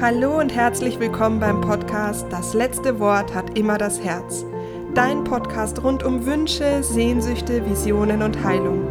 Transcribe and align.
Hallo 0.00 0.38
und 0.40 0.54
herzlich 0.54 0.98
willkommen 0.98 1.40
beim 1.40 1.60
Podcast 1.60 2.24
Das 2.30 2.54
letzte 2.54 2.98
Wort 3.00 3.34
hat 3.34 3.58
immer 3.58 3.76
das 3.76 4.02
Herz. 4.02 4.46
Dein 4.94 5.24
Podcast 5.24 5.82
rund 5.84 6.02
um 6.04 6.24
Wünsche, 6.24 6.82
Sehnsüchte, 6.82 7.68
Visionen 7.68 8.22
und 8.22 8.42
Heilung. 8.42 8.90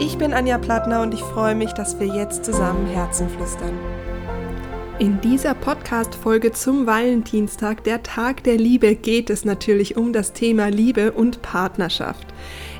Ich 0.00 0.16
bin 0.16 0.32
Anja 0.32 0.56
Plattner 0.56 1.02
und 1.02 1.12
ich 1.12 1.20
freue 1.20 1.54
mich, 1.54 1.74
dass 1.74 2.00
wir 2.00 2.06
jetzt 2.06 2.46
zusammen 2.46 2.86
Herzen 2.86 3.28
flüstern. 3.28 3.78
In 4.98 5.20
dieser 5.20 5.52
Podcast-Folge 5.52 6.52
zum 6.52 6.86
Valentinstag, 6.86 7.84
der 7.84 8.02
Tag 8.02 8.42
der 8.44 8.56
Liebe, 8.56 8.94
geht 8.94 9.28
es 9.28 9.44
natürlich 9.44 9.98
um 9.98 10.14
das 10.14 10.32
Thema 10.32 10.68
Liebe 10.68 11.12
und 11.12 11.42
Partnerschaft. 11.42 12.26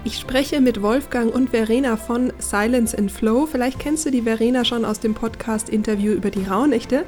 Ich 0.03 0.19
spreche 0.19 0.63
mit 0.63 0.81
Wolfgang 0.81 1.35
und 1.35 1.51
Verena 1.51 1.99
von 1.99 2.33
Silence 2.39 2.97
and 2.97 3.13
Flow. 3.13 3.45
Vielleicht 3.45 3.81
kennst 3.81 4.07
du 4.07 4.11
die 4.11 4.23
Verena 4.23 4.65
schon 4.65 4.87
aus 4.87 4.99
dem 4.99 5.13
Podcast-Interview 5.13 6.13
über 6.13 6.31
die 6.31 6.45
Rauhnächte. 6.45 7.05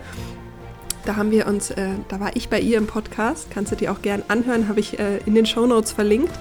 Da 1.08 1.16
haben 1.16 1.30
wir 1.30 1.46
uns, 1.46 1.70
äh, 1.70 1.88
da 2.08 2.20
war 2.20 2.36
ich 2.36 2.50
bei 2.50 2.60
ihr 2.60 2.76
im 2.76 2.86
Podcast, 2.86 3.50
kannst 3.50 3.72
du 3.72 3.76
dir 3.76 3.92
auch 3.92 4.02
gern 4.02 4.22
anhören, 4.28 4.68
habe 4.68 4.80
ich 4.80 4.98
äh, 4.98 5.20
in 5.24 5.34
den 5.34 5.46
Show 5.46 5.64
Notes 5.64 5.90
verlinkt. 5.90 6.34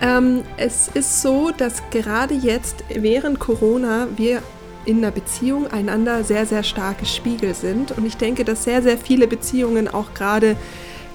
Ähm, 0.00 0.44
es 0.56 0.88
ist 0.88 1.20
so, 1.20 1.50
dass 1.50 1.82
gerade 1.90 2.32
jetzt 2.32 2.84
während 2.88 3.38
Corona 3.38 4.08
wir 4.16 4.40
in 4.86 4.96
einer 4.96 5.10
Beziehung 5.10 5.66
einander 5.70 6.24
sehr, 6.24 6.46
sehr 6.46 6.62
starke 6.62 7.04
Spiegel 7.04 7.52
sind. 7.52 7.92
Und 7.92 8.06
ich 8.06 8.16
denke, 8.16 8.46
dass 8.46 8.64
sehr, 8.64 8.80
sehr 8.80 8.96
viele 8.96 9.26
Beziehungen 9.26 9.88
auch 9.88 10.14
gerade 10.14 10.56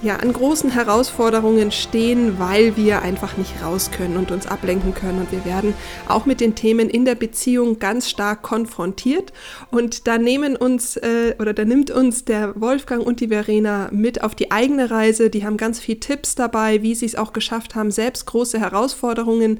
ja, 0.02 0.16
an 0.16 0.32
großen 0.32 0.70
Herausforderungen 0.70 1.72
stehen, 1.72 2.38
weil 2.38 2.76
wir 2.76 3.02
einfach 3.02 3.36
nicht 3.36 3.62
raus 3.62 3.90
können 3.90 4.16
und 4.16 4.30
uns 4.30 4.46
ablenken 4.46 4.94
können. 4.94 5.18
Und 5.20 5.32
wir 5.32 5.44
werden 5.44 5.74
auch 6.06 6.26
mit 6.26 6.40
den 6.40 6.54
Themen 6.54 6.88
in 6.88 7.04
der 7.04 7.14
Beziehung 7.14 7.78
ganz 7.78 8.08
stark 8.08 8.42
konfrontiert. 8.42 9.32
Und 9.70 10.06
da 10.06 10.18
nehmen 10.18 10.56
uns 10.56 10.96
äh, 10.96 11.34
oder 11.38 11.52
da 11.52 11.64
nimmt 11.64 11.90
uns 11.90 12.24
der 12.24 12.60
Wolfgang 12.60 13.04
und 13.04 13.20
die 13.20 13.28
Verena 13.28 13.88
mit 13.90 14.22
auf 14.22 14.34
die 14.34 14.50
eigene 14.50 14.90
Reise. 14.90 15.30
Die 15.30 15.44
haben 15.44 15.56
ganz 15.56 15.80
viel 15.80 15.98
Tipps 15.98 16.34
dabei, 16.34 16.82
wie 16.82 16.94
sie 16.94 17.06
es 17.06 17.16
auch 17.16 17.32
geschafft 17.32 17.74
haben, 17.74 17.90
selbst 17.90 18.26
große 18.26 18.60
Herausforderungen 18.60 19.58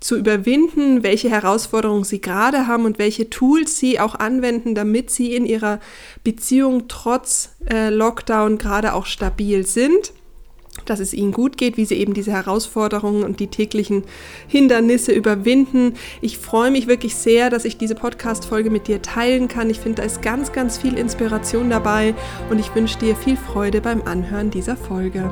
zu 0.00 0.16
überwinden, 0.16 1.02
welche 1.02 1.30
Herausforderungen 1.30 2.04
sie 2.04 2.20
gerade 2.20 2.66
haben 2.66 2.84
und 2.84 2.98
welche 2.98 3.30
Tools 3.30 3.78
sie 3.78 3.98
auch 4.00 4.14
anwenden, 4.14 4.74
damit 4.74 5.10
sie 5.10 5.34
in 5.34 5.46
ihrer 5.46 5.80
Beziehung 6.24 6.88
trotz 6.88 7.50
äh, 7.70 7.90
Lockdown 7.90 8.58
gerade 8.58 8.94
auch 8.94 9.06
stabil 9.06 9.66
sind 9.66 10.12
dass 10.84 11.00
es 11.00 11.14
ihnen 11.14 11.32
gut 11.32 11.56
geht, 11.56 11.76
wie 11.76 11.84
sie 11.84 11.96
eben 11.96 12.14
diese 12.14 12.32
Herausforderungen 12.32 13.24
und 13.24 13.40
die 13.40 13.46
täglichen 13.48 14.04
Hindernisse 14.46 15.12
überwinden. 15.12 15.94
Ich 16.20 16.38
freue 16.38 16.70
mich 16.70 16.86
wirklich 16.86 17.16
sehr, 17.16 17.50
dass 17.50 17.64
ich 17.64 17.78
diese 17.78 17.94
Podcast-Folge 17.94 18.70
mit 18.70 18.86
dir 18.86 19.02
teilen 19.02 19.48
kann. 19.48 19.70
Ich 19.70 19.80
finde, 19.80 20.02
da 20.02 20.06
ist 20.06 20.22
ganz, 20.22 20.52
ganz 20.52 20.76
viel 20.78 20.98
Inspiration 20.98 21.70
dabei 21.70 22.14
und 22.50 22.58
ich 22.58 22.74
wünsche 22.74 22.98
dir 22.98 23.16
viel 23.16 23.36
Freude 23.36 23.80
beim 23.80 24.02
Anhören 24.02 24.50
dieser 24.50 24.76
Folge 24.76 25.30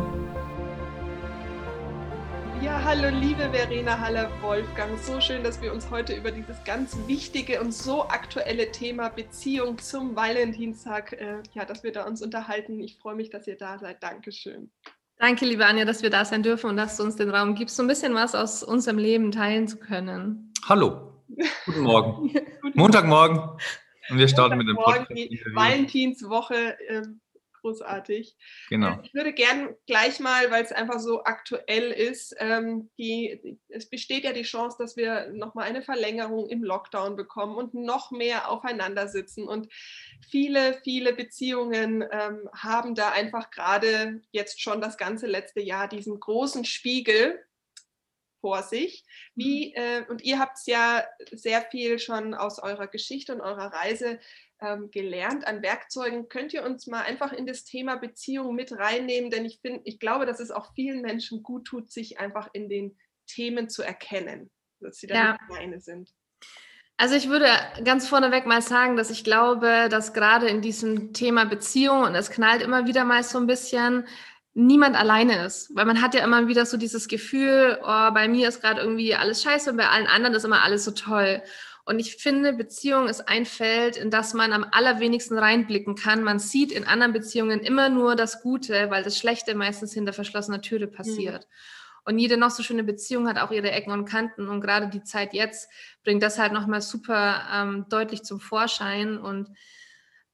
hallo 2.73 3.09
liebe 3.11 3.51
Verena, 3.51 3.99
hallo 3.99 4.29
Wolfgang. 4.41 4.99
So 4.99 5.21
schön, 5.21 5.45
dass 5.45 5.61
wir 5.61 5.73
uns 5.73 5.91
heute 5.91 6.15
über 6.15 6.31
dieses 6.31 6.63
ganz 6.65 6.97
wichtige 7.07 7.61
und 7.61 7.73
so 7.73 8.09
aktuelle 8.09 8.71
Thema 8.73 9.09
Beziehung 9.11 9.79
zum 9.79 10.17
Valentinstag, 10.17 11.13
äh, 11.13 11.43
ja, 11.53 11.65
dass 11.65 11.83
wir 11.83 11.93
da 11.93 12.05
uns 12.05 12.23
unterhalten. 12.23 12.81
Ich 12.81 12.97
freue 12.97 13.17
mich, 13.17 13.31
dass 13.31 13.47
ihr 13.47 13.57
da 13.57 13.79
seid. 13.79 14.03
Dankeschön. 14.03 14.71
Danke, 15.19 15.45
liebe 15.45 15.67
Anja, 15.67 15.85
dass 15.85 16.03
wir 16.03 16.11
da 16.11 16.25
sein 16.25 16.43
dürfen 16.43 16.71
und 16.71 16.77
dass 16.77 16.97
du 16.97 17.03
uns 17.03 17.17
den 17.17 17.31
Raum 17.31 17.55
gibst, 17.55 17.77
so 17.77 17.83
ein 17.83 17.89
bisschen 17.89 18.15
was 18.15 18.35
aus 18.35 18.63
unserem 18.63 18.99
Leben 18.99 19.31
teilen 19.31 19.69
zu 19.69 19.79
können. 19.79 20.53
Hallo, 20.67 21.13
guten 21.67 21.83
Morgen. 21.83 22.33
Montagmorgen. 22.75 23.41
Und 24.11 24.19
wir 24.19 24.29
starten 24.29 24.59
mit 24.59 24.69
dem 24.69 24.77
Podcast. 24.77 25.11
Die 25.11 25.41
Valentinswoche 25.55 26.77
ähm, 26.89 27.21
großartig. 27.65 28.37
Genau. 28.69 28.89
Ähm, 28.89 29.01
ich 29.03 29.15
würde 29.15 29.33
gern 29.33 29.75
gleich 29.87 30.21
mal, 30.21 30.51
weil 30.51 30.63
es 30.63 30.73
einfach 30.73 31.01
so 31.01 31.25
aktuell 31.25 31.91
ist, 31.91 32.37
ähm, 32.39 32.91
die, 32.99 33.59
es 33.69 33.89
besteht 33.89 34.25
ja 34.25 34.33
die 34.33 34.43
Chance, 34.43 34.77
dass 34.79 34.97
wir 34.97 35.31
nochmal 35.33 35.67
eine 35.67 35.83
Verlängerung 35.83 36.49
im 36.49 36.63
Lockdown 36.63 37.17
bekommen 37.17 37.57
und 37.57 37.75
noch 37.75 38.11
mehr 38.11 38.51
aufeinander 38.51 39.09
sitzen. 39.09 39.49
Und 39.49 39.73
viele, 40.31 40.75
viele 40.85 41.15
Beziehungen 41.15 42.05
ähm, 42.11 42.49
haben 42.55 42.95
da 42.95 43.11
einfach 43.11 43.51
gerade 43.51 44.21
jetzt 44.31 44.61
schon 44.61 44.81
das 44.81 44.99
ganze 44.99 45.27
letzte 45.27 45.61
Jahr 45.61 45.89
diesen 45.89 46.21
großen 46.21 46.65
Spiegel 46.67 47.43
vor 48.45 48.63
sich. 48.63 49.07
Wie, 49.35 49.69
mhm. 49.69 49.83
äh, 49.83 50.05
und 50.11 50.23
ihr 50.23 50.39
habt 50.39 50.59
es 50.59 50.67
ja 50.67 51.03
sehr 51.33 51.63
viel 51.63 51.99
schon 51.99 52.35
aus 52.35 52.59
eurer 52.59 52.89
Geschichte 52.89 53.35
und 53.35 53.41
eurer 53.41 53.73
Reise 53.73 54.21
ähm, 54.61 54.91
gelernt 54.91 55.47
an 55.47 55.63
Werkzeugen. 55.63 56.29
Könnt 56.29 56.53
ihr 56.53 56.65
uns 56.65 56.87
mal 56.87 57.03
einfach 57.03 57.33
in 57.33 57.47
das 57.47 57.65
Thema 57.65 57.97
Beziehung 57.97 58.55
mit 58.55 58.73
reinnehmen? 58.73 59.31
Denn 59.31 59.45
ich 59.45 59.61
finde, 59.61 59.81
ich 59.85 59.99
glaube, 59.99 60.27
dass 60.27 60.41
es 60.41 60.51
auch 60.51 60.75
vielen 60.75 61.03
Menschen 61.03 61.43
gut 61.43 61.67
tut, 61.67 61.91
sich 61.91 62.19
einfach 62.19 62.49
in 62.53 62.69
den 62.69 62.97
Themen 63.27 63.69
zu 63.69 63.83
erkennen, 63.83 64.51
dass 64.81 64.99
sie 64.99 65.07
da 65.07 65.15
ja. 65.15 65.33
nicht 65.33 65.41
alleine 65.51 65.81
sind. 65.81 66.11
Also 66.97 67.17
ich 67.17 67.29
würde 67.29 67.49
ganz 67.85 68.09
vorneweg 68.09 68.47
mal 68.47 68.63
sagen, 68.63 68.97
dass 68.97 69.11
ich 69.11 69.25
glaube, 69.25 69.89
dass 69.91 70.13
gerade 70.13 70.47
in 70.47 70.61
diesem 70.61 71.13
Thema 71.13 71.45
Beziehung, 71.45 72.03
und 72.03 72.15
es 72.15 72.31
knallt 72.31 72.63
immer 72.63 72.87
wieder 72.87 73.05
mal 73.05 73.25
so 73.25 73.39
ein 73.39 73.49
bisschen, 73.49 74.07
niemand 74.53 74.95
alleine 74.97 75.45
ist. 75.45 75.75
Weil 75.75 75.87
man 75.87 76.01
hat 76.01 76.15
ja 76.15 76.23
immer 76.23 76.47
wieder 76.47 76.65
so 76.67 76.77
dieses 76.77 77.09
Gefühl, 77.09 77.79
oh, 77.83 78.11
bei 78.13 78.29
mir 78.29 78.49
ist 78.49 78.61
gerade 78.61 78.81
irgendwie 78.81 79.15
alles 79.17 79.43
scheiße 79.43 79.71
und 79.71 79.77
bei 79.77 79.89
allen 79.89 80.07
anderen 80.07 80.37
ist 80.37 80.45
immer 80.45 80.63
alles 80.63 80.85
so 80.85 80.93
toll. 80.93 81.43
Und 81.87 81.99
ich 81.99 82.17
finde, 82.17 82.55
Beziehung 82.55 83.09
ist 83.09 83.29
ein 83.29 83.45
Feld, 83.45 83.97
in 83.97 84.11
das 84.11 84.33
man 84.33 84.53
am 84.53 84.67
allerwenigsten 84.71 85.37
reinblicken 85.37 85.97
kann. 85.97 86.23
Man 86.23 86.39
sieht 86.39 86.73
in 86.73 86.85
anderen 86.85 87.13
Beziehungen 87.13 87.61
immer 87.61 87.91
nur 87.91 88.17
das 88.17 88.43
Gute, 88.43 88.91
weil 88.91 89.03
das 89.03 89.19
Schlechte 89.19 89.55
meistens 89.55 89.93
hinter 89.93 90.15
verschlossener 90.15 90.63
Türe 90.63 90.87
passiert. 90.87 91.47
Mhm. 91.47 92.05
Und 92.07 92.19
jede 92.19 92.37
noch 92.37 92.51
so 92.51 92.63
schöne 92.63 92.85
Beziehung 92.85 93.29
hat 93.29 93.39
auch 93.39 93.51
ihre 93.51 93.71
Ecken 93.71 93.93
und 93.93 94.07
Kanten. 94.07 94.49
Und 94.49 94.61
gerade 94.61 94.89
die 94.89 95.03
Zeit 95.03 95.35
jetzt 95.35 95.71
bringt 96.03 96.23
das 96.23 96.39
halt 96.39 96.53
nochmal 96.53 96.81
super 96.81 97.43
ähm, 97.53 97.87
deutlich 97.91 98.23
zum 98.23 98.41
Vorschein. 98.41 99.19
Und 99.19 99.49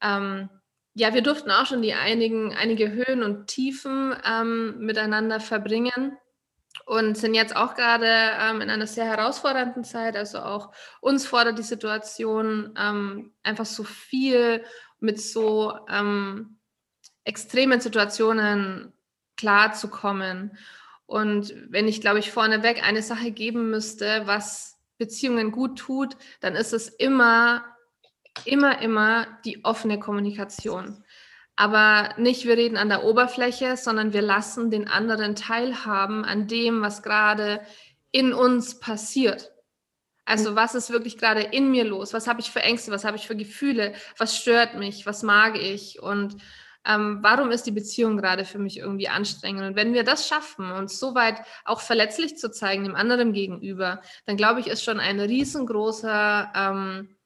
ähm, 0.01 0.49
ja, 0.95 1.15
wir 1.15 1.23
durften 1.23 1.51
auch 1.51 1.67
schon 1.67 1.83
die 1.83 1.95
einigen, 1.95 2.55
einige 2.55 2.93
Höhen 2.93 3.23
und 3.23 3.49
Tiefen 3.49 4.15
ähm, 4.25 4.79
miteinander 4.79 5.41
verbringen 5.41 6.17
und 6.87 7.17
sind 7.17 7.35
jetzt 7.35 7.55
auch 7.55 7.75
gerade 7.75 8.07
ähm, 8.07 8.61
in 8.61 8.71
einer 8.71 8.87
sehr 8.87 9.05
herausfordernden 9.05 9.85
Zeit. 9.85 10.17
Also 10.17 10.41
auch 10.41 10.73
uns 11.01 11.27
fordert 11.27 11.59
die 11.59 11.63
Situation 11.63 12.75
ähm, 12.79 13.33
einfach 13.43 13.67
so 13.67 13.85
viel 13.85 14.65
mit 14.99 15.21
so 15.21 15.79
ähm, 15.89 16.59
extremen 17.25 17.81
Situationen 17.81 18.93
klarzukommen. 19.37 20.57
Und 21.07 21.55
wenn 21.69 21.89
ich, 21.89 22.01
glaube 22.01 22.19
ich, 22.19 22.31
vorneweg 22.31 22.87
eine 22.87 23.03
Sache 23.03 23.31
geben 23.31 23.71
müsste, 23.71 24.23
was 24.27 24.79
Beziehungen 24.99 25.51
gut 25.51 25.79
tut, 25.79 26.17
dann 26.41 26.55
ist 26.55 26.73
es 26.73 26.89
immer, 26.89 27.65
immer, 28.45 28.81
immer 28.81 29.27
die 29.45 29.65
offene 29.65 29.99
Kommunikation 29.99 31.03
aber 31.61 32.15
nicht, 32.17 32.47
wir 32.47 32.57
reden 32.57 32.79
an 32.79 32.89
der 32.89 33.05
Oberfläche, 33.05 33.77
sondern 33.77 34.15
wir 34.15 34.23
lassen 34.23 34.71
den 34.71 34.89
anderen 34.89 35.37
teilhaben 35.37 36.25
an 36.25 36.47
dem, 36.47 36.81
was 36.81 37.03
gerade 37.03 37.61
in 38.13 38.33
uns 38.33 38.81
passiert. 38.81 39.53
Also 40.25 40.57
was 40.57 40.75
ist 40.75 40.91
wirklich 40.91 41.19
gerade 41.19 41.43
in 41.43 41.71
mir 41.71 41.85
los? 41.85 42.15
Was 42.15 42.29
habe 42.29 42.41
ich 42.41 42.51
für 42.51 42.63
Ängste? 42.63 42.93
Was 42.93 43.05
habe 43.05 43.19
ich 43.19 43.27
für 43.27 43.37
Gefühle? 43.37 43.93
Was 44.17 44.39
stört 44.39 44.77
mich? 44.77 45.05
Was 45.05 45.23
mag 45.23 45.59
ich? 45.59 46.01
Und 46.01 46.37
ähm, 46.87 47.19
warum 47.21 47.51
ist 47.51 47.67
die 47.67 47.73
Beziehung 47.73 48.17
gerade 48.17 48.47
für 48.47 48.59
mich 48.59 48.79
irgendwie 48.79 49.11
anstrengend? 49.11 49.65
Und 49.65 49.77
wenn 49.77 49.93
wir 49.93 50.03
das 50.03 50.27
schaffen, 50.27 50.73
uns 50.73 50.99
so 50.99 51.15
weit 51.15 51.43
auch 51.67 51.83
verletzlich 51.83 52.39
zu 52.39 52.51
zeigen 52.51 52.85
dem 52.85 52.97
anderen 52.97 53.35
gegenüber, 53.35 54.01
dann 54.25 54.39
glaube 54.39 54.61
ich, 54.61 54.69
ist 54.69 54.83
schon 54.83 54.99
ein 54.99 55.21
riesengroßer 55.21 56.53
ähm, 56.57 57.17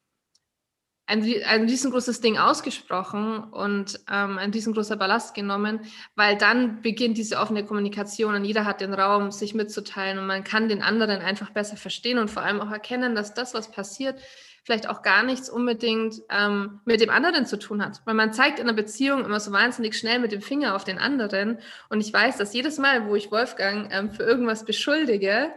ein, 1.07 1.23
ein 1.45 1.65
riesengroßes 1.65 2.21
Ding 2.21 2.37
ausgesprochen 2.37 3.43
und 3.43 3.99
ähm, 4.11 4.37
ein 4.37 4.51
riesengroßer 4.51 4.95
Ballast 4.95 5.35
genommen, 5.35 5.81
weil 6.15 6.35
dann 6.37 6.81
beginnt 6.81 7.17
diese 7.17 7.37
offene 7.37 7.63
Kommunikation 7.63 8.33
und 8.33 8.43
jeder 8.43 8.65
hat 8.65 8.81
den 8.81 8.93
Raum, 8.93 9.31
sich 9.31 9.53
mitzuteilen 9.53 10.17
und 10.17 10.25
man 10.25 10.43
kann 10.43 10.67
den 10.67 10.81
anderen 10.81 11.21
einfach 11.21 11.51
besser 11.51 11.77
verstehen 11.77 12.17
und 12.17 12.31
vor 12.31 12.41
allem 12.41 12.59
auch 12.59 12.71
erkennen, 12.71 13.13
dass 13.13 13.35
das, 13.35 13.53
was 13.53 13.71
passiert, 13.71 14.19
vielleicht 14.63 14.89
auch 14.89 15.03
gar 15.03 15.21
nichts 15.21 15.47
unbedingt 15.47 16.23
ähm, 16.29 16.81
mit 16.85 16.99
dem 16.99 17.11
anderen 17.11 17.45
zu 17.45 17.59
tun 17.59 17.85
hat. 17.85 18.01
Weil 18.05 18.15
man 18.15 18.33
zeigt 18.33 18.57
in 18.57 18.67
einer 18.67 18.75
Beziehung 18.75 19.23
immer 19.23 19.39
so 19.39 19.51
wahnsinnig 19.51 19.95
schnell 19.95 20.17
mit 20.17 20.31
dem 20.31 20.41
Finger 20.41 20.75
auf 20.75 20.85
den 20.85 20.97
anderen 20.97 21.59
und 21.89 22.01
ich 22.01 22.11
weiß, 22.11 22.37
dass 22.37 22.53
jedes 22.53 22.79
Mal, 22.79 23.07
wo 23.07 23.15
ich 23.15 23.31
Wolfgang 23.31 23.93
ähm, 23.93 24.09
für 24.09 24.23
irgendwas 24.23 24.65
beschuldige, 24.65 25.51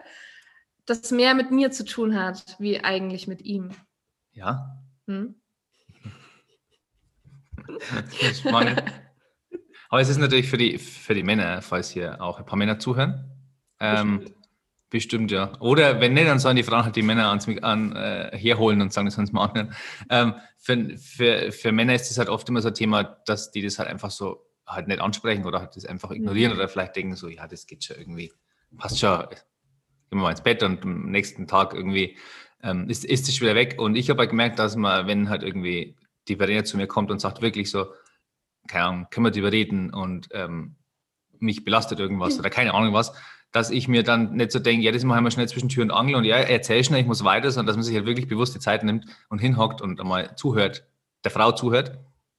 das 0.84 1.10
mehr 1.10 1.34
mit 1.34 1.50
mir 1.50 1.70
zu 1.70 1.86
tun 1.86 2.22
hat, 2.22 2.56
wie 2.58 2.84
eigentlich 2.84 3.28
mit 3.28 3.40
ihm. 3.42 3.70
Ja, 4.32 4.78
hm? 5.08 5.34
Aber 9.90 10.00
es 10.00 10.08
ist 10.08 10.18
natürlich 10.18 10.48
für 10.48 10.58
die, 10.58 10.78
für 10.78 11.14
die 11.14 11.22
Männer, 11.22 11.62
falls 11.62 11.90
hier 11.90 12.20
auch 12.20 12.38
ein 12.38 12.46
paar 12.46 12.58
Männer 12.58 12.78
zuhören. 12.78 13.30
Ähm, 13.80 14.34
Bestimmt, 14.90 15.30
ja. 15.30 15.52
Oder 15.60 16.00
wenn 16.00 16.14
nicht, 16.14 16.28
dann 16.28 16.38
sollen 16.38 16.56
die 16.56 16.62
Frauen 16.62 16.84
halt 16.84 16.96
die 16.96 17.02
Männer 17.02 17.28
ans, 17.28 17.46
an, 17.60 17.94
äh, 17.94 18.30
herholen 18.34 18.80
und 18.80 18.90
sagen, 18.90 19.06
das 19.06 19.16
sollen 19.16 19.26
sie 19.26 19.34
mal 19.34 19.44
anhören. 19.44 19.74
Ähm, 20.08 20.34
für, 20.56 20.96
für, 20.96 21.52
für 21.52 21.72
Männer 21.72 21.94
ist 21.94 22.08
das 22.08 22.16
halt 22.16 22.30
oft 22.30 22.48
immer 22.48 22.62
so 22.62 22.68
ein 22.68 22.74
Thema, 22.74 23.02
dass 23.26 23.50
die 23.50 23.60
das 23.60 23.78
halt 23.78 23.88
einfach 23.88 24.10
so 24.10 24.46
halt 24.66 24.88
nicht 24.88 25.00
ansprechen 25.00 25.44
oder 25.44 25.60
halt 25.60 25.76
das 25.76 25.84
einfach 25.84 26.10
ignorieren 26.10 26.52
mhm. 26.52 26.58
oder 26.58 26.68
vielleicht 26.68 26.96
denken 26.96 27.16
so, 27.16 27.28
ja, 27.28 27.46
das 27.46 27.66
geht 27.66 27.84
schon 27.84 27.98
irgendwie, 27.98 28.32
passt 28.78 28.98
schon, 28.98 29.18
gehen 29.28 29.38
wir 30.10 30.22
mal 30.22 30.30
ins 30.30 30.42
Bett 30.42 30.62
und 30.62 30.82
am 30.82 31.10
nächsten 31.10 31.46
Tag 31.46 31.74
irgendwie 31.74 32.16
ähm, 32.62 32.88
ist, 32.88 33.04
ist 33.04 33.28
es 33.28 33.40
wieder 33.40 33.54
weg. 33.54 33.76
Und 33.78 33.96
ich 33.96 34.10
habe 34.10 34.20
halt 34.20 34.30
gemerkt, 34.30 34.58
dass 34.58 34.76
man, 34.76 35.06
wenn 35.06 35.28
halt 35.28 35.42
irgendwie 35.42 35.96
die 36.28 36.36
Verena 36.36 36.64
zu 36.64 36.76
mir 36.76 36.86
kommt 36.86 37.10
und 37.10 37.20
sagt 37.20 37.42
wirklich 37.42 37.70
so, 37.70 37.86
keine 38.66 38.84
Ahnung, 38.84 39.06
können 39.10 39.26
wir 39.26 39.30
darüber 39.30 39.52
reden 39.52 39.92
und 39.92 40.28
ähm, 40.32 40.76
mich 41.38 41.64
belastet 41.64 42.00
irgendwas 42.00 42.38
oder 42.38 42.50
keine 42.50 42.74
Ahnung 42.74 42.92
was, 42.92 43.12
dass 43.52 43.70
ich 43.70 43.88
mir 43.88 44.02
dann 44.02 44.34
nicht 44.34 44.52
so 44.52 44.58
denke, 44.58 44.84
ja, 44.84 44.92
das 44.92 45.04
machen 45.04 45.24
wir 45.24 45.30
schnell 45.30 45.48
zwischen 45.48 45.68
Tür 45.68 45.84
und 45.84 45.90
Angel 45.90 46.16
und 46.16 46.24
ja, 46.24 46.36
erzähl 46.36 46.84
schnell, 46.84 47.00
ich 47.00 47.06
muss 47.06 47.24
weiter, 47.24 47.50
sondern 47.50 47.68
dass 47.68 47.76
man 47.76 47.84
sich 47.84 47.94
halt 47.94 48.06
wirklich 48.06 48.28
bewusst 48.28 48.54
die 48.54 48.60
Zeit 48.60 48.84
nimmt 48.84 49.06
und 49.30 49.38
hinhockt 49.38 49.80
und 49.80 50.00
einmal 50.00 50.36
zuhört, 50.36 50.86
der 51.24 51.30
Frau 51.30 51.52
zuhört, 51.52 51.98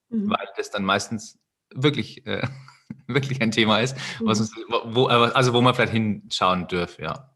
mhm. 0.10 0.30
weil 0.30 0.48
das 0.56 0.70
dann 0.70 0.84
meistens 0.84 1.40
wirklich, 1.74 2.26
äh, 2.28 2.48
wirklich 3.08 3.42
ein 3.42 3.52
Thema 3.52 3.80
ist, 3.80 3.98
mhm. 4.20 4.28
was 4.28 4.52
wo, 4.84 5.08
also 5.08 5.54
wo 5.54 5.62
man 5.62 5.74
vielleicht 5.74 5.94
hinschauen 5.94 6.68
dürfe, 6.68 7.02
ja. 7.02 7.32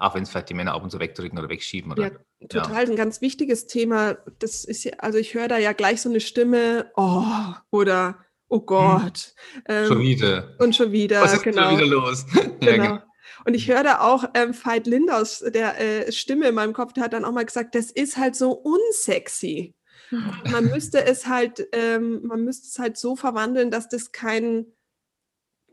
Auch 0.00 0.14
wenn 0.14 0.22
es 0.22 0.30
vielleicht 0.30 0.48
die 0.48 0.54
Männer 0.54 0.72
ab 0.72 0.82
und 0.82 0.90
zu 0.90 0.98
wegdrücken 0.98 1.38
oder 1.38 1.50
wegschieben. 1.50 1.92
Oder, 1.92 2.04
ja, 2.04 2.48
total 2.48 2.84
ja. 2.84 2.90
ein 2.90 2.96
ganz 2.96 3.20
wichtiges 3.20 3.66
Thema. 3.66 4.16
Das 4.38 4.64
ist 4.64 4.84
ja, 4.84 4.92
also 4.96 5.18
ich 5.18 5.34
höre 5.34 5.46
da 5.46 5.58
ja 5.58 5.74
gleich 5.74 6.00
so 6.00 6.08
eine 6.08 6.20
Stimme, 6.20 6.90
oh, 6.96 7.22
oder 7.70 8.24
oh 8.48 8.60
hm. 8.60 8.66
Gott. 8.66 9.34
Ähm, 9.68 9.86
schon 9.86 10.00
wieder. 10.00 10.56
Und 10.58 10.74
schon 10.74 10.90
wieder. 10.92 11.20
Was 11.22 11.34
ist 11.34 11.42
genau. 11.42 11.68
schon 11.68 11.76
wieder 11.76 11.86
los? 11.86 12.24
genau. 12.32 12.50
Ja, 12.60 12.76
genau. 12.76 12.98
Und 13.44 13.52
ich 13.54 13.68
höre 13.68 13.82
da 13.82 14.00
auch 14.00 14.24
ähm, 14.32 14.54
Veit 14.54 14.86
Lindaus, 14.86 15.40
der 15.40 15.78
äh, 15.78 16.10
Stimme 16.12 16.48
in 16.48 16.54
meinem 16.54 16.72
Kopf, 16.72 16.94
der 16.94 17.04
hat 17.04 17.12
dann 17.12 17.26
auch 17.26 17.32
mal 17.32 17.44
gesagt, 17.44 17.74
das 17.74 17.90
ist 17.90 18.16
halt 18.16 18.36
so 18.36 18.52
unsexy. 18.52 19.74
man 20.50 20.64
müsste 20.64 21.04
es 21.04 21.26
halt, 21.26 21.68
ähm, 21.72 22.22
man 22.22 22.42
müsste 22.42 22.68
es 22.68 22.78
halt 22.78 22.96
so 22.96 23.16
verwandeln, 23.16 23.70
dass 23.70 23.88
das 23.88 24.12
kein, 24.12 24.66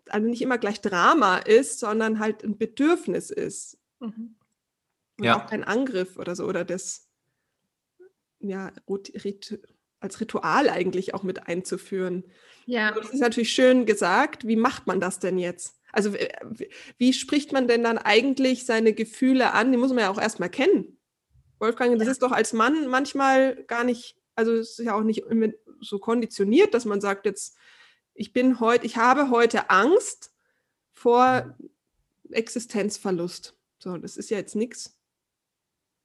also 0.10 0.28
nicht 0.28 0.42
immer 0.42 0.58
gleich 0.58 0.82
Drama 0.82 1.38
ist, 1.38 1.80
sondern 1.80 2.20
halt 2.20 2.44
ein 2.44 2.58
Bedürfnis 2.58 3.30
ist. 3.30 3.78
Mhm. 4.00 4.36
Und 5.18 5.24
ja. 5.24 5.42
auch 5.42 5.50
kein 5.50 5.64
Angriff 5.64 6.18
oder 6.18 6.36
so, 6.36 6.46
oder 6.46 6.64
das, 6.64 7.10
ja, 8.40 8.72
als 10.00 10.22
Ritual 10.22 10.70
eigentlich 10.70 11.14
auch 11.14 11.24
mit 11.24 11.48
einzuführen. 11.48 12.24
Ja. 12.66 12.92
das 12.92 13.10
ist 13.12 13.20
natürlich 13.20 13.52
schön 13.52 13.86
gesagt. 13.86 14.48
Wie 14.48 14.56
macht 14.56 14.86
man 14.86 15.00
das 15.00 15.20
denn 15.20 15.38
jetzt? 15.40 15.80
Also 15.92 16.14
wie 16.98 17.14
spricht 17.14 17.52
man 17.52 17.68
denn 17.68 17.84
dann 17.84 17.98
eigentlich 17.98 18.66
seine 18.66 18.94
Gefühle 18.94 19.54
an? 19.54 19.72
Die 19.72 19.78
muss 19.78 19.90
man 19.90 20.00
ja 20.00 20.10
auch 20.10 20.22
erstmal 20.22 20.50
kennen. 20.50 20.98
Wolfgang, 21.60 21.98
das 21.98 22.08
ist 22.08 22.22
doch 22.22 22.32
als 22.32 22.54
Mann 22.54 22.88
manchmal 22.88 23.64
gar 23.64 23.84
nicht, 23.84 24.16
also 24.36 24.54
es 24.54 24.78
ist 24.78 24.86
ja 24.86 24.94
auch 24.94 25.04
nicht 25.04 25.24
so 25.82 25.98
konditioniert, 25.98 26.74
dass 26.74 26.86
man 26.86 27.02
sagt 27.02 27.26
jetzt, 27.26 27.58
ich 28.14 28.34
bin 28.34 28.60
heute, 28.60 28.86
ich 28.86 28.98
habe 28.98 29.32
heute 29.32 29.70
Angst 29.72 30.32
vor 30.92 31.56
Existenzverlust. 32.30 33.57
So, 33.88 33.98
das 33.98 34.18
ist 34.18 34.30
ja 34.30 34.38
jetzt 34.38 34.56
nichts. 34.56 34.94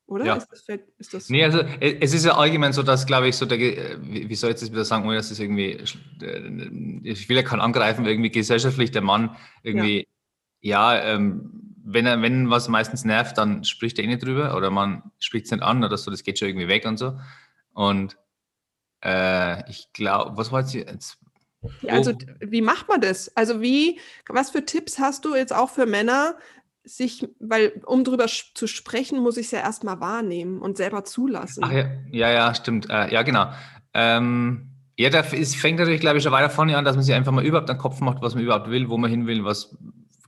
Oder? 0.07 0.25
Ja. 0.25 0.37
Ist 0.37 0.49
das, 0.53 0.65
ist 0.99 1.15
das 1.15 1.29
nee, 1.29 1.43
also 1.43 1.59
äh, 1.59 1.99
es 2.01 2.15
ist 2.15 2.25
ja 2.25 2.37
allgemein 2.37 2.73
so, 2.73 2.85
dass, 2.85 3.07
glaube 3.07 3.27
ich, 3.27 3.37
so 3.37 3.45
der, 3.45 3.59
äh, 3.59 3.99
wie 4.01 4.35
soll 4.37 4.51
ich 4.51 4.61
das 4.61 4.71
wieder 4.71 4.85
sagen, 4.85 5.05
ohne 5.05 5.17
dass 5.17 5.33
es 5.33 5.41
irgendwie, 5.41 5.73
äh, 6.21 7.01
ich 7.03 7.29
will 7.29 7.37
ja 7.37 7.43
keinen 7.43 7.61
angreifen, 7.61 8.07
irgendwie 8.07 8.31
gesellschaftlich 8.31 8.93
der 8.93 9.03
Mann 9.03 9.37
irgendwie, 9.65 10.07
ja, 10.61 10.95
ja 10.95 11.15
ähm, 11.15 11.75
wenn 11.85 12.07
er, 12.07 12.23
wenn 12.23 12.51
was 12.51 12.69
meistens 12.69 13.05
nervt, 13.05 13.37
dann 13.37 13.65
spricht 13.65 13.99
er 13.99 14.05
eh 14.05 14.07
nicht 14.07 14.25
drüber 14.25 14.57
oder 14.57 14.71
man 14.71 15.11
spricht 15.19 15.47
es 15.47 15.51
nicht 15.51 15.63
an 15.63 15.83
oder 15.83 15.99
so, 15.99 16.13
das 16.13 16.23
geht 16.23 16.39
schon 16.39 16.49
irgendwie 16.49 16.69
weg 16.69 16.87
und 16.87 16.99
so. 16.99 17.19
Und 17.73 18.17
äh, 19.05 19.69
ich 19.69 19.93
glaube, 19.93 20.37
was 20.37 20.53
war 20.53 20.61
jetzt, 20.61 20.75
jetzt 20.75 21.19
ja, 21.81 21.95
also 21.95 22.13
wie 22.41 22.63
macht 22.63 22.89
man 22.89 23.01
das? 23.01 23.37
Also 23.37 23.61
wie, 23.61 23.99
was 24.29 24.51
für 24.51 24.65
Tipps 24.65 24.99
hast 24.99 25.25
du 25.25 25.35
jetzt 25.35 25.53
auch 25.53 25.71
für 25.71 25.87
Männer, 25.87 26.37
sich, 26.85 27.29
weil 27.39 27.83
um 27.87 28.05
drüber 28.05 28.27
zu 28.27 28.67
sprechen, 28.67 29.21
muss 29.21 29.37
ich 29.37 29.47
es 29.47 29.53
ja 29.53 29.61
erstmal 29.61 30.01
wahrnehmen 30.01 30.61
und 30.61 30.77
selber 30.77 31.05
zulassen. 31.05 31.63
Ach 31.65 31.73
ja, 31.73 31.91
ja, 32.11 32.31
ja 32.31 32.55
stimmt. 32.55 32.91
Äh, 32.91 33.13
ja, 33.13 33.23
genau. 33.23 33.53
Ähm, 33.95 34.73
ja, 34.99 35.11
da 35.11 35.21
ist, 35.21 35.57
fängt 35.57 35.79
natürlich, 35.79 36.01
glaube 36.01 36.19
ich, 36.19 36.25
schon 36.25 36.33
weiter 36.33 36.51
vorne 36.51 36.77
an, 36.77 36.85
dass 36.85 36.97
man 36.97 37.05
sich 37.05 37.15
einfach 37.15 37.33
mal 37.33 37.45
überhaupt 37.45 37.71
einen 37.71 37.79
Kopf 37.79 38.01
macht, 38.01 38.23
was 38.23 38.35
man 38.35 38.45
überhaupt 38.45 38.71
will, 38.71 38.89
wo 38.89 38.99
man 38.99 39.11
hin 39.11 39.27
will, 39.27 39.45
was, 39.45 39.77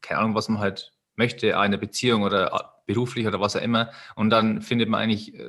keine 0.01 0.21
Ahnung, 0.21 0.35
was 0.35 0.49
man 0.49 0.61
halt 0.61 0.93
möchte, 1.17 1.59
eine 1.59 1.79
Beziehung 1.79 2.23
oder 2.23 2.53
äh, 2.53 2.59
beruflich 2.87 3.27
oder 3.27 3.41
was 3.41 3.57
auch 3.57 3.63
immer. 3.63 3.91
Und 4.15 4.31
dann 4.31 4.63
findet 4.63 4.89
man 4.89 5.01
eigentlich 5.01 5.35
äh, 5.35 5.47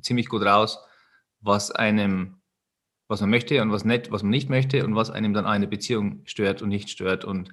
ziemlich 0.00 0.28
gut 0.28 0.42
raus, 0.42 0.78
was 1.40 1.70
einem, 1.70 2.40
was 3.06 3.20
man 3.20 3.30
möchte 3.30 3.60
und 3.62 3.70
was 3.70 3.84
nicht, 3.84 4.10
was 4.10 4.22
man 4.22 4.30
nicht 4.30 4.50
möchte 4.50 4.84
und 4.84 4.94
was 4.94 5.10
einem 5.10 5.34
dann 5.34 5.46
eine 5.46 5.66
Beziehung 5.66 6.22
stört 6.24 6.62
und 6.62 6.68
nicht 6.68 6.90
stört. 6.90 7.24
Und 7.24 7.50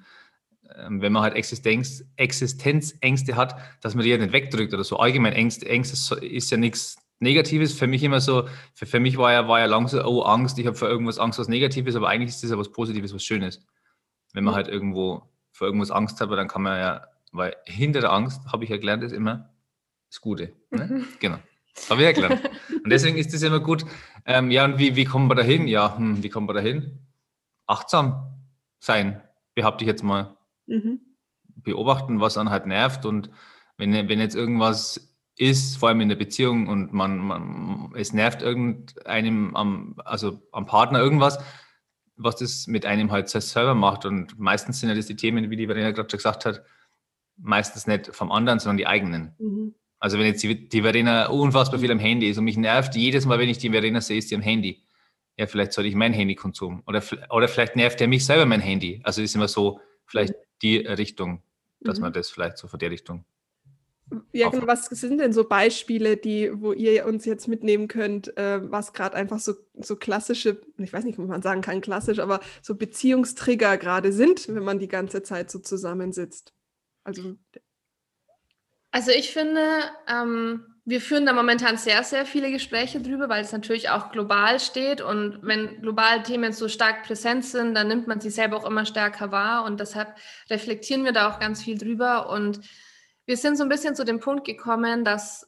wenn 0.88 1.12
man 1.12 1.22
halt 1.22 1.34
Existenz, 1.34 2.04
Existenzängste 2.16 3.36
hat, 3.36 3.56
dass 3.80 3.94
man 3.94 4.04
die 4.04 4.10
ja 4.10 4.18
nicht 4.18 4.32
wegdrückt 4.32 4.74
oder 4.74 4.84
so. 4.84 4.98
Allgemein 4.98 5.32
Ängste, 5.32 5.68
Ängste 5.68 6.14
ist 6.24 6.50
ja 6.50 6.56
nichts 6.56 6.96
Negatives. 7.18 7.72
Für 7.72 7.86
mich 7.86 8.02
immer 8.02 8.20
so, 8.20 8.48
für, 8.74 8.86
für 8.86 9.00
mich 9.00 9.16
war 9.16 9.32
ja, 9.32 9.48
war 9.48 9.60
ja 9.60 9.66
lang 9.66 9.88
so, 9.88 10.02
oh 10.04 10.22
Angst, 10.22 10.58
ich 10.58 10.66
habe 10.66 10.76
vor 10.76 10.88
irgendwas 10.88 11.18
Angst, 11.18 11.38
was 11.38 11.48
Negatives, 11.48 11.96
aber 11.96 12.08
eigentlich 12.08 12.30
ist 12.30 12.42
das 12.42 12.50
ja 12.50 12.58
was 12.58 12.70
Positives, 12.70 13.14
was 13.14 13.24
Schönes. 13.24 13.64
Wenn 14.32 14.44
man 14.44 14.54
halt 14.54 14.68
irgendwo 14.68 15.22
vor 15.52 15.66
irgendwas 15.66 15.90
Angst 15.90 16.20
hat, 16.20 16.30
dann 16.30 16.48
kann 16.48 16.62
man 16.62 16.78
ja, 16.78 17.06
weil 17.32 17.56
hinter 17.64 18.00
der 18.00 18.12
Angst, 18.12 18.40
habe 18.52 18.64
ich 18.64 18.70
ja 18.70 18.76
gelernt, 18.76 19.02
ist 19.02 19.12
immer 19.12 19.50
das 20.08 20.20
Gute. 20.20 20.52
Ne? 20.70 20.84
Mhm. 20.84 21.08
Genau. 21.20 21.38
Habe 21.90 22.00
ich 22.00 22.06
ja 22.06 22.12
gelernt. 22.12 22.50
Und 22.84 22.90
deswegen 22.90 23.16
ist 23.16 23.32
das 23.34 23.42
immer 23.42 23.60
gut. 23.60 23.84
Ähm, 24.24 24.50
ja, 24.50 24.64
und 24.64 24.78
wie, 24.78 24.96
wie 24.96 25.04
kommen 25.04 25.28
wir 25.28 25.34
da 25.34 25.42
hin? 25.42 25.68
Ja, 25.68 25.96
hm, 25.96 26.22
wie 26.22 26.28
kommen 26.28 26.48
wir 26.48 26.54
da 26.54 26.60
hin? 26.60 27.06
Achtsam 27.66 28.34
sein, 28.78 29.22
behaupte 29.54 29.84
ich 29.84 29.88
jetzt 29.88 30.02
mal. 30.02 30.35
Mhm. 30.66 31.00
Beobachten, 31.56 32.20
was 32.20 32.36
einen 32.36 32.50
halt 32.50 32.66
nervt 32.66 33.06
und 33.06 33.30
wenn, 33.78 33.92
wenn 34.08 34.20
jetzt 34.20 34.36
irgendwas 34.36 35.16
ist, 35.38 35.76
vor 35.76 35.88
allem 35.90 36.00
in 36.00 36.08
der 36.08 36.16
Beziehung 36.16 36.66
und 36.66 36.92
man, 36.92 37.18
man 37.18 37.92
es 37.94 38.12
nervt 38.12 38.42
irgendeinem 38.42 39.54
am, 39.54 39.94
also 40.04 40.40
am 40.52 40.66
Partner 40.66 40.98
irgendwas, 40.98 41.38
was 42.16 42.36
das 42.36 42.66
mit 42.66 42.86
einem 42.86 43.12
halt 43.12 43.28
selber 43.28 43.74
macht. 43.74 44.06
Und 44.06 44.38
meistens 44.38 44.80
sind 44.80 44.88
ja 44.88 44.94
das 44.94 45.06
die 45.06 45.16
Themen, 45.16 45.50
wie 45.50 45.56
die 45.56 45.66
Verena 45.66 45.90
gerade 45.90 46.08
schon 46.10 46.18
gesagt 46.18 46.46
hat, 46.46 46.62
meistens 47.36 47.86
nicht 47.86 48.14
vom 48.14 48.32
anderen, 48.32 48.58
sondern 48.58 48.78
die 48.78 48.86
eigenen. 48.86 49.34
Mhm. 49.38 49.74
Also 49.98 50.18
wenn 50.18 50.26
jetzt 50.26 50.42
die, 50.42 50.68
die 50.68 50.82
Verena 50.82 51.26
unfassbar 51.26 51.80
viel 51.80 51.92
am 51.92 51.98
Handy 51.98 52.28
ist 52.28 52.38
und 52.38 52.44
mich 52.44 52.56
nervt, 52.56 52.94
jedes 52.94 53.26
Mal, 53.26 53.38
wenn 53.38 53.48
ich 53.50 53.58
die 53.58 53.70
Verena 53.70 54.00
sehe, 54.00 54.18
ist 54.18 54.30
sie 54.30 54.36
am 54.36 54.42
Handy. 54.42 54.84
Ja, 55.36 55.46
vielleicht 55.46 55.74
sollte 55.74 55.88
ich 55.88 55.94
mein 55.94 56.14
Handykonsum. 56.14 56.82
Oder, 56.86 57.02
oder 57.28 57.48
vielleicht 57.48 57.76
nervt 57.76 58.00
ja 58.00 58.06
mich 58.06 58.24
selber 58.24 58.46
mein 58.46 58.60
Handy. 58.60 59.02
Also 59.04 59.20
ist 59.20 59.34
immer 59.34 59.48
so, 59.48 59.80
vielleicht 60.06 60.32
mhm 60.32 60.45
die 60.62 60.78
Richtung, 60.78 61.42
dass 61.80 61.98
mhm. 61.98 62.04
man 62.04 62.12
das 62.12 62.30
vielleicht 62.30 62.58
so 62.58 62.68
von 62.68 62.78
der 62.78 62.90
Richtung. 62.90 63.24
Ja, 64.32 64.50
genau. 64.50 64.68
Was 64.68 64.86
sind 64.86 65.18
denn 65.18 65.32
so 65.32 65.48
Beispiele, 65.48 66.16
die, 66.16 66.50
wo 66.54 66.72
ihr 66.72 67.06
uns 67.06 67.24
jetzt 67.24 67.48
mitnehmen 67.48 67.88
könnt, 67.88 68.36
äh, 68.36 68.70
was 68.70 68.92
gerade 68.92 69.16
einfach 69.16 69.40
so, 69.40 69.54
so 69.74 69.96
klassische, 69.96 70.60
ich 70.78 70.92
weiß 70.92 71.04
nicht, 71.04 71.18
wie 71.18 71.22
man 71.22 71.42
sagen 71.42 71.60
kann, 71.60 71.80
klassisch, 71.80 72.20
aber 72.20 72.40
so 72.62 72.76
Beziehungstrigger 72.76 73.76
gerade 73.78 74.12
sind, 74.12 74.46
wenn 74.48 74.62
man 74.62 74.78
die 74.78 74.88
ganze 74.88 75.22
Zeit 75.22 75.50
so 75.50 75.58
zusammensitzt? 75.58 76.54
Also, 77.02 77.36
also 78.92 79.10
ich 79.10 79.32
finde, 79.32 79.60
ähm, 80.08 80.75
wir 80.88 81.00
führen 81.00 81.26
da 81.26 81.32
momentan 81.32 81.76
sehr, 81.76 82.04
sehr 82.04 82.24
viele 82.24 82.52
Gespräche 82.52 83.00
drüber, 83.00 83.28
weil 83.28 83.42
es 83.42 83.50
natürlich 83.50 83.90
auch 83.90 84.12
global 84.12 84.60
steht. 84.60 85.00
Und 85.00 85.40
wenn 85.42 85.82
globale 85.82 86.22
Themen 86.22 86.52
so 86.52 86.68
stark 86.68 87.02
präsent 87.02 87.44
sind, 87.44 87.74
dann 87.74 87.88
nimmt 87.88 88.06
man 88.06 88.20
sie 88.20 88.30
selber 88.30 88.56
auch 88.56 88.64
immer 88.64 88.86
stärker 88.86 89.32
wahr. 89.32 89.64
Und 89.64 89.80
deshalb 89.80 90.14
reflektieren 90.48 91.04
wir 91.04 91.10
da 91.10 91.28
auch 91.28 91.40
ganz 91.40 91.60
viel 91.60 91.76
drüber. 91.76 92.30
Und 92.30 92.60
wir 93.26 93.36
sind 93.36 93.56
so 93.56 93.64
ein 93.64 93.68
bisschen 93.68 93.96
zu 93.96 94.04
dem 94.04 94.20
Punkt 94.20 94.46
gekommen, 94.46 95.04
dass 95.04 95.44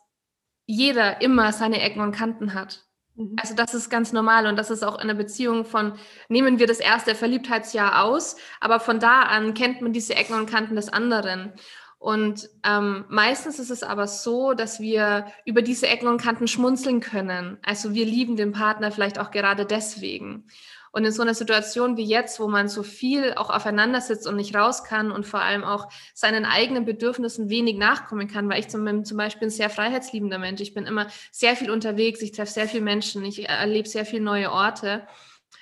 jeder 0.67 1.21
immer 1.23 1.53
seine 1.53 1.83
Ecken 1.83 2.03
und 2.03 2.11
Kanten 2.11 2.53
hat. 2.53 2.85
Mhm. 3.15 3.37
Also 3.41 3.55
das 3.55 3.75
ist 3.75 3.91
ganz 3.91 4.13
normal 4.13 4.49
und 4.49 4.57
das 4.57 4.71
ist 4.71 4.83
auch 4.83 4.97
in 4.97 5.03
einer 5.03 5.15
Beziehung 5.15 5.65
von, 5.65 5.93
nehmen 6.29 6.59
wir 6.59 6.67
das 6.67 6.81
erste 6.81 7.15
Verliebtheitsjahr 7.15 8.03
aus, 8.03 8.37
aber 8.61 8.81
von 8.81 8.99
da 8.99 9.23
an 9.23 9.55
kennt 9.55 9.83
man 9.83 9.93
diese 9.93 10.17
Ecken 10.17 10.35
und 10.35 10.51
Kanten 10.51 10.75
des 10.75 10.89
anderen. 10.89 11.53
Und 11.99 12.49
ähm, 12.65 13.05
meistens 13.09 13.59
ist 13.59 13.71
es 13.71 13.83
aber 13.83 14.07
so, 14.07 14.55
dass 14.55 14.79
wir 14.79 15.27
über 15.45 15.63
diese 15.63 15.89
Ecken 15.89 16.07
und 16.07 16.23
Kanten 16.23 16.47
schmunzeln 16.47 17.01
können. 17.01 17.59
Also 17.63 17.93
wir 17.93 18.07
lieben 18.07 18.37
den 18.37 18.53
Partner 18.53 18.93
vielleicht 18.93 19.19
auch 19.19 19.33
gerade 19.33 19.67
deswegen. 19.67 20.47
Und 20.93 21.05
in 21.05 21.13
so 21.13 21.23
einer 21.23 21.35
Situation 21.35 21.97
wie 21.97 22.05
jetzt, 22.05 22.41
wo 22.41 22.49
man 22.49 22.69
so 22.69 22.83
viel 22.83 23.35
auch 23.35 23.51
aufeinander 23.51 24.01
sitzt 24.01 24.27
und 24.27 24.37
nicht 24.37 24.55
raus 24.55 24.85
kann 24.85 25.11
und 25.11 25.27
vor 25.27 25.41
allem 25.41 25.65
auch 25.65 25.89
seinen 26.15 26.45
eigenen 26.45 26.85
Bedürfnissen 26.85 27.51
wenig 27.51 27.77
nachkommen 27.77 28.29
kann, 28.29 28.49
weil 28.49 28.61
ich 28.61 28.69
zum, 28.69 29.05
zum 29.05 29.17
Beispiel 29.17 29.49
ein 29.49 29.53
sehr 29.53 29.69
freiheitsliebender 29.69 30.39
Mensch. 30.39 30.61
Ich 30.61 30.75
bin 30.75 30.87
immer 30.87 31.09
sehr 31.31 31.57
viel 31.57 31.71
unterwegs, 31.71 32.23
ich 32.23 32.33
treffe 32.33 32.53
sehr 32.53 32.69
viele 32.69 32.85
Menschen, 32.85 33.25
ich 33.25 33.49
erlebe 33.49 33.89
sehr 33.89 34.07
viele 34.07 34.23
neue 34.23 34.51
Orte, 34.51 35.07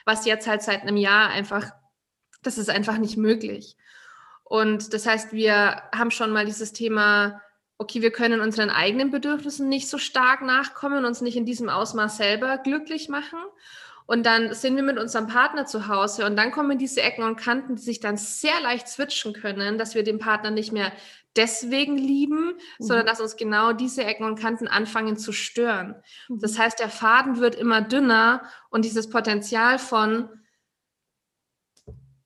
was 0.05 0.27
jetzt 0.27 0.47
halt 0.47 0.63
seit 0.63 0.83
einem 0.83 0.97
Jahr 0.97 1.29
einfach, 1.29 1.71
das 2.43 2.59
ist 2.59 2.71
einfach 2.71 2.99
nicht 2.99 3.17
möglich. 3.17 3.77
Und 4.49 4.95
das 4.95 5.07
heißt, 5.07 5.33
wir 5.33 5.83
haben 5.93 6.13
schon 6.13 6.31
mal 6.31 6.47
dieses 6.47 6.73
Thema, 6.73 7.43
okay, 7.79 8.01
wir 8.01 8.13
können 8.13 8.41
unseren 8.41 8.71
eigenen 8.71 9.11
Bedürfnissen 9.11 9.69
nicht 9.69 9.89
so 9.89 9.99
stark 9.99 10.43
nachkommen 10.43 10.99
und 10.99 11.05
uns 11.05 11.21
nicht 11.21 11.37
in 11.37 11.45
diesem 11.45 11.69
Ausmaß 11.69 12.17
selber 12.17 12.59
glücklich 12.59 13.09
machen. 13.09 13.41
Und 14.07 14.25
dann 14.25 14.55
sind 14.55 14.77
wir 14.77 14.85
mit 14.85 14.99
unserem 14.99 15.27
Partner 15.27 15.67
zu 15.67 15.89
Hause 15.89 16.27
und 16.27 16.37
dann 16.37 16.53
kommen 16.53 16.79
diese 16.79 17.03
Ecken 17.03 17.25
und 17.25 17.35
Kanten, 17.35 17.75
die 17.75 17.83
sich 17.83 17.99
dann 17.99 18.17
sehr 18.17 18.61
leicht 18.63 18.87
switchen 18.87 19.33
können, 19.33 19.79
dass 19.79 19.97
wir 19.97 20.05
den 20.05 20.21
Partner 20.21 20.53
nicht 20.53 20.71
mehr 20.71 20.93
deswegen 21.35 21.99
lieben, 21.99 22.55
mhm. 22.79 22.85
sondern 22.85 23.07
dass 23.07 23.21
uns 23.21 23.37
genau 23.37 23.73
diese 23.73 24.05
Ecken 24.05 24.25
und 24.25 24.39
Kanten 24.39 24.69
anfangen 24.69 25.17
zu 25.17 25.33
stören. 25.33 25.97
Mhm. 26.29 26.39
Das 26.39 26.57
heißt, 26.57 26.79
der 26.79 26.89
Faden 26.89 27.41
wird 27.41 27.57
immer 27.57 27.81
dünner 27.81 28.43
und 28.71 28.85
dieses 28.85 29.11
Potenzial 29.11 29.81
von 29.81 30.29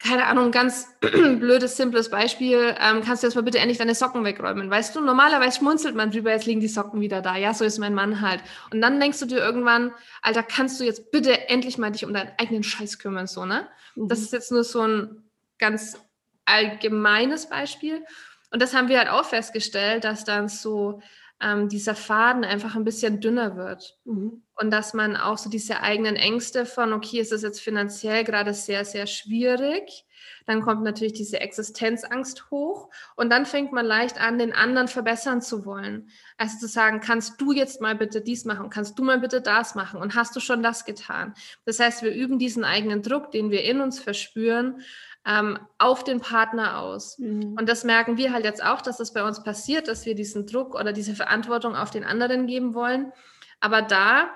keine 0.02 0.26
Ahnung, 0.26 0.50
ganz 0.50 0.88
blödes, 1.00 1.76
simples 1.76 2.08
Beispiel, 2.08 2.74
ähm, 2.80 3.02
kannst 3.04 3.22
du 3.22 3.26
jetzt 3.26 3.34
mal 3.34 3.42
bitte 3.42 3.58
endlich 3.58 3.78
deine 3.78 3.94
Socken 3.94 4.24
wegräumen? 4.24 4.70
Weißt 4.70 4.96
du, 4.96 5.00
normalerweise 5.00 5.58
schmunzelt 5.58 5.94
man 5.94 6.10
drüber, 6.10 6.30
jetzt 6.30 6.46
liegen 6.46 6.60
die 6.60 6.68
Socken 6.68 7.00
wieder 7.02 7.20
da. 7.20 7.36
Ja, 7.36 7.52
so 7.52 7.64
ist 7.64 7.78
mein 7.78 7.94
Mann 7.94 8.22
halt. 8.22 8.40
Und 8.72 8.80
dann 8.80 8.98
denkst 8.98 9.20
du 9.20 9.26
dir 9.26 9.38
irgendwann, 9.38 9.92
Alter, 10.22 10.42
kannst 10.42 10.80
du 10.80 10.84
jetzt 10.84 11.10
bitte 11.10 11.48
endlich 11.48 11.76
mal 11.76 11.90
dich 11.90 12.06
um 12.06 12.14
deinen 12.14 12.32
eigenen 12.38 12.62
Scheiß 12.62 12.98
kümmern, 12.98 13.26
so, 13.26 13.44
ne? 13.44 13.68
Mhm. 13.94 14.08
Das 14.08 14.20
ist 14.20 14.32
jetzt 14.32 14.50
nur 14.50 14.64
so 14.64 14.80
ein 14.80 15.22
ganz 15.58 15.98
allgemeines 16.46 17.48
Beispiel. 17.50 18.02
Und 18.50 18.62
das 18.62 18.74
haben 18.74 18.88
wir 18.88 18.98
halt 18.98 19.10
auch 19.10 19.26
festgestellt, 19.26 20.04
dass 20.04 20.24
dann 20.24 20.48
so 20.48 21.02
ähm, 21.40 21.68
dieser 21.68 21.94
Faden 21.94 22.44
einfach 22.44 22.74
ein 22.74 22.84
bisschen 22.84 23.20
dünner 23.20 23.56
wird. 23.56 23.98
Mhm. 24.04 24.42
Und 24.60 24.70
dass 24.70 24.92
man 24.92 25.16
auch 25.16 25.38
so 25.38 25.48
diese 25.48 25.80
eigenen 25.80 26.16
Ängste 26.16 26.66
von, 26.66 26.92
okay, 26.92 27.18
ist 27.18 27.32
es 27.32 27.42
jetzt 27.42 27.60
finanziell 27.60 28.24
gerade 28.24 28.52
sehr, 28.52 28.84
sehr 28.84 29.06
schwierig. 29.06 30.04
Dann 30.46 30.60
kommt 30.60 30.82
natürlich 30.82 31.14
diese 31.14 31.40
Existenzangst 31.40 32.50
hoch 32.50 32.90
und 33.16 33.30
dann 33.30 33.46
fängt 33.46 33.72
man 33.72 33.86
leicht 33.86 34.20
an, 34.20 34.38
den 34.38 34.52
anderen 34.52 34.88
verbessern 34.88 35.40
zu 35.40 35.64
wollen. 35.64 36.10
Also 36.36 36.58
zu 36.58 36.68
sagen, 36.68 37.00
kannst 37.00 37.40
du 37.40 37.52
jetzt 37.52 37.80
mal 37.80 37.94
bitte 37.94 38.20
dies 38.20 38.44
machen, 38.44 38.68
kannst 38.68 38.98
du 38.98 39.02
mal 39.02 39.18
bitte 39.18 39.40
das 39.40 39.74
machen 39.74 39.98
und 39.98 40.14
hast 40.14 40.36
du 40.36 40.40
schon 40.40 40.62
das 40.62 40.84
getan? 40.84 41.32
Das 41.64 41.80
heißt, 41.80 42.02
wir 42.02 42.12
üben 42.12 42.38
diesen 42.38 42.64
eigenen 42.64 43.00
Druck, 43.00 43.30
den 43.30 43.50
wir 43.50 43.64
in 43.64 43.80
uns 43.80 43.98
verspüren, 43.98 44.82
ähm, 45.26 45.58
auf 45.78 46.04
den 46.04 46.20
Partner 46.20 46.80
aus. 46.80 47.18
Mhm. 47.18 47.56
Und 47.58 47.66
das 47.66 47.84
merken 47.84 48.18
wir 48.18 48.32
halt 48.32 48.44
jetzt 48.44 48.62
auch, 48.62 48.82
dass 48.82 48.98
das 48.98 49.14
bei 49.14 49.22
uns 49.22 49.42
passiert, 49.42 49.88
dass 49.88 50.04
wir 50.04 50.14
diesen 50.14 50.46
Druck 50.46 50.74
oder 50.74 50.92
diese 50.92 51.14
Verantwortung 51.14 51.76
auf 51.76 51.90
den 51.90 52.04
anderen 52.04 52.46
geben 52.46 52.74
wollen. 52.74 53.12
Aber 53.60 53.82
da 53.82 54.30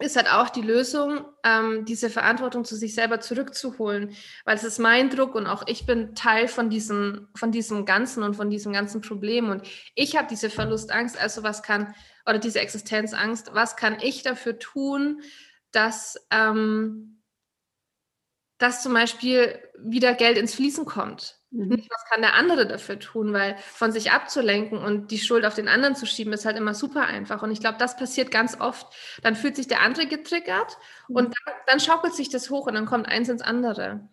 ist 0.00 0.16
halt 0.16 0.30
auch 0.30 0.48
die 0.48 0.62
Lösung, 0.62 1.24
ähm, 1.44 1.84
diese 1.84 2.08
Verantwortung 2.08 2.64
zu 2.64 2.76
sich 2.76 2.94
selber 2.94 3.20
zurückzuholen, 3.20 4.14
weil 4.44 4.56
es 4.56 4.64
ist 4.64 4.78
mein 4.78 5.10
Druck 5.10 5.34
und 5.34 5.46
auch 5.46 5.64
ich 5.66 5.86
bin 5.86 6.14
Teil 6.14 6.46
von 6.46 6.70
diesem, 6.70 7.28
von 7.34 7.50
diesem 7.50 7.84
Ganzen 7.84 8.22
und 8.22 8.34
von 8.34 8.50
diesem 8.50 8.72
ganzen 8.72 9.00
Problem 9.00 9.48
und 9.50 9.66
ich 9.94 10.16
habe 10.16 10.28
diese 10.28 10.50
Verlustangst, 10.50 11.18
also 11.20 11.42
was 11.42 11.62
kann, 11.62 11.94
oder 12.26 12.38
diese 12.38 12.60
Existenzangst, 12.60 13.54
was 13.54 13.76
kann 13.76 13.98
ich 14.00 14.22
dafür 14.22 14.58
tun, 14.58 15.22
dass, 15.72 16.16
ähm, 16.30 17.22
dass 18.58 18.82
zum 18.82 18.94
Beispiel 18.94 19.58
wieder 19.78 20.14
Geld 20.14 20.38
ins 20.38 20.54
Fließen 20.54 20.84
kommt. 20.84 21.37
Mhm. 21.50 21.68
Nicht, 21.68 21.90
was 21.90 22.04
kann 22.10 22.20
der 22.20 22.34
andere 22.34 22.66
dafür 22.66 22.98
tun, 22.98 23.32
weil 23.32 23.56
von 23.58 23.92
sich 23.92 24.12
abzulenken 24.12 24.78
und 24.78 25.10
die 25.10 25.18
Schuld 25.18 25.46
auf 25.46 25.54
den 25.54 25.68
anderen 25.68 25.96
zu 25.96 26.06
schieben, 26.06 26.32
ist 26.32 26.44
halt 26.44 26.56
immer 26.56 26.74
super 26.74 27.06
einfach. 27.06 27.42
Und 27.42 27.50
ich 27.50 27.60
glaube, 27.60 27.78
das 27.78 27.96
passiert 27.96 28.30
ganz 28.30 28.60
oft. 28.60 28.86
Dann 29.22 29.34
fühlt 29.34 29.56
sich 29.56 29.68
der 29.68 29.80
andere 29.80 30.06
getriggert 30.06 30.76
mhm. 31.08 31.16
und 31.16 31.24
dann, 31.24 31.54
dann, 31.66 31.80
schaukelt 31.80 32.14
sich 32.14 32.28
das 32.28 32.50
hoch 32.50 32.66
und 32.66 32.74
dann 32.74 32.86
kommt 32.86 33.08
eins 33.08 33.28
ins 33.28 33.42
andere. 33.42 34.08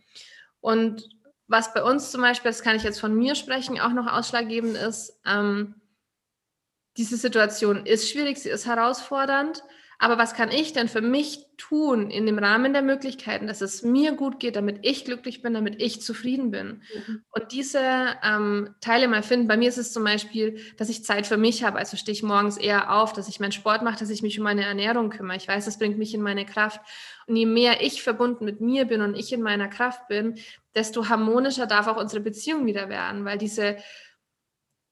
Und 0.61 1.09
was 1.47 1.73
bei 1.73 1.83
uns 1.83 2.11
zum 2.11 2.21
Beispiel, 2.21 2.49
das 2.49 2.63
kann 2.63 2.75
ich 2.75 2.83
jetzt 2.83 2.99
von 2.99 3.15
mir 3.15 3.35
sprechen, 3.35 3.79
auch 3.79 3.93
noch 3.93 4.11
ausschlaggebend 4.11 4.77
ist, 4.77 5.19
ähm, 5.25 5.75
diese 6.97 7.17
Situation 7.17 7.85
ist 7.85 8.09
schwierig, 8.09 8.37
sie 8.37 8.49
ist 8.49 8.65
herausfordernd. 8.65 9.63
Aber 9.99 10.17
was 10.17 10.33
kann 10.33 10.51
ich 10.51 10.73
denn 10.73 10.87
für 10.87 11.01
mich 11.01 11.45
tun 11.57 12.09
in 12.09 12.25
dem 12.25 12.37
Rahmen 12.37 12.73
der 12.73 12.81
Möglichkeiten, 12.81 13.47
dass 13.47 13.61
es 13.61 13.83
mir 13.83 14.11
gut 14.13 14.39
geht, 14.39 14.55
damit 14.55 14.79
ich 14.81 15.05
glücklich 15.05 15.41
bin, 15.41 15.53
damit 15.53 15.81
ich 15.81 16.01
zufrieden 16.01 16.51
bin? 16.51 16.81
Mhm. 16.93 17.23
Und 17.31 17.51
diese 17.51 17.81
ähm, 18.23 18.75
Teile 18.81 19.07
mal 19.07 19.23
finden. 19.23 19.47
Bei 19.47 19.57
mir 19.57 19.69
ist 19.69 19.77
es 19.77 19.93
zum 19.93 20.03
Beispiel, 20.03 20.59
dass 20.77 20.89
ich 20.89 21.03
Zeit 21.03 21.27
für 21.27 21.37
mich 21.37 21.63
habe. 21.63 21.77
Also 21.77 21.97
stehe 21.97 22.13
ich 22.13 22.23
morgens 22.23 22.57
eher 22.57 22.93
auf, 22.93 23.13
dass 23.13 23.27
ich 23.27 23.39
meinen 23.39 23.51
Sport 23.51 23.83
mache, 23.83 23.99
dass 23.99 24.09
ich 24.09 24.21
mich 24.21 24.37
um 24.37 24.43
meine 24.43 24.65
Ernährung 24.65 25.09
kümmere. 25.09 25.37
Ich 25.37 25.47
weiß, 25.47 25.65
das 25.65 25.79
bringt 25.79 25.97
mich 25.97 26.13
in 26.13 26.21
meine 26.21 26.45
Kraft. 26.45 26.81
Und 27.27 27.35
je 27.35 27.45
mehr 27.45 27.83
ich 27.83 28.03
verbunden 28.03 28.45
mit 28.45 28.61
mir 28.61 28.85
bin 28.85 29.01
und 29.01 29.15
ich 29.15 29.33
in 29.33 29.41
meiner 29.41 29.67
Kraft 29.67 30.07
bin, 30.07 30.35
desto 30.75 31.07
harmonischer 31.09 31.67
darf 31.67 31.87
auch 31.87 31.97
unsere 31.97 32.21
Beziehung 32.21 32.65
wieder 32.65 32.89
werden, 32.89 33.25
weil 33.25 33.37
diese 33.37 33.77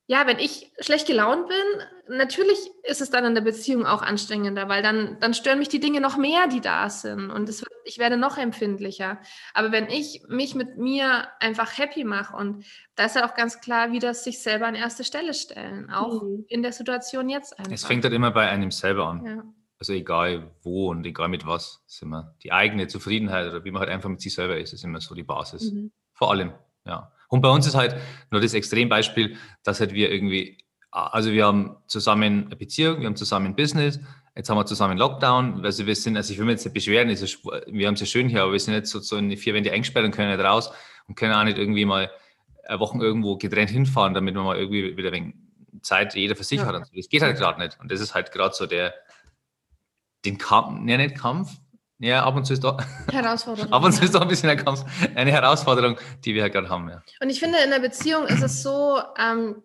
ja, 0.07 0.27
wenn 0.27 0.37
ich 0.37 0.71
schlecht 0.79 1.07
gelaunt 1.07 1.47
bin, 1.47 2.17
natürlich 2.17 2.59
ist 2.83 3.01
es 3.01 3.09
dann 3.09 3.23
in 3.23 3.35
der 3.35 3.41
Beziehung 3.41 3.85
auch 3.85 4.01
anstrengender, 4.01 4.67
weil 4.67 4.83
dann, 4.83 5.17
dann 5.21 5.33
stören 5.33 5.59
mich 5.59 5.69
die 5.69 5.79
Dinge 5.79 6.01
noch 6.01 6.17
mehr, 6.17 6.47
die 6.47 6.59
da 6.59 6.89
sind 6.89 7.31
und 7.31 7.47
es 7.47 7.61
wird, 7.61 7.71
ich 7.85 7.99
werde 7.99 8.17
noch 8.17 8.37
empfindlicher. 8.37 9.19
Aber 9.53 9.71
wenn 9.71 9.87
ich 9.87 10.21
mich 10.27 10.55
mit 10.55 10.77
mir 10.77 11.27
einfach 11.39 11.77
happy 11.77 12.03
mache 12.03 12.35
und 12.35 12.65
da 12.95 13.05
ist 13.05 13.15
ja 13.15 13.25
auch 13.25 13.33
ganz 13.33 13.61
klar, 13.61 13.93
wie 13.93 13.99
das 13.99 14.25
sich 14.25 14.41
selber 14.41 14.67
an 14.67 14.75
erste 14.75 15.05
Stelle 15.05 15.33
stellen, 15.33 15.89
auch 15.89 16.21
mhm. 16.21 16.45
in 16.49 16.63
der 16.63 16.73
Situation 16.73 17.29
jetzt 17.29 17.57
einfach. 17.57 17.71
Es 17.71 17.85
fängt 17.85 18.03
halt 18.03 18.13
immer 18.13 18.31
bei 18.31 18.49
einem 18.49 18.71
selber 18.71 19.07
an. 19.07 19.25
Ja. 19.25 19.43
Also 19.79 19.93
egal 19.93 20.51
wo 20.63 20.89
und 20.89 21.05
egal 21.05 21.29
mit 21.29 21.45
was, 21.45 21.81
ist 21.87 22.01
immer 22.01 22.35
die 22.43 22.51
eigene 22.51 22.87
Zufriedenheit 22.87 23.49
oder 23.49 23.63
wie 23.63 23.71
man 23.71 23.79
halt 23.79 23.89
einfach 23.89 24.09
mit 24.09 24.21
sich 24.21 24.33
selber 24.33 24.57
ist, 24.57 24.73
ist 24.73 24.83
immer 24.83 24.99
so 24.99 25.15
die 25.15 25.23
Basis. 25.23 25.71
Mhm. 25.71 25.93
Vor 26.11 26.31
allem, 26.31 26.53
ja. 26.85 27.12
Und 27.33 27.41
bei 27.41 27.49
uns 27.49 27.65
ist 27.65 27.73
halt 27.73 27.95
nur 28.29 28.41
das 28.41 28.53
Extrembeispiel, 28.53 29.37
dass 29.63 29.79
halt 29.79 29.91
wir 29.91 30.11
irgendwie, 30.11 30.59
also 30.91 31.31
wir 31.31 31.47
haben 31.47 31.77
zusammen 31.87 32.45
eine 32.45 32.55
Beziehung, 32.55 32.99
wir 32.99 33.07
haben 33.07 33.15
zusammen 33.15 33.47
ein 33.47 33.55
Business, 33.55 33.99
jetzt 34.35 34.51
haben 34.51 34.57
wir 34.57 34.67
zusammen 34.67 34.99
Lockdown, 34.99 35.65
also 35.65 35.87
wir 35.87 35.95
sind, 35.95 36.15
also 36.15 36.31
ich 36.31 36.37
will 36.37 36.45
mich 36.45 36.53
jetzt 36.53 36.65
nicht 36.65 36.75
beschweren, 36.75 37.09
ist, 37.09 37.43
wir 37.43 37.87
haben 37.87 37.95
es 37.95 38.01
ja 38.01 38.05
schön 38.05 38.29
hier, 38.29 38.43
aber 38.43 38.51
wir 38.51 38.59
sind 38.59 38.75
jetzt 38.75 38.91
so, 38.91 38.99
so 38.99 39.17
in 39.17 39.31
die 39.31 39.37
vier 39.37 39.55
Wände 39.55 39.71
eingesperrt 39.71 40.05
und 40.05 40.11
können 40.11 40.29
nicht 40.29 40.45
raus 40.45 40.71
und 41.07 41.15
können 41.15 41.33
auch 41.33 41.43
nicht 41.43 41.57
irgendwie 41.57 41.85
mal 41.85 42.11
eine 42.67 42.79
Woche 42.79 42.99
irgendwo 42.99 43.35
getrennt 43.35 43.71
hinfahren, 43.71 44.13
damit 44.13 44.35
man 44.35 44.43
mal 44.43 44.57
irgendwie 44.57 44.95
wieder 44.95 45.11
wegen 45.11 45.33
Zeit 45.81 46.13
jeder 46.13 46.35
für 46.35 46.43
sich 46.43 46.59
ja. 46.59 46.67
hat. 46.67 46.75
Und 46.75 46.85
so. 46.85 46.95
Das 46.95 47.09
geht 47.09 47.23
halt 47.23 47.35
gerade 47.35 47.59
nicht. 47.59 47.79
Und 47.79 47.91
das 47.91 47.99
ist 47.99 48.13
halt 48.13 48.31
gerade 48.31 48.53
so 48.53 48.67
der, 48.67 48.93
den 50.23 50.37
Kampf, 50.37 50.87
ja 50.87 50.97
nicht 50.97 51.17
Kampf, 51.17 51.49
ja, 52.03 52.25
ab 52.25 52.35
und 52.35 52.45
zu 52.45 52.51
ist 52.51 52.63
da. 52.63 52.77
Herausforderung. 53.09 53.71
ab 53.71 53.81
und 53.81 53.93
zu 53.93 54.03
ist 54.03 54.13
da 54.13 54.19
ein 54.19 54.27
bisschen 54.27 54.49
ein 54.49 54.57
Kampf, 54.57 54.83
eine 55.15 55.31
Herausforderung, 55.31 55.97
die 56.25 56.35
wir 56.35 56.41
halt 56.41 56.51
gerade 56.51 56.67
haben. 56.67 56.89
Ja. 56.89 57.01
Und 57.21 57.29
ich 57.29 57.39
finde, 57.39 57.59
in 57.59 57.69
der 57.69 57.79
Beziehung 57.79 58.27
ist 58.27 58.43
es 58.43 58.61
so, 58.61 59.01
ähm, 59.17 59.63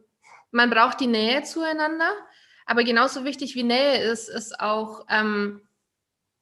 man 0.52 0.70
braucht 0.70 1.00
die 1.00 1.08
Nähe 1.08 1.42
zueinander, 1.42 2.12
aber 2.64 2.84
genauso 2.84 3.24
wichtig 3.24 3.56
wie 3.56 3.64
Nähe 3.64 4.02
ist, 4.02 4.28
ist 4.28 4.60
auch 4.60 5.04
ähm, 5.10 5.62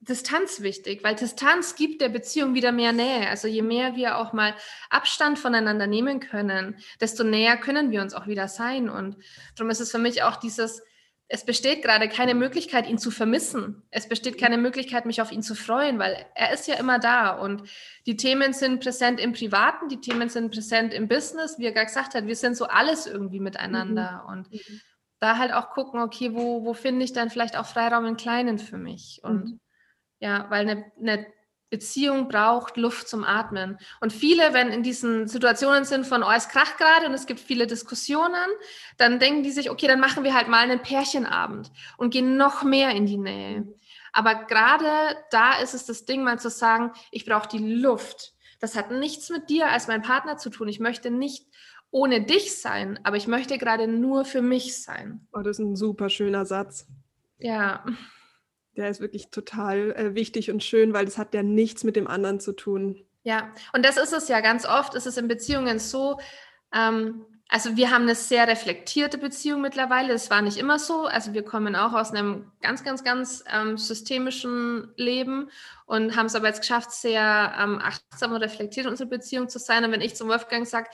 Distanz 0.00 0.60
wichtig, 0.60 1.02
weil 1.02 1.14
Distanz 1.14 1.76
gibt 1.76 2.02
der 2.02 2.10
Beziehung 2.10 2.52
wieder 2.52 2.72
mehr 2.72 2.92
Nähe. 2.92 3.30
Also 3.30 3.48
je 3.48 3.62
mehr 3.62 3.96
wir 3.96 4.18
auch 4.18 4.34
mal 4.34 4.54
Abstand 4.90 5.38
voneinander 5.38 5.86
nehmen 5.86 6.20
können, 6.20 6.76
desto 7.00 7.24
näher 7.24 7.56
können 7.56 7.90
wir 7.90 8.02
uns 8.02 8.12
auch 8.12 8.26
wieder 8.26 8.48
sein. 8.48 8.90
Und 8.90 9.16
darum 9.56 9.70
ist 9.70 9.80
es 9.80 9.90
für 9.90 9.98
mich 9.98 10.22
auch 10.22 10.36
dieses 10.36 10.82
es 11.28 11.44
besteht 11.44 11.82
gerade 11.82 12.08
keine 12.08 12.34
Möglichkeit, 12.34 12.88
ihn 12.88 12.98
zu 12.98 13.10
vermissen. 13.10 13.82
Es 13.90 14.08
besteht 14.08 14.38
keine 14.38 14.58
Möglichkeit, 14.58 15.06
mich 15.06 15.20
auf 15.20 15.32
ihn 15.32 15.42
zu 15.42 15.56
freuen, 15.56 15.98
weil 15.98 16.24
er 16.34 16.52
ist 16.52 16.68
ja 16.68 16.76
immer 16.76 17.00
da. 17.00 17.30
Und 17.30 17.68
die 18.06 18.16
Themen 18.16 18.52
sind 18.52 18.80
präsent 18.80 19.18
im 19.18 19.32
Privaten, 19.32 19.88
die 19.88 20.00
Themen 20.00 20.28
sind 20.28 20.52
präsent 20.52 20.94
im 20.94 21.08
Business. 21.08 21.58
Wie 21.58 21.64
er 21.64 21.72
gerade 21.72 21.86
gesagt 21.86 22.14
hat, 22.14 22.26
wir 22.26 22.36
sind 22.36 22.56
so 22.56 22.66
alles 22.66 23.06
irgendwie 23.06 23.40
miteinander. 23.40 24.22
Mhm. 24.24 24.32
Und 24.32 24.52
mhm. 24.52 24.80
da 25.18 25.38
halt 25.38 25.52
auch 25.52 25.70
gucken, 25.70 26.00
okay, 26.00 26.32
wo, 26.32 26.64
wo 26.64 26.74
finde 26.74 27.04
ich 27.04 27.12
dann 27.12 27.28
vielleicht 27.28 27.56
auch 27.56 27.66
Freiraum 27.66 28.06
im 28.06 28.16
Kleinen 28.16 28.58
für 28.58 28.78
mich? 28.78 29.20
Und 29.24 29.46
mhm. 29.46 29.60
ja, 30.20 30.46
weil 30.48 30.68
eine, 30.68 30.92
eine 31.00 31.26
Beziehung 31.70 32.28
braucht 32.28 32.76
Luft 32.76 33.08
zum 33.08 33.24
Atmen. 33.24 33.78
Und 34.00 34.12
viele, 34.12 34.54
wenn 34.54 34.68
in 34.68 34.82
diesen 34.82 35.26
Situationen 35.26 35.84
sind 35.84 36.06
von, 36.06 36.22
oh, 36.22 36.30
es 36.34 36.48
kracht 36.48 36.78
gerade 36.78 37.06
und 37.06 37.14
es 37.14 37.26
gibt 37.26 37.40
viele 37.40 37.66
Diskussionen, 37.66 38.50
dann 38.98 39.18
denken 39.18 39.42
die 39.42 39.50
sich, 39.50 39.70
okay, 39.70 39.86
dann 39.88 40.00
machen 40.00 40.24
wir 40.24 40.34
halt 40.34 40.48
mal 40.48 40.60
einen 40.60 40.82
Pärchenabend 40.82 41.70
und 41.96 42.10
gehen 42.10 42.36
noch 42.36 42.62
mehr 42.62 42.90
in 42.90 43.06
die 43.06 43.18
Nähe. 43.18 43.66
Aber 44.12 44.46
gerade 44.46 45.16
da 45.30 45.58
ist 45.60 45.74
es 45.74 45.84
das 45.84 46.04
Ding, 46.04 46.22
mal 46.22 46.38
zu 46.38 46.50
sagen, 46.50 46.92
ich 47.10 47.26
brauche 47.26 47.48
die 47.48 47.58
Luft. 47.58 48.32
Das 48.60 48.76
hat 48.76 48.90
nichts 48.90 49.28
mit 49.28 49.50
dir 49.50 49.68
als 49.70 49.88
mein 49.88 50.02
Partner 50.02 50.38
zu 50.38 50.50
tun. 50.50 50.68
Ich 50.68 50.80
möchte 50.80 51.10
nicht 51.10 51.46
ohne 51.90 52.22
dich 52.22 52.60
sein, 52.60 52.98
aber 53.04 53.16
ich 53.16 53.26
möchte 53.26 53.58
gerade 53.58 53.88
nur 53.88 54.24
für 54.24 54.42
mich 54.42 54.82
sein. 54.82 55.26
Oh, 55.32 55.40
das 55.40 55.58
ist 55.58 55.64
ein 55.64 55.76
super 55.76 56.08
schöner 56.08 56.46
Satz. 56.46 56.86
Ja. 57.38 57.84
Der 58.76 58.90
ist 58.90 59.00
wirklich 59.00 59.30
total 59.30 59.92
äh, 59.92 60.14
wichtig 60.14 60.50
und 60.50 60.62
schön, 60.62 60.92
weil 60.92 61.04
das 61.04 61.18
hat 61.18 61.34
ja 61.34 61.42
nichts 61.42 61.84
mit 61.84 61.96
dem 61.96 62.06
anderen 62.06 62.40
zu 62.40 62.52
tun. 62.52 63.04
Ja, 63.22 63.50
und 63.72 63.84
das 63.84 63.96
ist 63.96 64.12
es 64.12 64.28
ja 64.28 64.40
ganz 64.40 64.66
oft, 64.66 64.94
ist 64.94 65.06
es 65.06 65.16
in 65.16 65.28
Beziehungen 65.28 65.78
so, 65.78 66.18
ähm, 66.74 67.24
also 67.48 67.76
wir 67.76 67.90
haben 67.90 68.02
eine 68.02 68.16
sehr 68.16 68.48
reflektierte 68.48 69.18
Beziehung 69.18 69.60
mittlerweile. 69.60 70.12
Das 70.12 70.30
war 70.30 70.42
nicht 70.42 70.56
immer 70.58 70.80
so. 70.80 71.06
Also 71.06 71.32
wir 71.32 71.44
kommen 71.44 71.76
auch 71.76 71.92
aus 71.92 72.10
einem 72.10 72.50
ganz, 72.60 72.82
ganz, 72.82 73.04
ganz 73.04 73.44
ähm, 73.52 73.78
systemischen 73.78 74.92
Leben 74.96 75.50
und 75.86 76.16
haben 76.16 76.26
es 76.26 76.34
aber 76.34 76.48
jetzt 76.48 76.60
geschafft, 76.60 76.90
sehr 76.90 77.54
ähm, 77.60 77.78
achtsam 77.80 78.32
und 78.32 78.42
reflektiert 78.42 78.86
in 78.86 78.90
unserer 78.90 79.08
Beziehung 79.08 79.48
zu 79.48 79.60
sein. 79.60 79.84
Und 79.84 79.92
wenn 79.92 80.00
ich 80.00 80.16
zum 80.16 80.28
Wolfgang 80.28 80.66
sage, 80.66 80.88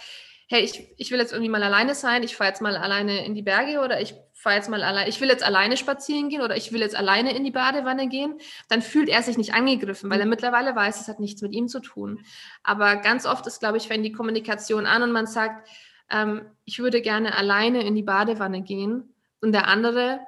hey, 0.47 0.63
ich, 0.63 0.87
ich 0.99 1.11
will 1.11 1.21
jetzt 1.21 1.33
irgendwie 1.33 1.51
mal 1.51 1.63
alleine 1.63 1.95
sein, 1.95 2.23
ich 2.23 2.37
fahre 2.37 2.51
jetzt 2.51 2.61
mal 2.61 2.77
alleine 2.77 3.25
in 3.25 3.35
die 3.35 3.43
Berge 3.43 3.81
oder 3.81 4.03
ich 4.03 4.15
fahre 4.43 4.57
jetzt 4.57 4.69
mal 4.69 4.83
alleine, 4.83 5.09
ich 5.09 5.21
will 5.21 5.29
jetzt 5.29 5.45
alleine 5.45 5.77
spazieren 5.77 6.29
gehen 6.29 6.43
oder 6.43 6.57
ich 6.57 6.73
will 6.73 6.81
jetzt 6.81 6.97
alleine 6.97 7.35
in 7.35 7.45
die 7.45 7.53
Badewanne 7.53 8.09
gehen, 8.09 8.39
dann 8.69 8.83
fühlt 8.83 9.09
er 9.09 9.23
sich 9.23 9.39
nicht 9.39 9.55
angegriffen, 9.55 10.11
weil 10.11 10.19
er 10.19 10.27
mhm. 10.27 10.31
mittlerweile 10.31 10.75
weiß, 10.75 11.01
es 11.01 11.09
hat 11.09 11.21
nichts 11.21 11.43
mit 11.43 11.53
ihm 11.53 11.69
zu 11.69 11.81
tun. 11.81 12.25
Aber 12.65 12.97
ganz 12.97 13.25
oft 13.25 13.47
ist, 13.47 13.61
glaube 13.61 13.77
ich, 13.77 13.87
fängt 13.87 14.05
die 14.05 14.13
Kommunikation 14.13 14.87
an 14.87 15.03
und 15.05 15.13
man 15.13 15.27
sagt, 15.27 15.69
ähm, 16.11 16.43
ich 16.65 16.81
würde 16.81 17.01
gerne 17.01 17.37
alleine 17.37 17.85
in 17.85 17.95
die 17.95 18.03
Badewanne 18.03 18.63
gehen 18.63 19.15
und 19.41 19.53
der 19.53 19.69
andere, 19.69 20.21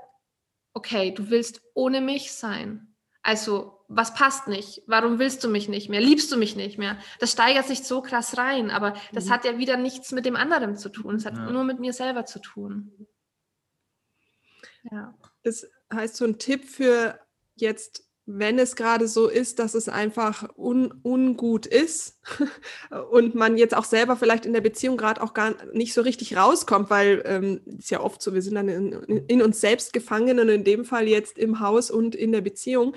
okay, 0.74 1.10
du 1.10 1.30
willst 1.30 1.60
ohne 1.74 2.00
mich 2.00 2.32
sein. 2.32 2.94
Also, 3.22 3.80
was 3.88 4.14
passt 4.14 4.48
nicht? 4.48 4.82
Warum 4.86 5.18
willst 5.18 5.42
du 5.42 5.48
mich 5.48 5.68
nicht 5.68 5.88
mehr? 5.88 6.00
Liebst 6.00 6.30
du 6.30 6.36
mich 6.36 6.56
nicht 6.56 6.78
mehr? 6.78 6.98
Das 7.18 7.32
steigert 7.32 7.66
sich 7.66 7.82
so 7.82 8.00
krass 8.00 8.38
rein, 8.38 8.70
aber 8.70 8.94
das 9.12 9.26
mhm. 9.26 9.30
hat 9.30 9.44
ja 9.44 9.58
wieder 9.58 9.76
nichts 9.76 10.12
mit 10.12 10.24
dem 10.24 10.36
anderen 10.36 10.76
zu 10.76 10.88
tun. 10.88 11.16
Es 11.16 11.26
hat 11.26 11.36
ja. 11.36 11.50
nur 11.50 11.64
mit 11.64 11.80
mir 11.80 11.92
selber 11.92 12.26
zu 12.26 12.38
tun. 12.38 13.08
Ja. 14.90 15.14
Das 15.42 15.66
heißt, 15.92 16.16
so 16.16 16.24
ein 16.24 16.38
Tipp 16.38 16.64
für 16.64 17.18
jetzt, 17.54 18.04
wenn 18.26 18.58
es 18.58 18.74
gerade 18.74 19.06
so 19.06 19.28
ist, 19.28 19.58
dass 19.58 19.74
es 19.74 19.88
einfach 19.88 20.48
un, 20.56 20.94
ungut 21.02 21.66
ist 21.66 22.18
und 23.10 23.34
man 23.34 23.56
jetzt 23.56 23.76
auch 23.76 23.84
selber 23.84 24.16
vielleicht 24.16 24.46
in 24.46 24.54
der 24.54 24.60
Beziehung 24.60 24.96
gerade 24.96 25.22
auch 25.22 25.34
gar 25.34 25.54
nicht 25.72 25.92
so 25.92 26.00
richtig 26.00 26.36
rauskommt, 26.36 26.90
weil 26.90 27.22
ähm, 27.26 27.60
ist 27.78 27.90
ja 27.90 28.00
oft 28.00 28.22
so, 28.22 28.34
wir 28.34 28.42
sind 28.42 28.54
dann 28.54 28.68
in, 28.68 28.92
in 29.26 29.42
uns 29.42 29.60
selbst 29.60 29.92
gefangen 29.92 30.38
und 30.40 30.48
in 30.48 30.64
dem 30.64 30.84
Fall 30.84 31.06
jetzt 31.08 31.38
im 31.38 31.60
Haus 31.60 31.90
und 31.90 32.14
in 32.14 32.32
der 32.32 32.40
Beziehung. 32.40 32.94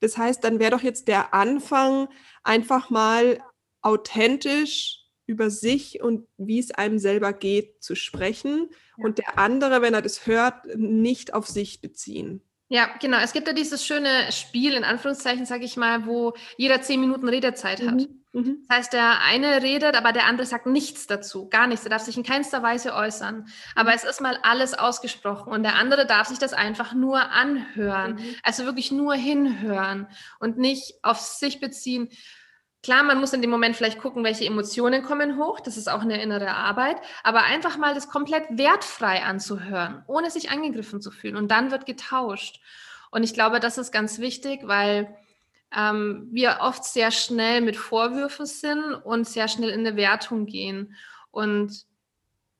Das 0.00 0.16
heißt, 0.16 0.42
dann 0.42 0.58
wäre 0.58 0.70
doch 0.70 0.82
jetzt 0.82 1.08
der 1.08 1.34
Anfang 1.34 2.08
einfach 2.42 2.88
mal 2.88 3.38
authentisch 3.82 5.00
über 5.26 5.50
sich 5.50 6.02
und 6.02 6.26
wie 6.38 6.58
es 6.58 6.72
einem 6.72 6.98
selber 6.98 7.32
geht 7.32 7.82
zu 7.82 7.94
sprechen. 7.94 8.70
Und 9.02 9.18
der 9.18 9.38
andere, 9.38 9.82
wenn 9.82 9.94
er 9.94 10.02
das 10.02 10.26
hört, 10.26 10.66
nicht 10.76 11.34
auf 11.34 11.46
sich 11.46 11.80
beziehen. 11.80 12.42
Ja, 12.72 12.88
genau. 13.00 13.18
Es 13.18 13.32
gibt 13.32 13.48
ja 13.48 13.52
dieses 13.52 13.84
schöne 13.84 14.30
Spiel, 14.30 14.74
in 14.74 14.84
Anführungszeichen, 14.84 15.44
sage 15.44 15.64
ich 15.64 15.76
mal, 15.76 16.06
wo 16.06 16.34
jeder 16.56 16.80
zehn 16.80 17.00
Minuten 17.00 17.28
Redezeit 17.28 17.82
hat. 17.82 17.94
Mhm. 17.94 18.20
Mhm. 18.32 18.64
Das 18.68 18.78
heißt, 18.78 18.92
der 18.92 19.22
eine 19.22 19.60
redet, 19.60 19.96
aber 19.96 20.12
der 20.12 20.26
andere 20.26 20.46
sagt 20.46 20.66
nichts 20.66 21.08
dazu, 21.08 21.48
gar 21.48 21.66
nichts. 21.66 21.84
Er 21.84 21.90
darf 21.90 22.02
sich 22.02 22.16
in 22.16 22.22
keinster 22.22 22.62
Weise 22.62 22.94
äußern. 22.94 23.48
Aber 23.74 23.90
mhm. 23.90 23.96
es 23.96 24.04
ist 24.04 24.20
mal 24.20 24.38
alles 24.42 24.74
ausgesprochen 24.74 25.52
und 25.52 25.64
der 25.64 25.74
andere 25.74 26.06
darf 26.06 26.28
sich 26.28 26.38
das 26.38 26.52
einfach 26.52 26.94
nur 26.94 27.32
anhören. 27.32 28.14
Mhm. 28.14 28.36
Also 28.44 28.64
wirklich 28.66 28.92
nur 28.92 29.14
hinhören 29.14 30.06
und 30.38 30.58
nicht 30.58 30.94
auf 31.02 31.18
sich 31.18 31.58
beziehen. 31.58 32.08
Klar, 32.82 33.02
man 33.02 33.20
muss 33.20 33.34
in 33.34 33.42
dem 33.42 33.50
Moment 33.50 33.76
vielleicht 33.76 33.98
gucken, 33.98 34.24
welche 34.24 34.46
Emotionen 34.46 35.02
kommen 35.02 35.36
hoch. 35.36 35.60
Das 35.60 35.76
ist 35.76 35.88
auch 35.88 36.00
eine 36.00 36.22
innere 36.22 36.54
Arbeit. 36.54 36.96
Aber 37.22 37.42
einfach 37.42 37.76
mal 37.76 37.94
das 37.94 38.08
komplett 38.08 38.44
wertfrei 38.50 39.22
anzuhören, 39.22 40.02
ohne 40.06 40.30
sich 40.30 40.50
angegriffen 40.50 41.02
zu 41.02 41.10
fühlen. 41.10 41.36
Und 41.36 41.50
dann 41.50 41.70
wird 41.70 41.84
getauscht. 41.84 42.60
Und 43.10 43.22
ich 43.22 43.34
glaube, 43.34 43.60
das 43.60 43.76
ist 43.76 43.92
ganz 43.92 44.18
wichtig, 44.18 44.60
weil 44.62 45.14
ähm, 45.76 46.28
wir 46.32 46.58
oft 46.60 46.84
sehr 46.84 47.10
schnell 47.10 47.60
mit 47.60 47.76
Vorwürfen 47.76 48.46
sind 48.46 48.94
und 48.94 49.28
sehr 49.28 49.48
schnell 49.48 49.70
in 49.70 49.86
eine 49.86 49.96
Wertung 49.96 50.46
gehen. 50.46 50.94
Und 51.30 51.84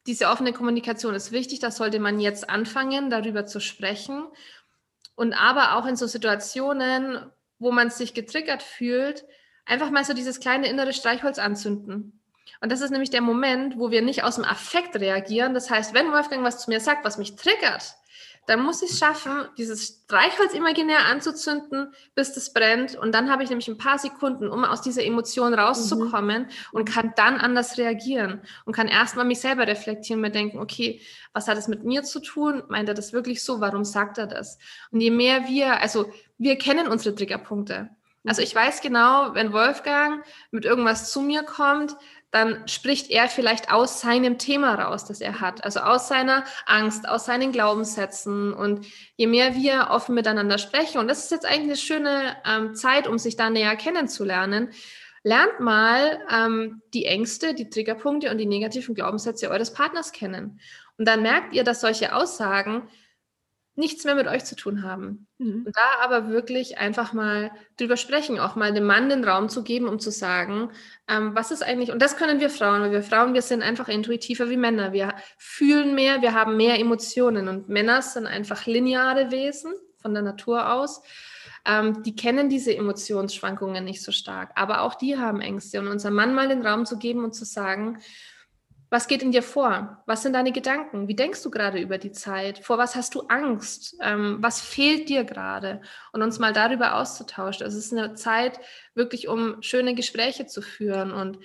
diese 0.06 0.28
offene 0.28 0.52
Kommunikation 0.52 1.14
ist 1.14 1.32
wichtig. 1.32 1.60
Da 1.60 1.70
sollte 1.70 1.98
man 1.98 2.20
jetzt 2.20 2.50
anfangen, 2.50 3.08
darüber 3.08 3.46
zu 3.46 3.58
sprechen. 3.58 4.24
Und 5.14 5.32
aber 5.32 5.76
auch 5.76 5.86
in 5.86 5.96
so 5.96 6.06
Situationen, 6.06 7.30
wo 7.58 7.72
man 7.72 7.88
sich 7.88 8.12
getriggert 8.12 8.62
fühlt, 8.62 9.24
einfach 9.66 9.90
mal 9.90 10.04
so 10.04 10.14
dieses 10.14 10.40
kleine 10.40 10.68
innere 10.68 10.92
Streichholz 10.92 11.38
anzünden. 11.38 12.20
Und 12.60 12.70
das 12.72 12.80
ist 12.80 12.90
nämlich 12.90 13.10
der 13.10 13.22
Moment, 13.22 13.78
wo 13.78 13.90
wir 13.90 14.02
nicht 14.02 14.22
aus 14.24 14.36
dem 14.36 14.44
Affekt 14.44 14.96
reagieren. 14.96 15.54
Das 15.54 15.70
heißt, 15.70 15.94
wenn 15.94 16.12
Wolfgang 16.12 16.44
was 16.44 16.62
zu 16.62 16.70
mir 16.70 16.80
sagt, 16.80 17.04
was 17.04 17.16
mich 17.16 17.36
triggert, 17.36 17.94
dann 18.46 18.62
muss 18.62 18.82
ich 18.82 18.90
es 18.90 18.98
schaffen, 18.98 19.44
dieses 19.58 20.02
Streichholz 20.04 20.54
imaginär 20.54 21.06
anzuzünden, 21.06 21.94
bis 22.14 22.32
das 22.32 22.52
brennt. 22.52 22.96
Und 22.96 23.14
dann 23.14 23.30
habe 23.30 23.44
ich 23.44 23.48
nämlich 23.48 23.68
ein 23.68 23.78
paar 23.78 23.98
Sekunden, 23.98 24.48
um 24.48 24.64
aus 24.64 24.82
dieser 24.82 25.04
Emotion 25.04 25.54
rauszukommen 25.54 26.42
mhm. 26.42 26.48
und 26.72 26.84
kann 26.84 27.12
dann 27.16 27.36
anders 27.36 27.78
reagieren 27.78 28.40
und 28.64 28.74
kann 28.74 28.88
erstmal 28.88 29.24
mich 29.24 29.40
selber 29.40 29.66
reflektieren, 29.66 30.20
mir 30.20 30.30
denken, 30.30 30.58
okay, 30.58 31.00
was 31.32 31.48
hat 31.48 31.58
es 31.58 31.68
mit 31.68 31.84
mir 31.84 32.02
zu 32.02 32.20
tun? 32.20 32.64
Meint 32.68 32.88
er 32.88 32.94
das 32.94 33.12
wirklich 33.12 33.44
so? 33.44 33.60
Warum 33.60 33.84
sagt 33.84 34.18
er 34.18 34.26
das? 34.26 34.58
Und 34.90 35.00
je 35.00 35.10
mehr 35.10 35.46
wir, 35.46 35.80
also 35.80 36.10
wir 36.36 36.58
kennen 36.58 36.88
unsere 36.88 37.14
Triggerpunkte. 37.14 37.90
Also 38.24 38.42
ich 38.42 38.54
weiß 38.54 38.82
genau, 38.82 39.34
wenn 39.34 39.52
Wolfgang 39.52 40.24
mit 40.50 40.64
irgendwas 40.64 41.10
zu 41.10 41.22
mir 41.22 41.42
kommt, 41.42 41.96
dann 42.30 42.68
spricht 42.68 43.10
er 43.10 43.28
vielleicht 43.28 43.72
aus 43.72 44.00
seinem 44.00 44.38
Thema 44.38 44.74
raus, 44.74 45.04
das 45.04 45.20
er 45.20 45.40
hat, 45.40 45.64
also 45.64 45.80
aus 45.80 46.06
seiner 46.06 46.44
Angst, 46.66 47.08
aus 47.08 47.24
seinen 47.24 47.50
Glaubenssätzen. 47.50 48.52
Und 48.52 48.86
je 49.16 49.26
mehr 49.26 49.56
wir 49.56 49.88
offen 49.90 50.14
miteinander 50.14 50.58
sprechen, 50.58 50.98
und 50.98 51.08
das 51.08 51.24
ist 51.24 51.30
jetzt 51.32 51.46
eigentlich 51.46 51.62
eine 51.62 51.76
schöne 51.76 52.36
ähm, 52.46 52.74
Zeit, 52.74 53.08
um 53.08 53.18
sich 53.18 53.36
da 53.36 53.50
näher 53.50 53.74
kennenzulernen, 53.74 54.70
lernt 55.22 55.60
mal 55.60 56.20
ähm, 56.30 56.82
die 56.94 57.06
Ängste, 57.06 57.54
die 57.54 57.68
Triggerpunkte 57.68 58.30
und 58.30 58.38
die 58.38 58.46
negativen 58.46 58.94
Glaubenssätze 58.94 59.50
eures 59.50 59.72
Partners 59.72 60.12
kennen. 60.12 60.60
Und 60.98 61.08
dann 61.08 61.22
merkt 61.22 61.52
ihr, 61.54 61.64
dass 61.64 61.80
solche 61.80 62.14
Aussagen 62.14 62.88
nichts 63.80 64.04
mehr 64.04 64.14
mit 64.14 64.28
euch 64.28 64.44
zu 64.44 64.54
tun 64.54 64.84
haben. 64.84 65.26
Mhm. 65.38 65.64
Und 65.66 65.76
da 65.76 66.04
aber 66.04 66.28
wirklich 66.28 66.78
einfach 66.78 67.12
mal 67.12 67.50
drüber 67.76 67.96
sprechen, 67.96 68.38
auch 68.38 68.54
mal 68.54 68.72
dem 68.72 68.84
Mann 68.84 69.08
den 69.08 69.24
Raum 69.24 69.48
zu 69.48 69.64
geben, 69.64 69.88
um 69.88 69.98
zu 69.98 70.12
sagen, 70.12 70.70
ähm, 71.08 71.34
was 71.34 71.50
ist 71.50 71.64
eigentlich, 71.64 71.90
und 71.90 72.00
das 72.00 72.16
können 72.16 72.38
wir 72.38 72.50
Frauen, 72.50 72.82
weil 72.82 72.92
wir 72.92 73.02
Frauen, 73.02 73.34
wir 73.34 73.42
sind 73.42 73.62
einfach 73.62 73.88
intuitiver 73.88 74.48
wie 74.50 74.56
Männer. 74.56 74.92
Wir 74.92 75.14
fühlen 75.38 75.94
mehr, 75.96 76.22
wir 76.22 76.34
haben 76.34 76.56
mehr 76.56 76.78
Emotionen 76.78 77.48
und 77.48 77.68
Männer 77.68 78.02
sind 78.02 78.26
einfach 78.26 78.66
lineare 78.66 79.32
Wesen 79.32 79.72
von 80.00 80.14
der 80.14 80.22
Natur 80.22 80.72
aus. 80.72 81.02
Ähm, 81.66 82.02
die 82.02 82.14
kennen 82.14 82.48
diese 82.48 82.74
Emotionsschwankungen 82.74 83.84
nicht 83.84 84.02
so 84.02 84.12
stark, 84.12 84.52
aber 84.54 84.82
auch 84.82 84.94
die 84.94 85.18
haben 85.18 85.40
Ängste. 85.40 85.80
Und 85.80 85.88
unserem 85.88 86.14
Mann 86.14 86.34
mal 86.34 86.48
den 86.48 86.64
Raum 86.66 86.86
zu 86.86 86.98
geben 86.98 87.24
und 87.24 87.34
zu 87.34 87.44
sagen, 87.44 87.98
was 88.90 89.06
geht 89.06 89.22
in 89.22 89.30
dir 89.30 89.44
vor? 89.44 90.02
Was 90.06 90.22
sind 90.22 90.32
deine 90.32 90.50
Gedanken? 90.50 91.06
Wie 91.06 91.14
denkst 91.14 91.44
du 91.44 91.50
gerade 91.50 91.78
über 91.78 91.96
die 91.96 92.10
Zeit? 92.10 92.58
Vor 92.58 92.76
was 92.76 92.96
hast 92.96 93.14
du 93.14 93.20
Angst? 93.28 93.96
Ähm, 94.00 94.38
was 94.40 94.60
fehlt 94.60 95.08
dir 95.08 95.22
gerade? 95.22 95.80
Und 96.12 96.22
uns 96.22 96.40
mal 96.40 96.52
darüber 96.52 96.96
auszutauschen. 96.96 97.64
Es 97.64 97.76
ist 97.76 97.92
eine 97.92 98.14
Zeit 98.14 98.58
wirklich, 98.94 99.28
um 99.28 99.62
schöne 99.62 99.94
Gespräche 99.94 100.46
zu 100.46 100.60
führen. 100.60 101.12
Und 101.12 101.38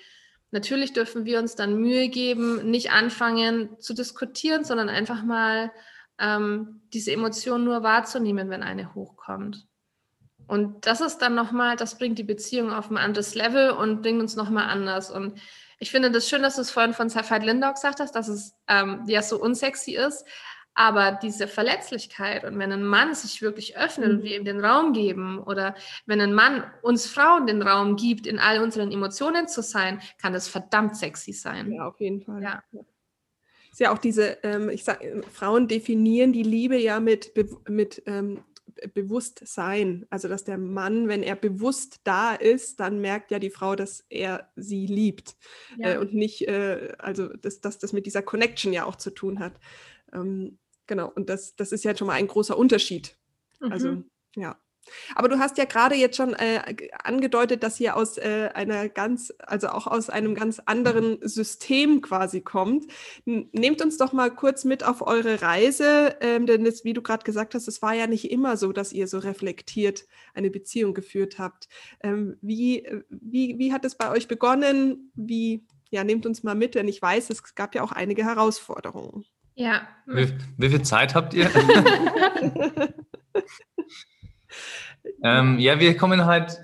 natürlich 0.50 0.94
dürfen 0.94 1.26
wir 1.26 1.38
uns 1.38 1.54
dann 1.56 1.78
Mühe 1.78 2.10
geben, 2.10 2.72
nicht 2.72 2.92
anfangen 2.92 3.80
zu 3.80 3.94
diskutieren, 3.94 4.64
sondern 4.64 4.90
einfach 4.90 5.24
mal 5.24 5.72
ähm, 6.18 6.82
diese 6.94 7.12
Emotion 7.12 7.64
nur 7.64 7.84
wahrzunehmen, 7.84 8.50
wenn 8.50 8.64
eine 8.64 8.96
hochkommt. 8.96 9.68
Und 10.48 10.88
das 10.88 11.00
ist 11.00 11.20
dann 11.20 11.36
nochmal, 11.36 11.76
das 11.76 11.98
bringt 12.00 12.18
die 12.18 12.24
Beziehung 12.24 12.72
auf 12.72 12.90
ein 12.90 12.98
anderes 12.98 13.36
Level 13.36 13.70
und 13.70 14.02
bringt 14.02 14.22
uns 14.22 14.36
nochmal 14.36 14.66
anders. 14.66 15.12
Und 15.12 15.40
ich 15.80 15.92
finde 15.92 16.12
das 16.12 16.30
schön, 16.30 16.42
dass 16.42 16.56
du 16.56 16.62
es 16.62 16.72
vorhin 16.72 16.94
von 16.94 17.10
Safed 17.10 17.44
Lindau 17.44 17.74
gesagt 17.74 18.00
hast, 18.00 18.16
dass 18.16 18.28
es 18.28 18.56
ähm, 18.68 19.04
ja 19.08 19.22
so 19.22 19.40
unsexy 19.40 19.96
ist. 19.96 20.26
Aber 20.78 21.18
diese 21.22 21.48
Verletzlichkeit 21.48 22.44
und 22.44 22.60
wenn 22.60 22.74
ein 22.74 22.84
Mann 22.84 23.16
sich 23.16 23.42
wirklich 23.42 23.78
öffnet 23.78 24.10
und 24.10 24.18
mhm. 24.18 24.24
wir 24.24 24.36
ihm 24.36 24.44
den 24.44 24.64
Raum 24.64 24.92
geben 24.92 25.40
oder 25.40 25.74
wenn 26.06 26.20
ein 26.20 26.34
Mann 26.34 26.66
uns 26.82 27.08
Frauen 27.08 27.48
den 27.48 27.62
Raum 27.62 27.96
gibt, 27.96 28.28
in 28.28 28.40
all 28.40 28.62
unseren 28.62 28.92
Emotionen 28.92 29.48
zu 29.48 29.64
sein, 29.64 30.02
kann 30.22 30.34
das 30.34 30.50
verdammt 30.50 30.98
sexy 30.98 31.32
sein. 31.32 31.72
Ja, 31.72 31.88
auf 31.88 32.02
jeden 32.02 32.22
Fall. 32.22 32.44
Ja. 32.44 32.62
Ist 33.72 33.80
ja 33.80 33.94
auch 33.94 33.98
diese, 33.98 34.38
ähm, 34.44 34.70
ich 34.70 34.84
sag, 34.84 35.02
Frauen 35.32 35.70
definieren 35.70 36.34
die 36.34 36.44
Liebe 36.44 36.78
ja 36.78 37.00
mit, 37.00 37.32
mit 37.70 38.04
ähm, 38.06 38.44
Bewusstsein. 38.94 40.06
Also, 40.10 40.28
dass 40.28 40.44
der 40.44 40.58
Mann, 40.58 41.08
wenn 41.08 41.24
er 41.24 41.36
bewusst 41.36 42.02
da 42.04 42.34
ist, 42.34 42.80
dann 42.80 43.00
merkt 43.00 43.32
ja 43.32 43.40
die 43.40 43.50
Frau, 43.50 43.76
dass 43.76 44.06
er 44.10 44.50
sie 44.56 44.86
liebt. 44.86 45.36
Ja. 45.78 45.94
Äh, 45.94 45.98
und 45.98 46.14
nicht, 46.14 46.48
äh, 46.48 46.94
also, 46.98 47.28
dass, 47.28 47.62
dass 47.62 47.80
das 47.80 47.94
mit 47.94 48.06
dieser 48.06 48.22
Connection 48.22 48.74
ja 48.74 48.86
auch 48.86 48.96
zu 48.96 49.12
tun 49.12 49.40
hat. 49.40 49.60
Ähm, 50.14 50.58
genau, 50.88 51.12
und 51.16 51.30
das, 51.30 51.56
das 51.56 51.72
ist 51.72 51.84
ja 51.84 51.96
schon 51.96 52.08
mal 52.08 52.14
ein 52.14 52.28
großer 52.28 52.58
Unterschied. 52.58 53.18
Also, 53.60 53.88
mhm. 53.88 53.94
Also, 53.94 54.04
ja. 54.36 54.60
Aber 55.16 55.30
du 55.30 55.40
hast 55.40 55.58
ja 55.58 55.66
gerade 55.66 55.96
jetzt 55.96 56.18
schon 56.18 56.34
äh, 56.34 56.62
angedeutet, 57.04 57.64
dass 57.64 57.80
ihr 57.80 57.96
aus 57.96 58.18
äh, 58.18 58.50
einer 58.54 58.90
ganz, 58.90 59.34
also 59.40 59.70
auch 59.70 59.88
aus 59.88 60.10
einem 60.10 60.36
ganz 60.36 60.62
anderen 60.66 61.18
System 61.22 62.02
quasi 62.02 62.42
kommt. 62.42 62.86
Nehmt 63.26 63.82
uns 63.82 63.98
doch 63.98 64.14
mal 64.14 64.32
kurz 64.32 64.64
mit 64.64 64.84
auf 64.84 65.06
eure 65.06 65.42
Reise, 65.42 66.16
ähm, 66.22 66.46
denn 66.46 66.64
das, 66.64 66.84
wie 66.84 66.94
du 66.94 67.02
gerade 67.02 67.24
gesagt 67.24 67.56
hast, 67.56 67.68
es 67.68 67.82
war 67.82 67.94
ja 67.94 68.08
nicht 68.08 68.32
immer 68.32 68.58
so, 68.58 68.72
dass 68.72 68.94
ihr 68.94 69.08
so 69.08 69.20
reflektiert 69.20 70.06
eine 70.34 70.50
Beziehung 70.50 70.94
geführt 70.94 71.40
habt. 71.40 71.68
Ähm, 72.02 72.38
wie, 72.42 72.88
wie, 73.10 73.58
wie 73.58 73.74
hat 73.74 73.86
es 73.86 73.96
bei 73.96 74.10
euch 74.12 74.28
begonnen? 74.28 75.12
Wie, 75.16 75.66
ja, 75.90 76.04
nehmt 76.04 76.26
uns 76.26 76.44
mal 76.44 76.56
mit, 76.56 76.76
denn 76.76 76.88
ich 76.88 77.02
weiß, 77.02 77.30
es 77.30 77.56
gab 77.56 77.76
ja 77.76 77.84
auch 77.84 77.92
einige 77.92 78.24
Herausforderungen. 78.24 79.26
Ja. 79.56 79.88
Wie, 80.06 80.34
wie 80.58 80.70
viel 80.70 80.82
Zeit 80.82 81.16
habt 81.16 81.34
ihr? 81.34 81.50
Ähm, 85.24 85.60
ja, 85.60 85.80
wir 85.80 85.96
kommen 85.98 86.26
halt 86.26 86.60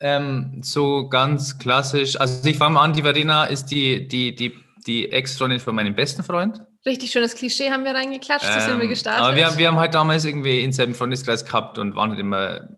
ähm, 0.00 0.60
so 0.62 1.08
ganz 1.08 1.58
klassisch. 1.58 2.18
Also 2.20 2.48
ich 2.48 2.56
fange 2.56 2.74
mal 2.74 2.84
an, 2.84 2.92
die 2.92 3.02
Verena 3.02 3.44
ist 3.44 3.66
die, 3.66 4.06
die, 4.06 4.34
die 4.34 4.54
die 4.88 5.12
Ex-Freundin 5.12 5.60
von 5.60 5.74
meinem 5.74 5.94
besten 5.94 6.24
Freund. 6.24 6.62
Richtig 6.84 7.10
schönes 7.10 7.34
Klischee 7.34 7.70
haben 7.70 7.84
wir 7.84 7.94
reingeklatscht, 7.94 8.46
so 8.46 8.60
sind 8.60 8.78
wir 8.78 8.84
Ähm, 8.84 8.88
gestartet. 8.88 9.22
Aber 9.22 9.36
wir, 9.36 9.58
wir 9.58 9.68
haben 9.68 9.78
halt 9.78 9.94
damals 9.94 10.24
irgendwie 10.24 10.60
in 10.60 10.72
selben 10.72 10.94
Freundeskreis 10.94 11.44
gehabt 11.44 11.78
und 11.78 11.94
waren 11.94 12.10
halt 12.10 12.20
immer 12.20 12.68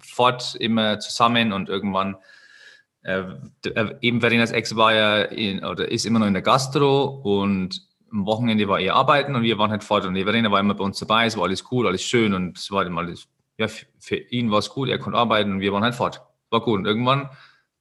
fort, 0.00 0.54
immer 0.60 1.00
zusammen 1.00 1.52
und 1.52 1.68
irgendwann, 1.68 2.16
äh, 3.02 3.22
äh, 3.64 3.94
eben 4.02 4.20
Verenas 4.20 4.52
Ex 4.52 4.76
war 4.76 4.92
ja 4.94 5.22
in, 5.22 5.64
oder 5.64 5.90
ist 5.90 6.04
immer 6.04 6.18
noch 6.18 6.26
in 6.26 6.34
der 6.34 6.42
Gastro 6.42 7.04
und 7.22 7.80
am 8.12 8.26
Wochenende 8.26 8.68
war 8.68 8.78
er 8.78 8.94
arbeiten 8.94 9.34
und 9.34 9.42
wir 9.42 9.56
waren 9.56 9.70
halt 9.70 9.82
fort 9.82 10.04
und 10.04 10.14
die 10.14 10.24
Verena 10.24 10.50
war 10.50 10.60
immer 10.60 10.74
bei 10.74 10.84
uns 10.84 10.98
dabei, 10.98 11.24
es 11.24 11.36
war 11.36 11.44
alles 11.44 11.64
cool, 11.70 11.86
alles 11.86 12.02
schön 12.02 12.34
und 12.34 12.58
es 12.58 12.70
war 12.70 12.78
halt 12.78 12.88
immer 12.88 13.00
alles, 13.00 13.26
ja, 13.58 13.68
für 13.68 14.16
ihn 14.16 14.50
war 14.50 14.58
es 14.58 14.70
gut, 14.70 14.88
er 14.88 14.98
konnte 14.98 15.18
arbeiten 15.18 15.52
und 15.52 15.60
wir 15.60 15.72
waren 15.72 15.82
halt 15.82 15.94
fort. 15.94 16.22
War 16.50 16.60
gut 16.60 16.80
und 16.80 16.86
irgendwann 16.86 17.30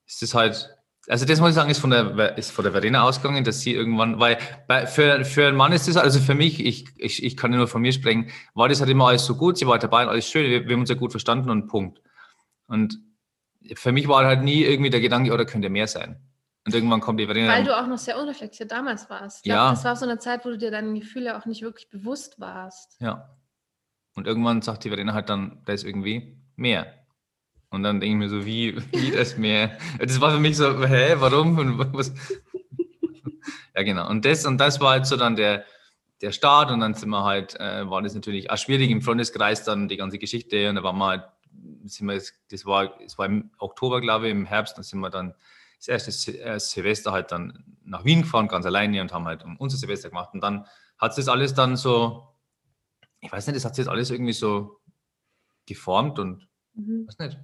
ist 0.06 0.24
es 0.24 0.34
halt, 0.34 0.76
also 1.08 1.26
das 1.26 1.40
muss 1.40 1.50
ich 1.50 1.56
sagen, 1.56 1.70
ist 1.70 1.80
von 1.80 1.90
der, 1.90 2.38
ist 2.38 2.52
von 2.52 2.64
der 2.64 2.74
Verena 2.74 3.04
ausgegangen, 3.04 3.44
dass 3.44 3.62
sie 3.62 3.74
irgendwann, 3.74 4.20
weil 4.20 4.38
bei, 4.68 4.86
für, 4.86 5.26
für 5.26 5.48
einen 5.48 5.58
Mann 5.58 5.72
ist 5.72 5.88
das, 5.88 5.98
also 5.98 6.20
für 6.20 6.36
mich, 6.36 6.64
ich, 6.64 6.86
ich, 6.98 7.24
ich 7.24 7.38
kann 7.38 7.52
nur 7.52 7.68
von 7.68 7.82
mir 7.82 7.92
sprechen, 7.92 8.30
war 8.54 8.70
das 8.70 8.80
halt 8.80 8.90
immer 8.90 9.08
alles 9.08 9.26
so 9.26 9.36
gut, 9.36 9.58
sie 9.58 9.68
war 9.68 9.80
dabei 9.80 10.04
und 10.04 10.10
alles 10.10 10.30
schön, 10.30 10.50
wir, 10.50 10.68
wir 10.68 10.74
haben 10.74 10.82
uns 10.82 10.90
ja 10.90 10.96
gut 10.96 11.12
verstanden 11.12 11.50
und 11.50 11.68
Punkt. 11.68 12.02
Und 12.68 13.00
für 13.76 13.92
mich 13.92 14.08
war 14.08 14.26
halt 14.26 14.44
nie 14.44 14.64
irgendwie 14.64 14.90
der 14.90 15.02
Gedanke, 15.02 15.34
oder 15.34 15.46
könnte 15.46 15.70
mehr 15.70 15.88
sein. 15.88 16.22
Und 16.66 16.76
irgendwann 16.76 17.02
kommt 17.02 17.20
die 17.20 17.26
Verena. 17.26 17.52
Weil 17.52 17.64
du 17.64 17.76
auch 17.76 17.88
noch 17.88 17.98
sehr 17.98 18.20
unreflektiert 18.20 18.72
damals 18.72 19.10
warst. 19.10 19.38
Ich 19.38 19.44
glaub, 19.44 19.56
Ja. 19.56 19.70
Das 19.72 19.84
war 19.84 19.96
so 19.96 20.06
eine 20.06 20.20
Zeit, 20.20 20.46
wo 20.46 20.50
du 20.50 20.58
dir 20.58 20.70
deine 20.70 20.98
Gefühle 21.00 21.36
auch 21.38 21.46
nicht 21.46 21.64
wirklich 21.64 21.90
bewusst 21.90 22.40
warst. 22.40 22.98
Ja. 23.00 23.36
Und 24.15 24.28
irgendwann 24.28 24.62
sagt 24.62 24.84
die 24.84 24.89
Verena 24.89 25.13
halt 25.13 25.30
dann, 25.30 25.62
da 25.65 25.74
ist 25.74 25.84
irgendwie 25.84 26.38
mehr. 26.56 26.93
Und 27.69 27.84
dann 27.84 28.02
denke 28.02 28.13
ich 28.13 28.19
mir 28.19 28.30
so, 28.30 28.45
wie, 28.45 28.76
wie 28.91 29.12
das 29.12 29.38
mehr? 29.38 29.78
Das 30.00 30.19
war 30.19 30.32
für 30.32 30.39
mich 30.39 30.58
so, 30.58 30.86
hä, 30.86 31.15
warum? 31.17 31.58
Und 31.58 31.93
was? 31.93 32.13
Ja, 33.74 33.84
genau. 33.84 34.10
Und 34.10 34.26
das, 34.26 34.45
und 34.45 34.58
das 34.58 34.82
war 34.82 34.91
halt 34.91 35.06
so 35.06 35.15
dann 35.15 35.36
der, 35.38 35.63
der 36.19 36.34
Start. 36.34 36.71
Und 36.71 36.82
dann 36.82 36.93
sind 36.93 37.10
wir 37.10 37.24
halt, 37.24 37.58
äh, 37.60 37.89
war 37.89 38.02
das 38.02 38.13
natürlich 38.13 38.52
auch 38.52 38.58
schwierig 38.58 38.89
im 38.89 39.02
Freundeskreis 39.02 39.63
dann 39.63 39.88
die 39.88 39.97
ganze 39.97 40.19
Geschichte. 40.19 40.69
Und 40.69 40.76
da 40.76 40.84
waren 40.84 40.97
wir 40.97 41.08
halt, 41.08 41.24
sind 41.86 42.08
wir, 42.08 42.21
das 42.50 42.65
war, 42.65 43.00
es 43.02 43.17
war 43.17 43.26
im 43.26 43.52
Oktober, 43.58 44.02
glaube 44.02 44.28
ich, 44.28 44.32
im 44.32 44.45
Herbst, 44.45 44.78
dann 44.78 44.84
sind 44.84 45.00
wir 45.00 45.10
dann 45.10 45.34
das 45.78 45.88
erste 45.88 46.38
äh, 46.38 46.60
Silvester 46.60 47.12
halt 47.12 47.32
dann 47.32 47.63
nach 47.84 48.06
Wien 48.06 48.21
gefahren, 48.21 48.47
ganz 48.47 48.65
alleine 48.65 49.02
und 49.02 49.13
haben 49.13 49.26
halt 49.26 49.43
unser 49.58 49.78
Silvester 49.78 50.10
gemacht. 50.10 50.30
Und 50.34 50.41
dann 50.41 50.67
hat 50.97 51.15
sich 51.15 51.26
das 51.26 51.34
alles 51.34 51.54
dann 51.54 51.76
so, 51.76 52.31
ich 53.22 53.32
weiß 53.32 53.48
nicht, 53.48 53.56
das 53.56 53.66
hat 53.66 53.76
sich 53.76 53.86
jetzt 53.86 53.92
alles 53.92 54.10
irgendwie 54.10 54.34
so 54.34 54.82
geformt 55.68 56.20
und 56.20 56.48
weiß 56.74 57.20
nicht. 57.20 57.38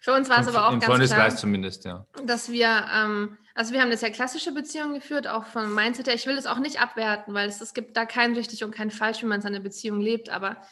Für 0.00 0.14
uns 0.14 0.28
war 0.28 0.40
es 0.40 0.48
aber 0.48 0.68
auch 0.68 0.72
Im 0.72 0.80
ganz 0.80 0.90
Freundeskreis 0.90 1.34
klar, 1.34 1.40
zumindest, 1.40 1.84
ja. 1.84 2.06
dass 2.24 2.50
wir, 2.50 2.86
ähm, 2.94 3.36
also 3.54 3.72
wir 3.72 3.80
haben 3.80 3.88
eine 3.88 3.96
sehr 3.96 4.10
klassische 4.10 4.52
Beziehung 4.52 4.94
geführt, 4.94 5.26
auch 5.26 5.46
von 5.46 5.74
Mindset 5.74 6.06
her. 6.06 6.14
Ich 6.14 6.26
will 6.26 6.36
das 6.36 6.46
auch 6.46 6.58
nicht 6.58 6.80
abwerten, 6.80 7.34
weil 7.34 7.48
es, 7.48 7.60
es 7.60 7.74
gibt 7.74 7.96
da 7.96 8.06
kein 8.06 8.34
richtig 8.34 8.64
und 8.64 8.70
kein 8.70 8.90
falsch, 8.90 9.22
wie 9.22 9.26
man 9.26 9.40
seine 9.40 9.60
Beziehung 9.60 10.00
lebt, 10.00 10.28
aber 10.28 10.62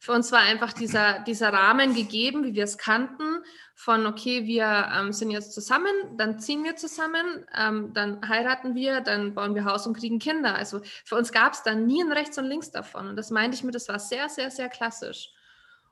für 0.00 0.12
uns 0.12 0.30
war 0.32 0.40
einfach 0.40 0.74
dieser, 0.74 1.20
dieser 1.20 1.50
Rahmen 1.52 1.94
gegeben, 1.94 2.44
wie 2.44 2.54
wir 2.54 2.64
es 2.64 2.76
kannten, 2.76 3.42
von 3.76 4.06
okay, 4.06 4.46
wir 4.46 4.88
ähm, 4.96 5.12
sind 5.12 5.30
jetzt 5.32 5.52
zusammen, 5.52 5.92
dann 6.16 6.38
ziehen 6.38 6.62
wir 6.62 6.76
zusammen, 6.76 7.44
ähm, 7.56 7.92
dann 7.92 8.26
heiraten 8.28 8.74
wir, 8.76 9.00
dann 9.00 9.34
bauen 9.34 9.54
wir 9.56 9.64
Haus 9.64 9.86
und 9.86 9.96
kriegen 9.96 10.20
Kinder. 10.20 10.54
Also 10.54 10.80
für 11.04 11.16
uns 11.16 11.32
gab 11.32 11.54
es 11.54 11.62
da 11.64 11.74
nie 11.74 12.02
ein 12.02 12.12
Rechts 12.12 12.38
und 12.38 12.44
Links 12.44 12.70
davon. 12.70 13.08
Und 13.08 13.16
das 13.16 13.30
meinte 13.30 13.56
ich 13.56 13.64
mir, 13.64 13.72
das 13.72 13.88
war 13.88 13.98
sehr, 13.98 14.28
sehr, 14.28 14.50
sehr 14.52 14.68
klassisch. 14.68 15.30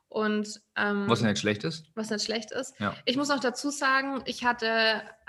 Und 0.08 0.60
ähm, 0.76 1.08
Was 1.08 1.22
nicht 1.22 1.38
schlecht 1.38 1.64
ist. 1.64 1.86
was 1.94 2.10
nicht 2.10 2.24
schlecht 2.24 2.52
ist. 2.52 2.78
Ja. 2.78 2.94
Ich 3.06 3.16
muss 3.16 3.30
auch 3.30 3.40
dazu 3.40 3.70
sagen, 3.70 4.22
ich 4.26 4.44
hatte 4.44 4.66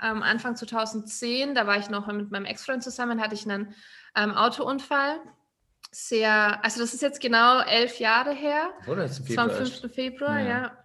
ähm, 0.00 0.22
Anfang 0.22 0.54
2010, 0.56 1.54
da 1.54 1.66
war 1.66 1.78
ich 1.78 1.88
noch 1.90 2.06
mit 2.06 2.30
meinem 2.30 2.44
Ex-Freund 2.44 2.82
zusammen, 2.84 3.20
hatte 3.20 3.34
ich 3.34 3.48
einen 3.50 3.74
ähm, 4.14 4.32
Autounfall. 4.32 5.18
Sehr, 5.90 6.62
also 6.62 6.80
das 6.80 6.92
ist 6.92 7.02
jetzt 7.02 7.20
genau 7.20 7.60
elf 7.60 7.98
Jahre 7.98 8.32
her. 8.32 8.70
Oder? 8.86 9.04
Jetzt 9.06 9.20
Das 9.28 9.36
war 9.36 9.44
am 9.44 9.50
5. 9.50 9.92
Februar, 9.92 10.38
Ja. 10.38 10.46
ja. 10.48 10.78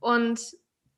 Und 0.00 0.40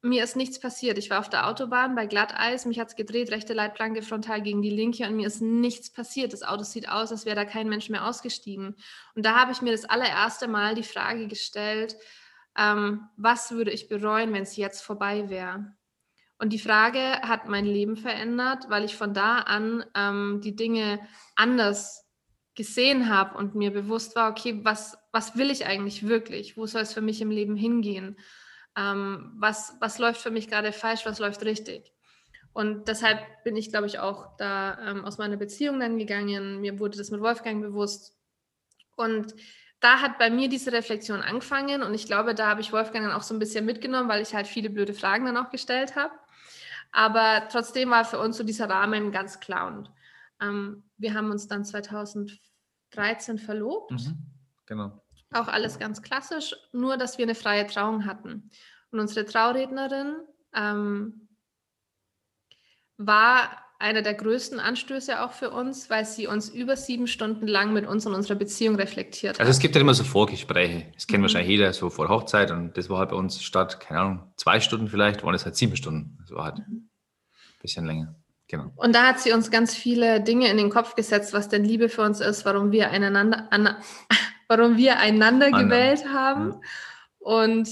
mir 0.09 0.25
ist 0.25 0.37
nichts 0.37 0.59
passiert. 0.59 0.99
Ich 0.99 1.11
war 1.11 1.21
auf 1.21 1.29
der 1.29 1.47
Autobahn 1.47 1.95
bei 1.95 2.07
Glatteis, 2.07 2.65
mich 2.67 2.79
hat 2.79 2.89
es 2.89 2.97
gedreht, 2.97 3.31
rechte 3.31 3.55
Leitplanke 3.55 4.03
frontal 4.03 4.43
gegen 4.43 4.63
die 4.63 4.71
linke 4.71 5.07
und 5.07 5.17
mir 5.17 5.27
ist 5.27 5.41
nichts 5.43 5.91
passiert. 5.93 6.33
Das 6.33 6.43
Auto 6.43 6.65
sieht 6.65 6.89
aus, 6.89 7.11
als 7.11 7.27
wäre 7.27 7.37
da 7.37 7.45
kein 7.45 7.69
Mensch 7.69 7.89
mehr 7.89 8.07
ausgestiegen. 8.07 8.77
Und 9.15 9.27
da 9.27 9.37
habe 9.37 9.53
ich 9.53 9.63
mir 9.63 9.73
das 9.73 9.85
allererste 9.85 10.49
Mal 10.49 10.75
die 10.75 10.83
Frage 10.83 11.29
gestellt, 11.29 11.97
ähm, 12.57 13.09
was 13.17 13.53
würde 13.53 13.71
ich 13.71 13.89
bereuen, 13.89 14.33
wenn 14.33 14.43
es 14.43 14.57
jetzt 14.57 14.83
vorbei 14.83 15.29
wäre? 15.29 15.73
Und 16.39 16.53
die 16.53 16.59
Frage 16.59 17.01
hat 17.23 17.49
mein 17.49 17.65
Leben 17.65 17.97
verändert, 17.97 18.67
weil 18.69 18.85
ich 18.85 18.97
von 18.97 19.13
da 19.13 19.39
an 19.39 19.85
ähm, 19.95 20.41
die 20.43 20.55
Dinge 20.55 21.01
anders 21.35 22.05
gesehen 22.55 23.09
habe 23.09 23.39
und 23.39 23.55
mir 23.55 23.73
bewusst 23.73 24.17
war, 24.17 24.31
okay, 24.31 24.61
was, 24.65 24.99
was 25.13 25.37
will 25.37 25.51
ich 25.51 25.67
eigentlich 25.67 26.07
wirklich? 26.07 26.57
Wo 26.57 26.67
soll 26.67 26.83
es 26.83 26.93
für 26.93 27.01
mich 27.01 27.21
im 27.21 27.31
Leben 27.31 27.57
hingehen? 27.57 28.17
Ähm, 28.79 29.33
was, 29.37 29.77
was 29.81 29.99
läuft 29.99 30.21
für 30.21 30.31
mich 30.31 30.49
gerade 30.49 30.73
falsch? 30.73 31.05
Was 31.05 31.19
läuft 31.19 31.43
richtig? 31.43 31.93
Und 32.53 32.87
deshalb 32.87 33.21
bin 33.43 33.57
ich, 33.57 33.71
glaube 33.71 33.87
ich, 33.87 33.99
auch 33.99 34.37
da 34.37 34.79
ähm, 34.87 35.05
aus 35.05 35.19
meiner 35.19 35.37
Beziehung 35.37 35.81
dann 35.81 35.99
gegangen. 35.99 36.61
Mir 36.61 36.79
wurde 36.79 36.97
das 36.97 37.11
mit 37.11 37.21
Wolfgang 37.21 37.61
bewusst. 37.61 38.17
Und 38.97 39.35
da 39.81 40.01
hat 40.01 40.19
bei 40.19 40.31
mir 40.31 40.49
diese 40.49 40.73
Reflexion 40.73 41.21
angefangen 41.21 41.83
und 41.83 41.95
ich 41.95 42.07
glaube, 42.07 42.35
da 42.35 42.49
habe 42.49 42.61
ich 42.61 42.73
Wolfgang 42.73 43.07
dann 43.07 43.15
auch 43.15 43.23
so 43.23 43.35
ein 43.35 43.39
bisschen 43.39 43.65
mitgenommen, 43.65 44.09
weil 44.09 44.23
ich 44.23 44.35
halt 44.35 44.47
viele 44.47 44.71
blöde 44.71 44.95
Fragen 44.95 45.27
dann 45.27 45.37
auch 45.37 45.51
gestellt 45.51 45.95
habe. 45.95 46.13
Aber 46.91 47.49
trotzdem 47.51 47.91
war 47.91 48.05
für 48.05 48.19
uns 48.19 48.37
so 48.37 48.45
dieser 48.45 48.69
Rahmen 48.69 49.13
ganz 49.13 49.41
klar 49.41 49.69
und 49.69 49.91
ähm, 50.41 50.83
wir 50.97 51.15
haben 51.15 51.31
uns 51.31 51.47
dann 51.47 51.65
2013 51.65 53.39
verlobt. 53.39 53.93
Mhm. 53.93 54.19
Genau. 54.67 55.01
Auch 55.33 55.49
alles 55.49 55.79
ganz 55.79 56.03
klassisch, 56.03 56.55
nur 56.73 56.97
dass 56.97 57.19
wir 57.19 57.25
eine 57.25 57.35
freie 57.35 57.67
Trauung 57.67 58.07
hatten. 58.07 58.51
Und 58.91 59.01
unsere 59.01 59.27
Traurednerin 59.27 60.17
ähm, 60.55 61.29
war 62.97 63.51
einer 63.81 64.03
der 64.03 64.15
größten 64.15 64.59
Anstöße 64.59 65.23
auch 65.23 65.33
für 65.33 65.51
uns, 65.51 65.89
weil 65.89 66.05
sie 66.05 66.27
uns 66.27 66.49
über 66.49 66.77
sieben 66.77 67.07
Stunden 67.07 67.47
lang 67.47 67.73
mit 67.73 67.87
uns 67.87 68.07
und 68.07 68.15
unserer 68.15 68.37
Beziehung 68.37 68.75
reflektiert 68.75 69.35
hat. 69.35 69.41
Also 69.41 69.51
es 69.51 69.61
gibt 69.61 69.77
ja 69.77 69.81
immer 69.81 69.95
so 69.95 70.03
Vorgespräche. 70.03 70.87
Das 70.95 71.07
kennt 71.07 71.19
Mhm. 71.21 71.23
wahrscheinlich 71.25 71.51
jeder 71.51 71.73
so 71.73 71.89
vor 71.91 72.09
Hochzeit 72.09 72.51
und 72.51 72.77
das 72.77 72.89
war 72.91 72.99
halt 72.99 73.11
bei 73.11 73.17
uns 73.17 73.41
statt, 73.43 73.79
keine 73.79 74.01
Ahnung, 74.01 74.33
zwei 74.37 74.59
Stunden 74.59 74.89
vielleicht, 74.89 75.23
waren 75.23 75.35
es 75.35 75.45
halt 75.45 75.55
sieben 75.55 75.77
Stunden. 75.77 76.19
Das 76.23 76.31
war 76.33 76.45
halt 76.47 76.59
Mhm. 76.59 76.65
ein 76.75 76.91
bisschen 77.63 77.87
länger. 77.87 78.17
Genau. 78.49 78.73
Und 78.77 78.95
da 78.95 79.07
hat 79.07 79.21
sie 79.21 79.31
uns 79.33 79.51
ganz 79.51 79.75
viele 79.75 80.23
Dinge 80.23 80.49
in 80.51 80.57
den 80.57 80.71
Kopf 80.71 80.95
gesetzt, 80.97 81.33
was 81.35 81.49
denn 81.49 81.65
Liebe 81.65 81.89
für 81.91 82.03
uns 82.03 82.19
ist, 82.21 82.45
warum 82.47 82.73
wir 82.73 82.91
einander, 82.91 83.47
an, 83.53 83.77
warum 84.49 84.77
wir 84.77 84.99
einander 84.99 85.47
Ander. 85.47 85.65
gewählt 85.65 86.07
haben. 86.13 86.61
Und 87.19 87.69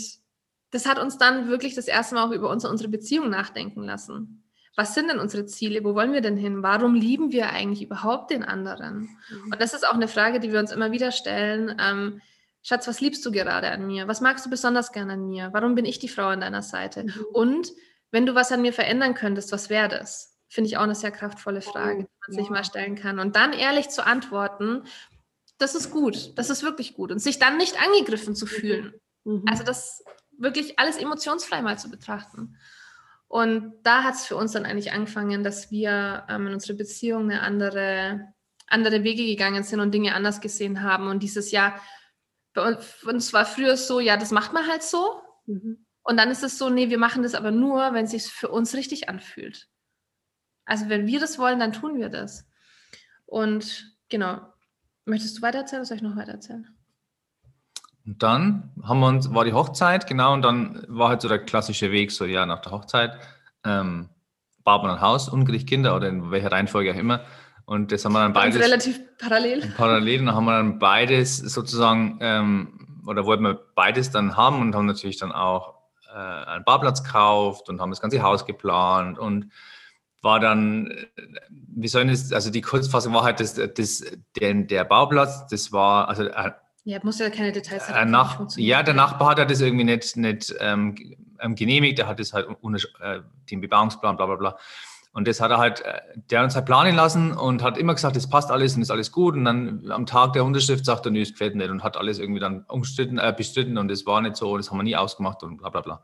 das 0.71 0.87
hat 0.87 0.99
uns 0.99 1.19
dann 1.19 1.49
wirklich 1.49 1.75
das 1.75 1.89
erste 1.89 2.15
Mal 2.15 2.29
auch 2.29 2.33
über 2.33 2.51
uns 2.51 2.65
und 2.65 2.71
unsere 2.71 2.91
Beziehung 2.91 3.31
nachdenken 3.31 3.83
lassen. 3.83 4.45
Was 4.77 4.95
sind 4.95 5.09
denn 5.09 5.19
unsere 5.19 5.47
Ziele? 5.47 5.83
Wo 5.83 5.95
wollen 5.95 6.12
wir 6.12 6.21
denn 6.21 6.37
hin? 6.37 6.62
Warum 6.62 6.95
lieben 6.95 7.33
wir 7.33 7.51
eigentlich 7.51 7.83
überhaupt 7.83 8.31
den 8.31 8.45
anderen? 8.45 9.09
Und 9.51 9.61
das 9.61 9.73
ist 9.73 9.89
auch 9.89 9.95
eine 9.95 10.07
Frage, 10.07 10.39
die 10.39 10.53
wir 10.53 10.61
uns 10.61 10.71
immer 10.71 10.93
wieder 10.93 11.12
stellen. 11.12 11.75
Ähm, 11.81 12.21
Schatz, 12.62 12.87
was 12.87 13.01
liebst 13.01 13.25
du 13.25 13.31
gerade 13.31 13.71
an 13.71 13.87
mir? 13.87 14.07
Was 14.07 14.21
magst 14.21 14.45
du 14.45 14.51
besonders 14.51 14.93
gerne 14.93 15.15
an 15.15 15.29
mir? 15.29 15.49
Warum 15.53 15.75
bin 15.77 15.87
ich 15.87 15.99
die 15.99 16.09
Frau 16.09 16.27
an 16.27 16.43
deiner 16.43 16.61
Seite? 16.61 17.05
Mhm. 17.05 17.25
Und 17.33 17.73
wenn 18.11 18.27
du 18.27 18.35
was 18.35 18.53
an 18.53 18.61
mir 18.61 18.73
verändern 18.73 19.15
könntest, 19.15 19.51
was 19.51 19.71
wäre 19.71 19.89
das? 19.89 20.37
Finde 20.49 20.69
ich 20.69 20.77
auch 20.77 20.83
eine 20.83 20.95
sehr 20.95 21.11
kraftvolle 21.11 21.62
Frage, 21.62 22.05
die 22.05 22.09
man 22.29 22.39
sich 22.39 22.51
mal 22.51 22.65
stellen 22.65 22.97
kann. 22.97 23.19
Und 23.19 23.35
dann 23.35 23.53
ehrlich 23.53 23.89
zu 23.89 24.07
antworten, 24.07 24.83
das 25.59 25.75
ist 25.75 25.90
gut, 25.90 26.37
das 26.38 26.51
ist 26.51 26.62
wirklich 26.62 26.95
gut. 26.95 27.11
Und 27.11 27.19
sich 27.19 27.38
dann 27.38 27.57
nicht 27.57 27.81
angegriffen 27.81 28.35
zu 28.35 28.47
fühlen. 28.47 28.95
Mhm. 29.25 29.45
Also 29.49 29.62
das 29.62 30.05
wirklich 30.38 30.79
alles 30.79 30.97
emotionsfrei 30.97 31.62
mal 31.62 31.79
zu 31.79 31.90
betrachten. 31.90 32.57
Und 33.29 33.75
da 33.83 34.05
hat 34.05 34.14
es 34.14 34.27
für 34.27 34.37
uns 34.37 34.53
dann 34.53 34.64
eigentlich 34.64 34.92
angefangen, 34.92 35.42
dass 35.42 35.71
wir 35.71 36.25
ähm, 36.29 36.47
in 36.47 36.55
unserer 36.55 36.77
Beziehung 36.77 37.25
eine 37.25 37.42
andere, 37.42 38.33
andere 38.66 39.03
Wege 39.03 39.25
gegangen 39.25 39.64
sind 39.64 39.81
und 39.81 39.92
Dinge 39.92 40.14
anders 40.14 40.40
gesehen 40.40 40.83
haben. 40.83 41.09
Und 41.09 41.23
dieses 41.23 41.51
Jahr, 41.51 41.81
bei 42.55 42.79
uns 43.05 43.33
war 43.33 43.45
früher 43.45 43.77
so, 43.77 43.99
ja, 44.01 44.16
das 44.16 44.31
macht 44.31 44.53
man 44.53 44.69
halt 44.69 44.83
so. 44.83 45.23
Mhm. 45.47 45.87
Und 46.03 46.19
dann 46.19 46.31
ist 46.31 46.45
es 46.45 46.57
so, 46.57 46.71
nee, 46.71 46.88
wir 46.88 46.99
machen 46.99 47.25
das 47.25 47.35
aber 47.35 47.51
nur, 47.51 47.92
wenn 47.92 48.05
es 48.05 48.12
sich 48.12 48.27
für 48.27 48.49
uns 48.49 48.75
richtig 48.75 49.09
anfühlt. 49.09 49.69
Also 50.64 50.88
wenn 50.88 51.07
wir 51.07 51.19
das 51.19 51.38
wollen, 51.38 51.59
dann 51.59 51.73
tun 51.73 51.99
wir 51.99 52.09
das. 52.09 52.47
Und 53.25 53.97
genau, 54.09 54.40
möchtest 55.07 55.38
du 55.38 55.42
weitererzählen 55.42 55.81
oder 55.81 55.87
soll 55.87 55.97
ich 55.97 56.03
noch 56.03 56.16
weitererzählen? 56.16 56.69
Und 58.07 58.23
dann 58.23 58.71
haben 58.83 59.01
wir 59.01 59.09
uns, 59.09 59.33
war 59.35 59.45
die 59.45 59.53
Hochzeit, 59.53 60.07
genau, 60.07 60.33
und 60.35 60.42
dann 60.42 60.85
war 60.88 61.09
halt 61.09 61.23
so 61.23 61.29
der 61.29 61.40
klassische 61.40 61.90
Weg, 61.90 62.12
so 62.12 62.25
ja, 62.25 62.47
nach 62.47 62.61
der 62.61 62.73
Hochzeit, 62.73 63.19
ähm, 63.64 64.11
man 64.64 64.90
ein 64.90 65.01
Haus, 65.01 65.29
unkriegt 65.29 65.69
Kinder 65.69 65.95
oder 65.97 66.09
in 66.09 66.31
welcher 66.31 66.51
Reihenfolge 66.51 66.92
auch 66.92 66.99
immer. 66.99 67.21
Und 67.66 67.90
das 67.90 68.05
haben 68.05 68.12
wir 68.12 68.21
dann 68.21 68.33
beides. 68.33 68.61
relativ 68.61 69.01
parallel. 69.19 69.73
parallel 69.77 70.21
und 70.21 70.27
dann 70.27 70.35
haben 70.35 70.45
wir 70.45 70.57
dann 70.57 70.79
beides 70.79 71.38
sozusagen 71.38 72.19
ähm, 72.21 73.03
oder 73.07 73.25
wollten 73.27 73.45
wir 73.45 73.61
beides 73.75 74.11
dann 74.11 74.37
haben 74.37 74.61
und 74.61 74.75
haben 74.75 74.87
natürlich 74.87 75.19
dann 75.19 75.33
auch 75.33 75.75
äh, 76.12 76.19
einen 76.19 76.64
Barplatz 76.64 77.03
gekauft 77.03 77.69
und 77.69 77.81
haben 77.81 77.90
das 77.90 78.01
ganze 78.01 78.23
Haus 78.23 78.47
geplant 78.47 79.19
und 79.19 79.51
war 80.27 80.41
dann, 80.41 80.91
äh, 80.91 81.07
wie 81.49 81.89
soll 81.89 82.03
ich 82.11 82.21
das, 82.21 82.33
also 82.33 82.51
die 82.51 82.61
Kurzfassung 82.61 83.15
war 83.15 83.23
halt, 83.23 83.41
das, 83.41 83.55
das, 83.55 84.05
der, 84.39 84.53
der 84.53 84.85
Bauplatz, 84.85 85.47
das 85.47 85.73
war, 85.73 86.09
also 86.09 86.25
äh, 86.25 86.51
ja, 86.85 87.01
muss 87.03 87.19
ja 87.19 87.31
keine 87.31 87.51
Details 87.51 87.89
haben. 87.89 88.11
Nach, 88.11 88.47
ja, 88.57 88.83
der 88.83 88.95
Nachbar 88.95 89.37
hat 89.37 89.51
das 89.51 89.61
irgendwie 89.61 89.85
nicht, 89.85 90.17
nicht 90.17 90.55
ähm, 90.61 90.95
ähm 91.41 91.55
genehmigt, 91.57 91.99
der 91.99 92.07
hat 92.07 92.21
das 92.21 92.33
halt 92.33 92.47
ohne 92.61 92.79
äh, 93.01 93.21
den 93.51 93.61
Bebauungsplan, 93.61 94.17
bla 94.17 94.27
bla 94.27 94.37
bla. 94.37 94.59
Und 95.12 95.27
das 95.27 95.41
hat 95.41 95.51
er 95.51 95.59
halt, 95.59 95.81
äh, 95.81 96.01
der 96.31 96.41
hat 96.41 96.45
uns 96.45 96.55
halt 96.55 96.67
planen 96.67 96.95
lassen 96.95 97.33
und 97.33 97.62
hat 97.62 97.79
immer 97.79 97.95
gesagt, 97.95 98.15
das 98.15 98.29
passt 98.29 98.51
alles 98.51 98.77
und 98.77 98.83
ist 98.83 98.91
alles 98.91 99.11
gut. 99.11 99.35
Und 99.35 99.47
dann 99.47 99.91
am 99.91 100.07
Tag 100.07 100.35
der 100.35 100.45
Unterschrift 100.45 100.85
sagt 100.85 101.07
er, 101.07 101.11
nö, 101.11 101.23
es 101.23 101.33
gefällt 101.33 101.57
nicht 101.57 101.71
und 101.71 101.83
hat 101.83 101.97
alles 101.97 102.19
irgendwie 102.19 102.41
dann 102.41 102.65
umstritten, 102.69 103.19
äh, 103.19 103.35
bestritten 103.37 103.79
und 103.79 103.89
das 103.89 104.07
war 104.07 104.21
nicht 104.21 104.37
so, 104.37 104.57
das 104.57 104.71
haben 104.71 104.79
wir 104.79 104.85
nie 104.85 104.95
ausgemacht 104.95 105.43
und 105.43 105.57
bla 105.57 105.71
bla 105.71 105.81
bla. 105.81 106.03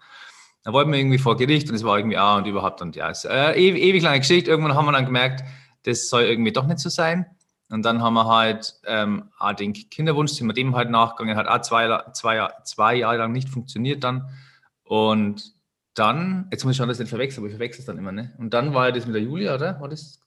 Da 0.64 0.72
wollten 0.72 0.92
wir 0.92 0.98
irgendwie 0.98 1.18
vor 1.18 1.36
Gericht 1.36 1.68
und 1.68 1.74
es 1.74 1.84
war 1.84 1.98
irgendwie, 1.98 2.16
ah, 2.16 2.36
und 2.36 2.46
überhaupt 2.46 2.82
und 2.82 2.94
ja, 2.94 3.10
es 3.10 3.24
ist 3.24 3.30
äh, 3.30 3.52
ewig, 3.54 3.82
ewig 3.82 4.02
lange 4.02 4.20
Geschichte. 4.20 4.50
Irgendwann 4.50 4.74
haben 4.74 4.86
wir 4.86 4.92
dann 4.92 5.06
gemerkt, 5.06 5.42
das 5.84 6.08
soll 6.08 6.22
irgendwie 6.22 6.52
doch 6.52 6.66
nicht 6.66 6.78
so 6.78 6.88
sein. 6.88 7.26
Und 7.68 7.84
dann 7.84 8.02
haben 8.02 8.14
wir 8.14 8.26
halt 8.26 8.74
ähm, 8.86 9.30
auch 9.38 9.54
den 9.54 9.72
Kinderwunsch, 9.72 10.32
sind 10.32 10.46
wir 10.46 10.52
dem 10.52 10.76
halt 10.76 10.90
nachgegangen, 10.90 11.36
hat 11.36 11.48
auch 11.48 11.62
zwei, 11.62 12.02
zwei, 12.12 12.48
zwei 12.64 12.94
Jahre 12.96 13.16
lang 13.16 13.32
nicht 13.32 13.48
funktioniert 13.48 14.04
dann. 14.04 14.28
Und 14.84 15.54
dann, 15.94 16.48
jetzt 16.52 16.64
muss 16.64 16.72
ich 16.72 16.76
schauen, 16.76 16.88
dass 16.88 16.98
ich 16.98 17.04
nicht 17.04 17.10
verwechsel, 17.10 17.40
aber 17.40 17.48
ich 17.48 17.54
verwechsel 17.54 17.80
es 17.80 17.86
dann 17.86 17.98
immer, 17.98 18.12
ne? 18.12 18.34
Und 18.38 18.52
dann 18.52 18.74
war 18.74 18.92
das 18.92 19.06
mit 19.06 19.14
der 19.14 19.22
Julia, 19.22 19.54
oder? 19.54 19.80
War 19.80 19.88
das 19.88 20.20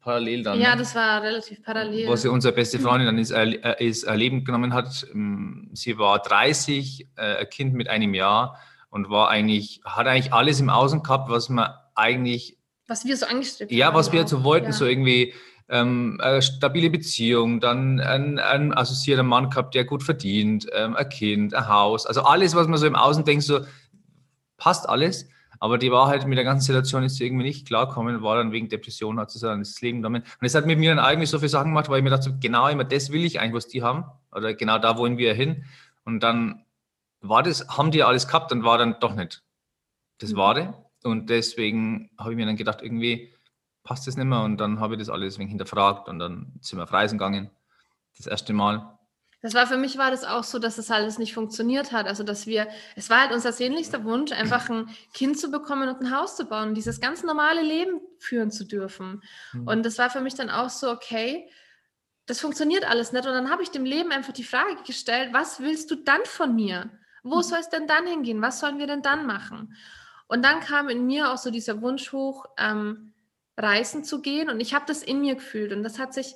parallel 0.00 0.44
dann? 0.44 0.60
Ja, 0.60 0.76
ne? 0.76 0.82
das 0.82 0.94
war 0.94 1.20
relativ 1.20 1.62
parallel. 1.62 2.08
Was 2.08 2.22
sie 2.22 2.30
unsere 2.30 2.54
beste 2.54 2.78
Freundin 2.78 3.06
dann 3.06 3.18
ist, 3.18 3.32
äh, 3.32 3.84
ist 3.84 4.08
Leben 4.08 4.44
genommen 4.44 4.72
hat. 4.72 5.04
Ähm, 5.12 5.70
sie 5.72 5.98
war 5.98 6.20
30, 6.20 7.08
äh, 7.16 7.38
ein 7.38 7.50
Kind 7.50 7.74
mit 7.74 7.88
einem 7.88 8.14
Jahr 8.14 8.58
und 8.94 9.10
war 9.10 9.28
eigentlich, 9.28 9.80
hat 9.84 10.06
eigentlich 10.06 10.32
alles 10.32 10.60
im 10.60 10.70
Außen 10.70 11.02
gehabt, 11.02 11.28
was 11.28 11.48
man 11.48 11.68
eigentlich. 11.96 12.56
Was 12.86 13.04
wir 13.04 13.16
so 13.16 13.26
angestrebt 13.26 13.72
haben. 13.72 13.76
Ja, 13.76 13.92
was 13.92 14.12
wir 14.12 14.26
so 14.28 14.44
wollten, 14.44 14.66
ja. 14.66 14.72
so 14.72 14.86
irgendwie 14.86 15.34
ähm, 15.68 16.20
eine 16.22 16.40
stabile 16.42 16.90
Beziehung, 16.90 17.58
dann 17.58 17.98
ein, 17.98 18.38
ein 18.38 18.72
assoziierter 18.72 19.24
Mann 19.24 19.50
gehabt, 19.50 19.74
der 19.74 19.84
gut 19.84 20.04
verdient, 20.04 20.68
ähm, 20.72 20.94
ein 20.94 21.08
Kind, 21.08 21.54
ein 21.54 21.66
Haus, 21.66 22.06
also 22.06 22.22
alles, 22.22 22.54
was 22.54 22.68
man 22.68 22.78
so 22.78 22.86
im 22.86 22.94
Außen 22.94 23.24
denkt, 23.24 23.42
so 23.42 23.60
passt 24.58 24.88
alles. 24.88 25.28
Aber 25.58 25.78
die 25.78 25.90
Wahrheit 25.90 26.24
mit 26.28 26.38
der 26.38 26.44
ganzen 26.44 26.66
Situation 26.66 27.02
ist 27.02 27.20
irgendwie 27.20 27.44
nicht 27.44 27.66
klarkommen, 27.66 28.22
war 28.22 28.36
dann 28.36 28.52
wegen 28.52 28.68
Depression, 28.68 29.18
hat 29.18 29.32
sie 29.32 29.40
dann 29.40 29.60
das 29.60 29.80
Leben 29.80 30.02
damit. 30.02 30.22
Und 30.22 30.46
es 30.46 30.54
hat 30.54 30.66
mit 30.66 30.78
mir 30.78 30.94
dann 30.94 31.04
eigentlich 31.04 31.30
so 31.30 31.38
viele 31.38 31.48
Sachen 31.48 31.70
gemacht, 31.70 31.88
weil 31.88 31.98
ich 31.98 32.04
mir 32.04 32.10
dachte, 32.10 32.36
genau 32.38 32.68
immer 32.68 32.84
das 32.84 33.10
will 33.10 33.24
ich 33.24 33.40
eigentlich, 33.40 33.54
was 33.54 33.68
die 33.68 33.82
haben. 33.82 34.04
Oder 34.30 34.54
genau 34.54 34.78
da 34.78 34.98
wollen 34.98 35.16
wir 35.16 35.32
hin. 35.32 35.64
Und 36.04 36.22
dann 36.22 36.64
war 37.28 37.42
das, 37.42 37.66
haben 37.68 37.90
die 37.90 38.02
alles 38.02 38.26
gehabt 38.26 38.52
und 38.52 38.64
war 38.64 38.78
dann 38.78 38.96
doch 39.00 39.14
nicht 39.14 39.42
das 40.18 40.32
mhm. 40.32 40.36
Wahre. 40.36 40.84
Und 41.02 41.28
deswegen 41.28 42.10
habe 42.18 42.32
ich 42.32 42.36
mir 42.36 42.46
dann 42.46 42.56
gedacht, 42.56 42.80
irgendwie 42.82 43.34
passt 43.82 44.06
das 44.06 44.16
nicht 44.16 44.26
mehr. 44.26 44.42
Und 44.42 44.58
dann 44.58 44.80
habe 44.80 44.94
ich 44.94 45.00
das 45.00 45.10
alles 45.10 45.38
wegen 45.38 45.48
hinterfragt 45.48 46.08
und 46.08 46.18
dann 46.18 46.52
sind 46.60 46.78
wir 46.78 46.84
auf 46.84 46.92
Reisen 46.92 47.18
gegangen. 47.18 47.50
Das 48.16 48.26
erste 48.26 48.52
Mal. 48.52 48.98
Das 49.42 49.52
war 49.52 49.66
für 49.66 49.76
mich 49.76 49.98
war 49.98 50.10
das 50.10 50.24
auch 50.24 50.44
so, 50.44 50.58
dass 50.58 50.76
das 50.76 50.90
alles 50.90 51.18
nicht 51.18 51.34
funktioniert 51.34 51.92
hat. 51.92 52.06
Also 52.06 52.24
dass 52.24 52.46
wir, 52.46 52.66
es 52.96 53.10
war 53.10 53.20
halt 53.20 53.32
unser 53.32 53.52
sehnlichster 53.52 54.04
Wunsch, 54.04 54.32
einfach 54.32 54.70
ein 54.70 54.88
Kind 55.12 55.38
zu 55.38 55.50
bekommen 55.50 55.88
und 55.88 56.00
ein 56.00 56.16
Haus 56.16 56.36
zu 56.36 56.46
bauen 56.46 56.70
und 56.70 56.74
dieses 56.74 57.00
ganz 57.00 57.22
normale 57.22 57.60
Leben 57.60 58.00
führen 58.18 58.50
zu 58.50 58.64
dürfen. 58.64 59.22
Mhm. 59.52 59.68
Und 59.68 59.82
das 59.84 59.98
war 59.98 60.08
für 60.08 60.22
mich 60.22 60.34
dann 60.34 60.48
auch 60.48 60.70
so, 60.70 60.90
okay, 60.90 61.50
das 62.24 62.40
funktioniert 62.40 62.88
alles 62.88 63.12
nicht. 63.12 63.26
Und 63.26 63.32
dann 63.32 63.50
habe 63.50 63.62
ich 63.62 63.70
dem 63.70 63.84
Leben 63.84 64.12
einfach 64.12 64.32
die 64.32 64.44
Frage 64.44 64.76
gestellt, 64.86 65.34
was 65.34 65.60
willst 65.60 65.90
du 65.90 65.96
dann 65.96 66.24
von 66.24 66.54
mir? 66.54 66.90
Wo 67.24 67.42
soll 67.42 67.58
es 67.58 67.70
denn 67.70 67.88
dann 67.88 68.06
hingehen? 68.06 68.40
Was 68.42 68.60
sollen 68.60 68.78
wir 68.78 68.86
denn 68.86 69.02
dann 69.02 69.26
machen? 69.26 69.74
Und 70.28 70.44
dann 70.44 70.60
kam 70.60 70.88
in 70.88 71.06
mir 71.06 71.32
auch 71.32 71.38
so 71.38 71.50
dieser 71.50 71.82
Wunsch 71.82 72.12
hoch, 72.12 72.44
ähm, 72.58 73.14
reisen 73.56 74.04
zu 74.04 74.20
gehen. 74.20 74.50
Und 74.50 74.60
ich 74.60 74.74
habe 74.74 74.84
das 74.86 75.02
in 75.02 75.20
mir 75.20 75.34
gefühlt. 75.34 75.72
Und 75.72 75.82
das 75.82 75.98
hat 75.98 76.14
sich 76.14 76.34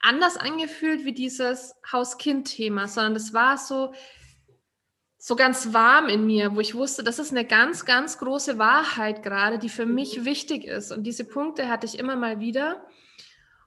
anders 0.00 0.36
angefühlt 0.36 1.04
wie 1.04 1.12
dieses 1.12 1.74
Haus-Kind-Thema, 1.90 2.88
sondern 2.88 3.14
das 3.14 3.32
war 3.32 3.56
so, 3.56 3.94
so 5.18 5.36
ganz 5.36 5.72
warm 5.72 6.08
in 6.08 6.26
mir, 6.26 6.54
wo 6.54 6.60
ich 6.60 6.74
wusste, 6.74 7.02
das 7.02 7.18
ist 7.18 7.30
eine 7.30 7.46
ganz, 7.46 7.84
ganz 7.86 8.18
große 8.18 8.58
Wahrheit 8.58 9.22
gerade, 9.22 9.58
die 9.58 9.70
für 9.70 9.86
mich 9.86 10.24
wichtig 10.24 10.64
ist. 10.64 10.92
Und 10.92 11.04
diese 11.04 11.24
Punkte 11.24 11.68
hatte 11.68 11.86
ich 11.86 11.98
immer 11.98 12.16
mal 12.16 12.40
wieder. 12.40 12.84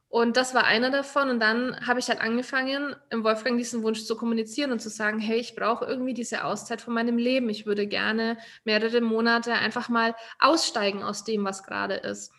Und 0.09 0.37
das 0.37 0.53
war 0.53 0.63
einer 0.63 0.89
davon. 0.89 1.29
Und 1.29 1.39
dann 1.39 1.85
habe 1.85 1.99
ich 1.99 2.07
halt 2.07 2.21
angefangen, 2.21 2.95
im 3.09 3.23
Wolfgang 3.23 3.57
diesen 3.57 3.83
Wunsch 3.83 4.05
zu 4.05 4.15
kommunizieren 4.15 4.71
und 4.71 4.79
zu 4.79 4.89
sagen, 4.89 5.19
hey, 5.19 5.37
ich 5.37 5.55
brauche 5.55 5.85
irgendwie 5.85 6.13
diese 6.13 6.45
Auszeit 6.45 6.81
von 6.81 6.93
meinem 6.93 7.17
Leben. 7.17 7.49
Ich 7.49 7.65
würde 7.65 7.87
gerne 7.87 8.37
mehrere 8.63 9.01
Monate 9.01 9.53
einfach 9.53 9.89
mal 9.89 10.15
aussteigen 10.39 11.03
aus 11.03 11.23
dem, 11.23 11.43
was 11.43 11.63
gerade 11.63 11.95
ist. 11.95 12.31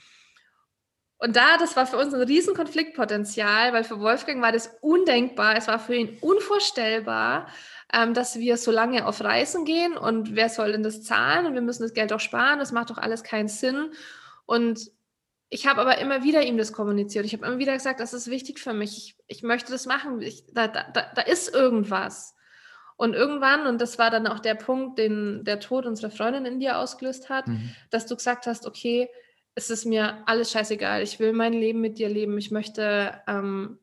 Und 1.19 1.35
da, 1.35 1.59
das 1.59 1.77
war 1.77 1.87
für 1.87 1.97
uns 1.97 2.15
ein 2.15 2.23
riesen 2.23 2.55
Konfliktpotenzial, 2.55 3.73
weil 3.73 3.83
für 3.83 3.99
Wolfgang 3.99 4.41
war 4.41 4.53
das 4.53 4.79
undenkbar. 4.81 5.57
Es 5.57 5.67
war 5.67 5.81
für 5.81 5.97
ihn 5.97 6.17
unvorstellbar, 6.21 7.49
ähm, 7.93 8.15
dass 8.15 8.39
wir 8.39 8.57
so 8.57 8.71
lange 8.71 9.05
auf 9.05 9.21
Reisen 9.21 9.65
gehen 9.65 9.97
und 9.97 10.37
wer 10.37 10.49
soll 10.49 10.73
denn 10.73 10.85
das 10.85 11.03
zahlen 11.03 11.47
und 11.47 11.55
wir 11.55 11.61
müssen 11.61 11.83
das 11.83 11.93
Geld 11.93 12.13
doch 12.13 12.21
sparen. 12.21 12.61
Das 12.61 12.71
macht 12.71 12.91
doch 12.91 12.99
alles 12.99 13.25
keinen 13.25 13.49
Sinn. 13.49 13.91
Und 14.47 14.93
ich 15.51 15.67
habe 15.67 15.81
aber 15.81 15.99
immer 15.99 16.23
wieder 16.23 16.43
ihm 16.43 16.59
das 16.59 16.73
kommuniziert. 16.73 17.25
Ich 17.25 17.33
habe 17.33 17.47
immer 17.47 17.59
wieder 17.59 17.73
gesagt, 17.73 18.01
das 18.01 18.13
ist 18.13 18.29
wichtig 18.29 18.59
für 18.59 18.75
mich. 18.75 18.97
Ich, 18.99 19.37
ich 19.39 19.43
möchte 19.43 19.73
das 19.73 19.87
machen. 19.87 20.21
Ich, 20.21 20.45
da, 20.53 20.69
da, 20.69 20.83
da 20.93 21.23
ist 21.23 21.55
irgendwas. 21.55 22.35
Und 22.97 23.15
irgendwann, 23.15 23.67
und 23.67 23.81
das 23.81 23.99
war 23.99 24.11
dann 24.11 24.27
auch 24.27 24.41
der 24.41 24.57
Punkt, 24.57 24.99
den 24.99 25.45
der 25.45 25.61
Tod 25.61 25.87
unserer 25.87 26.11
Freundin 26.11 26.45
in 26.45 26.61
dir 26.61 26.79
ausgelöst 26.79 27.31
hat, 27.31 27.47
mhm. 27.47 27.71
dass 27.91 28.07
du 28.07 28.17
gesagt 28.17 28.47
hast, 28.47 28.67
okay, 28.67 29.09
es 29.55 29.71
ist 29.71 29.87
mir 29.87 30.23
alles 30.27 30.51
scheißegal. 30.51 31.03
Ich 31.03 31.19
will 31.19 31.33
mein 31.33 31.53
Leben 31.53 31.81
mit 31.81 31.99
dir 31.99 32.09
leben. 32.09 32.37
Ich 32.39 32.51
möchte 32.51 33.21
ähm, 33.27 33.79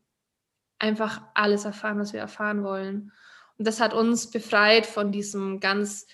einfach 0.80 1.22
alles 1.34 1.66
erfahren, 1.66 1.98
was 1.98 2.14
wir 2.14 2.20
erfahren 2.20 2.64
wollen. 2.64 3.12
Und 3.58 3.68
das 3.68 3.80
hat 3.80 3.94
uns 3.94 4.30
befreit 4.30 4.86
von 4.86 5.12
diesem 5.12 5.60
ganz 5.60 6.06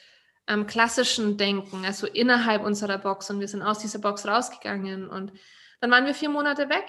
ähm, 0.47 0.67
klassischen 0.67 1.38
Denken, 1.38 1.86
also 1.86 2.08
innerhalb 2.08 2.63
unserer 2.63 2.97
Box. 2.97 3.30
Und 3.30 3.39
wir 3.39 3.47
sind 3.47 3.62
aus 3.62 3.80
dieser 3.80 3.99
Box 3.99 4.25
rausgegangen. 4.25 5.08
Und 5.08 5.34
dann 5.80 5.91
waren 5.91 6.06
wir 6.06 6.13
vier 6.13 6.30
Monate 6.30 6.69
weg 6.69 6.86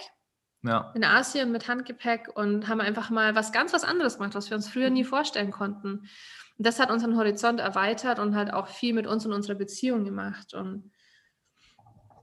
ja. 0.63 0.93
in 0.95 1.05
Asien 1.05 1.53
mit 1.53 1.69
Handgepäck 1.69 2.29
und 2.35 2.69
haben 2.69 2.81
einfach 2.81 3.11
mal 3.11 3.35
was 3.35 3.53
ganz 3.53 3.73
was 3.73 3.85
anderes 3.85 4.19
gemacht, 4.19 4.35
was 4.35 4.51
wir 4.51 4.57
uns 4.57 4.69
früher 4.69 4.91
nie 4.91 5.05
vorstellen 5.05 5.51
konnten. 5.51 6.09
Und 6.59 6.67
das 6.67 6.79
hat 6.79 6.91
unseren 6.91 7.17
Horizont 7.17 7.61
erweitert 7.61 8.19
und 8.19 8.37
halt 8.37 8.53
auch 8.53 8.69
viel 8.69 8.95
mit 8.95 9.07
uns 9.07 9.27
und 9.27 9.33
unserer 9.33 9.57
Beziehung 9.57 10.05
gemacht. 10.05 10.55
Und 10.55 10.92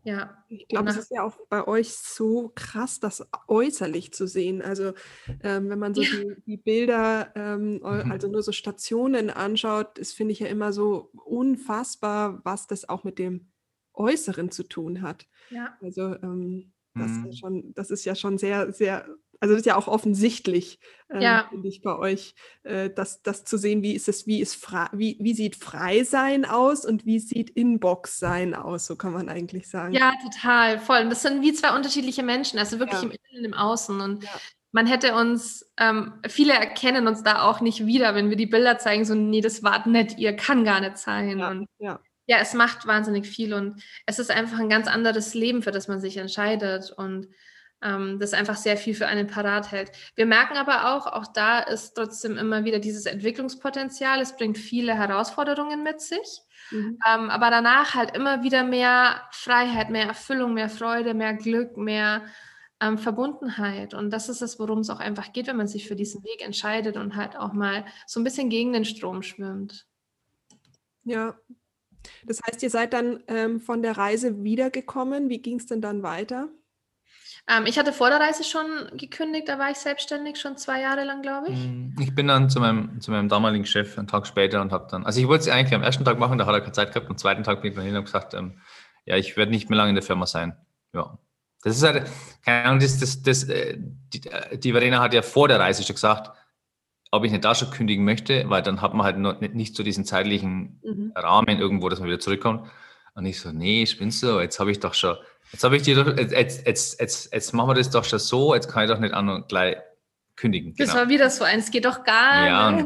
ja. 0.04 0.44
Ich 0.48 0.68
glaube, 0.68 0.90
es 0.90 0.98
ist 0.98 1.12
ja 1.12 1.24
auch 1.24 1.38
bei 1.50 1.68
euch 1.68 1.94
so 1.94 2.52
krass, 2.56 3.00
das 3.00 3.28
äußerlich 3.48 4.14
zu 4.14 4.28
sehen. 4.28 4.62
Also 4.62 4.94
ähm, 5.44 5.70
wenn 5.70 5.80
man 5.80 5.94
so 5.94 6.02
ja. 6.02 6.10
die, 6.10 6.42
die, 6.46 6.58
Bilder, 6.58 7.32
ähm, 7.36 7.76
mhm. 7.76 8.12
also 8.12 8.28
nur 8.28 8.42
so 8.42 8.52
Stationen 8.52 9.30
anschaut, 9.30 9.98
das 9.98 10.14
finde 10.14 10.32
ich 10.32 10.40
ja 10.40 10.48
immer 10.48 10.74
so 10.74 11.12
unfassbar, 11.14 12.42
was 12.44 12.68
das 12.68 12.88
auch 12.88 13.04
mit 13.04 13.20
dem 13.20 13.52
Äußeren 13.94 14.52
zu 14.52 14.64
tun 14.64 15.02
hat. 15.02 15.28
Ja. 15.50 15.78
Also 15.82 16.16
ähm, 16.22 16.72
das, 16.96 17.12
mhm. 17.12 17.26
ist 17.28 17.40
schon, 17.40 17.74
das 17.74 17.92
ist 17.92 18.06
ja 18.06 18.16
schon 18.16 18.38
sehr, 18.38 18.72
sehr 18.72 19.08
also 19.40 19.54
das 19.54 19.62
ist 19.62 19.66
ja 19.66 19.78
auch 19.78 19.88
offensichtlich, 19.88 20.80
ähm, 21.10 21.22
ja. 21.22 21.48
finde 21.50 21.68
ich, 21.68 21.82
bei 21.82 21.98
euch, 21.98 22.36
äh, 22.64 22.90
das, 22.90 23.22
das 23.22 23.46
zu 23.46 23.58
sehen, 23.58 23.82
wie 23.82 23.94
ist 23.94 24.10
es, 24.10 24.28
wie 24.28 24.42
ist 24.42 24.56
frei, 24.56 24.88
wie, 24.92 25.18
wie 25.20 25.34
sieht 25.34 25.56
Freisein 25.56 26.46
aus 26.46 26.86
und 26.86 27.06
wie 27.06 27.20
sieht 27.20 27.50
Inbox 27.50 28.20
sein 28.20 28.54
aus, 28.54 28.86
so 28.86 28.96
kann 28.96 29.14
man 29.14 29.30
eigentlich 29.30 29.70
sagen. 29.70 29.94
Ja, 29.94 30.14
total, 30.22 30.80
voll. 30.80 31.02
Und 31.02 31.10
das 31.10 31.22
sind 31.22 31.42
wie 31.42 31.54
zwei 31.54 31.76
unterschiedliche 31.76 32.24
Menschen, 32.24 32.60
also 32.60 32.80
wirklich 32.80 33.02
ja. 33.02 33.08
im 33.08 33.12
Innen 33.12 33.40
und 33.40 33.46
im 33.46 33.54
Außen. 33.54 34.02
Und 34.02 34.24
ja. 34.24 34.30
man 34.74 34.88
hätte 34.88 35.16
uns, 35.16 35.72
ähm, 35.78 36.14
viele 36.28 36.54
erkennen 36.54 37.08
uns 37.08 37.24
da 37.24 37.44
auch 37.44 37.62
nicht 37.62 37.86
wieder, 37.86 38.16
wenn 38.16 38.30
wir 38.30 38.38
die 38.38 38.46
Bilder 38.46 38.78
zeigen, 38.78 39.06
so, 39.06 39.16
nee, 39.16 39.42
das 39.42 39.64
war 39.64 39.88
nicht, 39.88 40.20
ihr 40.20 40.36
kann 40.36 40.66
gar 40.66 40.82
nicht 40.82 40.98
sein. 40.98 41.42
Und 41.42 41.68
ja. 41.78 42.02
ja, 42.26 42.38
es 42.40 42.54
macht 42.54 42.88
wahnsinnig 42.88 43.26
viel 43.26 43.54
und 43.54 43.82
es 44.06 44.20
ist 44.20 44.32
einfach 44.32 44.60
ein 44.60 44.70
ganz 44.70 44.88
anderes 44.88 45.34
Leben, 45.34 45.64
für 45.64 45.72
das 45.72 45.88
man 45.88 46.02
sich 46.02 46.18
entscheidet. 46.18 46.92
Und 46.92 47.30
ähm, 47.82 48.20
das 48.20 48.34
einfach 48.34 48.58
sehr 48.58 48.78
viel 48.78 48.94
für 48.94 49.08
einen 49.08 49.28
parat 49.28 49.72
hält. 49.72 49.92
Wir 50.16 50.26
merken 50.26 50.58
aber 50.58 50.96
auch, 50.96 51.08
auch 51.08 51.28
da 51.28 51.60
ist 51.60 51.94
trotzdem 51.94 52.38
immer 52.38 52.66
wieder 52.66 52.80
dieses 52.80 53.06
Entwicklungspotenzial. 53.06 54.20
Es 54.22 54.36
bringt 54.36 54.58
viele 54.58 54.96
Herausforderungen 54.96 55.84
mit 55.84 56.02
sich. 56.02 56.42
Mhm. 56.72 57.00
Ähm, 57.08 57.30
aber 57.30 57.50
danach 57.50 57.96
halt 57.96 58.16
immer 58.16 58.44
wieder 58.44 58.64
mehr 58.64 59.22
Freiheit, 59.32 59.90
mehr 59.90 60.08
Erfüllung, 60.08 60.54
mehr 60.54 60.70
Freude, 60.70 61.14
mehr 61.14 61.34
Glück, 61.34 61.78
mehr 61.78 62.24
ähm, 62.82 62.98
Verbundenheit. 62.98 63.94
Und 63.94 64.12
das 64.12 64.30
ist 64.30 64.42
es, 64.42 64.60
worum 64.60 64.80
es 64.80 64.90
auch 64.90 65.00
einfach 65.00 65.32
geht, 65.34 65.48
wenn 65.48 65.58
man 65.58 65.68
sich 65.68 65.88
für 65.88 65.96
diesen 65.96 66.24
Weg 66.24 66.44
entscheidet 66.46 66.98
und 66.98 67.16
halt 67.16 67.38
auch 67.38 67.54
mal 67.54 67.86
so 68.08 68.20
ein 68.20 68.24
bisschen 68.24 68.50
gegen 68.50 68.74
den 68.74 68.86
Strom 68.86 69.22
schwimmt. 69.22 69.88
Ja. 71.04 71.38
Das 72.26 72.40
heißt, 72.42 72.64
ihr 72.64 72.70
seid 72.70 72.94
dann 72.94 73.24
ähm, 73.28 73.60
von 73.60 73.82
der 73.82 73.98
Reise 73.98 74.44
wiedergekommen. 74.44 75.30
Wie 75.30 75.42
ging 75.42 75.60
es 75.60 75.66
denn 75.66 75.82
dann 75.82 76.02
weiter? 76.04 76.50
Ähm, 77.48 77.66
ich 77.66 77.80
hatte 77.80 77.94
vor 77.94 78.10
der 78.10 78.20
Reise 78.20 78.44
schon 78.44 78.66
gekündigt, 78.98 79.48
da 79.48 79.58
war 79.58 79.72
ich 79.72 79.78
selbstständig, 79.78 80.40
schon 80.40 80.58
zwei 80.58 80.82
Jahre 80.82 81.04
lang, 81.04 81.22
glaube 81.22 81.50
ich. 81.50 81.58
Mm, 81.58 81.96
ich 82.00 82.14
bin 82.14 82.28
dann 82.28 82.50
zu 82.50 82.60
meinem, 82.60 83.00
zu 83.02 83.12
meinem 83.12 83.30
damaligen 83.30 83.66
Chef 83.66 83.98
einen 83.98 84.08
Tag 84.08 84.28
später 84.28 84.62
und 84.62 84.72
habe 84.72 84.88
dann, 84.90 85.06
also 85.06 85.20
ich 85.20 85.28
wollte 85.28 85.44
es 85.44 85.50
eigentlich 85.50 85.74
am 85.74 85.84
ersten 85.84 86.06
Tag 86.06 86.20
machen, 86.20 86.38
da 86.38 86.46
hat 86.46 86.54
er 86.54 86.62
keine 86.62 86.74
Zeit 86.74 86.94
gehabt. 86.94 87.10
Am 87.10 87.18
zweiten 87.18 87.44
Tag 87.44 87.62
bin 87.62 87.72
ich 87.72 87.76
dann 87.76 87.86
hin 87.86 87.96
und 87.96 88.06
gesagt, 88.06 88.34
ähm, 88.34 88.60
ja, 89.06 89.16
ich 89.16 89.38
werde 89.38 89.52
nicht 89.52 89.70
mehr 89.70 89.78
lange 89.78 89.90
in 89.90 89.96
der 89.96 90.04
Firma 90.04 90.26
sein. 90.26 90.56
Ja. 90.94 91.18
Das 91.64 91.76
ist 91.76 91.84
halt, 91.84 92.10
keine 92.46 92.66
Ahnung, 92.66 92.80
das, 92.80 93.00
das, 93.00 93.22
das, 93.22 93.44
äh, 93.46 93.78
die, 93.78 94.22
die 94.60 94.72
Verena 94.72 95.00
hat 95.02 95.14
ja 95.14 95.22
vor 95.22 95.48
der 95.48 95.60
Reise 95.60 95.84
schon 95.84 95.96
gesagt, 95.96 96.32
ob 97.12 97.26
ich 97.26 97.32
nicht 97.32 97.44
da 97.44 97.56
schon 97.56 97.72
kündigen 97.72 98.06
möchte, 98.06 98.50
weil 98.50 98.62
dann 98.62 98.82
hat 98.82 98.94
man 98.94 99.06
halt 99.06 99.18
noch 99.18 99.40
nicht, 99.42 99.56
nicht 99.56 99.76
so 99.76 99.84
diesen 99.84 100.06
zeitlichen 100.06 100.80
mhm. 100.84 101.14
Rahmen 101.16 101.60
irgendwo, 101.60 101.90
dass 101.90 102.00
man 102.00 102.08
wieder 102.08 102.20
zurückkommt. 102.20 102.70
Und 103.20 103.26
ich 103.26 103.42
so, 103.42 103.52
nee, 103.52 103.86
spinnst 103.86 104.24
du, 104.24 104.40
jetzt 104.40 104.62
habe 104.62 104.72
ich 104.72 104.80
doch 104.80 104.94
schon, 104.94 105.18
jetzt 105.52 105.66
habe 105.66 105.76
ich 105.76 105.82
dir 105.82 106.02
doch, 106.02 106.18
jetzt, 106.18 106.66
jetzt, 106.66 107.00
jetzt, 107.02 107.34
jetzt 107.34 107.54
machen 107.54 107.68
wir 107.68 107.74
das 107.74 107.90
doch 107.90 108.06
schon 108.06 108.18
so, 108.18 108.56
jetzt 108.56 108.72
kann 108.72 108.86
ich 108.86 108.90
doch 108.90 108.98
nicht 108.98 109.14
an 109.14 109.28
und 109.28 109.50
gleich 109.50 109.76
kündigen. 110.38 110.74
Das 110.78 110.88
genau. 110.88 111.02
war 111.02 111.10
wieder 111.10 111.30
so 111.30 111.44
eins, 111.44 111.70
geht 111.70 111.84
doch 111.84 112.06
gar 112.06 112.48
ja, 112.48 112.72
nicht. 112.72 112.84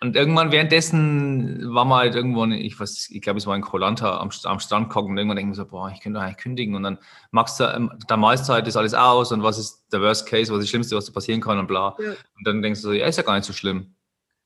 Und, 0.00 0.08
und 0.08 0.16
irgendwann 0.16 0.50
währenddessen 0.50 1.74
war 1.74 1.84
man 1.84 1.98
halt 1.98 2.14
irgendwo, 2.14 2.46
ich 2.46 2.80
weiß, 2.80 3.10
ich 3.10 3.20
glaube, 3.20 3.38
es 3.38 3.46
war 3.46 3.54
in 3.54 3.60
Kolanta 3.60 4.16
am, 4.18 4.30
am 4.44 4.60
Strand 4.60 4.88
gucken 4.88 5.10
und 5.10 5.18
irgendwann 5.18 5.36
denken 5.36 5.52
wir 5.52 5.56
so, 5.56 5.66
boah, 5.66 5.90
ich 5.94 6.00
könnte 6.00 6.20
doch 6.20 6.24
eigentlich 6.24 6.38
kündigen 6.38 6.74
und 6.74 6.82
dann 6.82 6.96
machst 7.30 7.60
du, 7.60 7.64
ähm, 7.64 7.92
da 8.08 8.16
malst 8.16 8.48
du 8.48 8.54
halt 8.54 8.66
das 8.66 8.78
alles 8.78 8.94
aus 8.94 9.30
und 9.30 9.42
was 9.42 9.58
ist 9.58 9.84
der 9.92 10.00
Worst 10.00 10.26
Case, 10.26 10.50
was 10.50 10.60
ist 10.60 10.64
das 10.64 10.70
Schlimmste, 10.70 10.96
was 10.96 11.04
da 11.04 11.12
passieren 11.12 11.42
kann 11.42 11.58
und 11.58 11.66
bla. 11.66 11.94
Ja. 11.98 12.12
Und 12.12 12.46
dann 12.46 12.62
denkst 12.62 12.80
du 12.80 12.88
so, 12.88 12.92
ja, 12.94 13.04
ist 13.04 13.18
ja 13.18 13.24
gar 13.24 13.34
nicht 13.34 13.44
so 13.44 13.52
schlimm. 13.52 13.94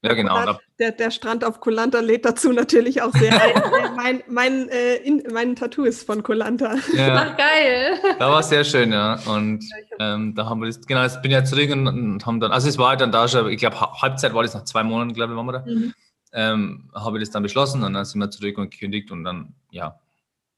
Ja, 0.03 0.15
genau. 0.15 0.59
Der, 0.79 0.93
der 0.93 1.11
Strand 1.11 1.45
auf 1.45 1.61
Kolanta 1.61 2.01
lädt 2.01 2.25
dazu 2.25 2.53
natürlich 2.53 3.03
auch 3.03 3.13
sehr 3.13 3.33
ein. 3.41 3.51
Äh, 3.71 3.91
mein, 3.95 4.23
mein, 4.29 4.69
äh, 4.69 4.97
in, 4.97 5.23
mein 5.33 5.55
Tattoo 5.55 5.85
ist 5.85 6.07
von 6.07 6.23
Kolanta. 6.23 6.75
Ja. 6.95 7.15
Ach, 7.17 7.37
geil. 7.37 7.99
Da 8.19 8.31
war 8.31 8.43
sehr 8.43 8.65
schön, 8.65 8.93
ja. 8.93 9.19
Und 9.27 9.65
ähm, 9.99 10.35
da 10.35 10.47
haben 10.47 10.61
wir 10.61 10.67
das, 10.67 10.81
genau, 10.87 11.03
jetzt 11.03 11.21
bin 11.21 11.31
ich 11.31 11.37
ja 11.37 11.45
zurück 11.45 11.71
und, 11.71 11.87
und, 11.87 12.27
haben 12.27 12.41
dann, 12.41 12.51
also 12.53 12.69
es 12.69 12.79
war 12.79 12.91
halt 12.91 13.01
dann 13.01 13.13
da 13.13 13.29
schon, 13.29 13.49
ich 13.51 13.59
glaube, 13.59 13.79
Halbzeit 13.81 14.33
war 14.33 14.43
das 14.43 14.55
nach 14.55 14.65
zwei 14.65 14.83
Monaten, 14.83 15.13
glaube 15.13 15.33
ich, 15.33 15.37
waren 15.37 15.47
wir 15.47 15.53
da. 15.53 15.65
Mhm. 15.67 15.95
Ähm, 16.33 16.91
habe 16.95 17.19
ich 17.19 17.25
das 17.25 17.31
dann 17.31 17.43
beschlossen 17.43 17.83
und 17.83 17.93
dann 17.93 18.05
sind 18.05 18.21
wir 18.21 18.31
zurück 18.31 18.57
und 18.59 18.71
gekündigt 18.71 19.11
und 19.11 19.25
dann, 19.25 19.55
ja, 19.71 19.99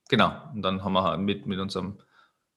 genau. 0.09 0.33
Und 0.55 0.63
dann 0.63 0.85
haben 0.85 0.93
wir 0.93 1.03
halt 1.03 1.21
mit, 1.21 1.47
mit 1.47 1.59
unserem 1.59 1.99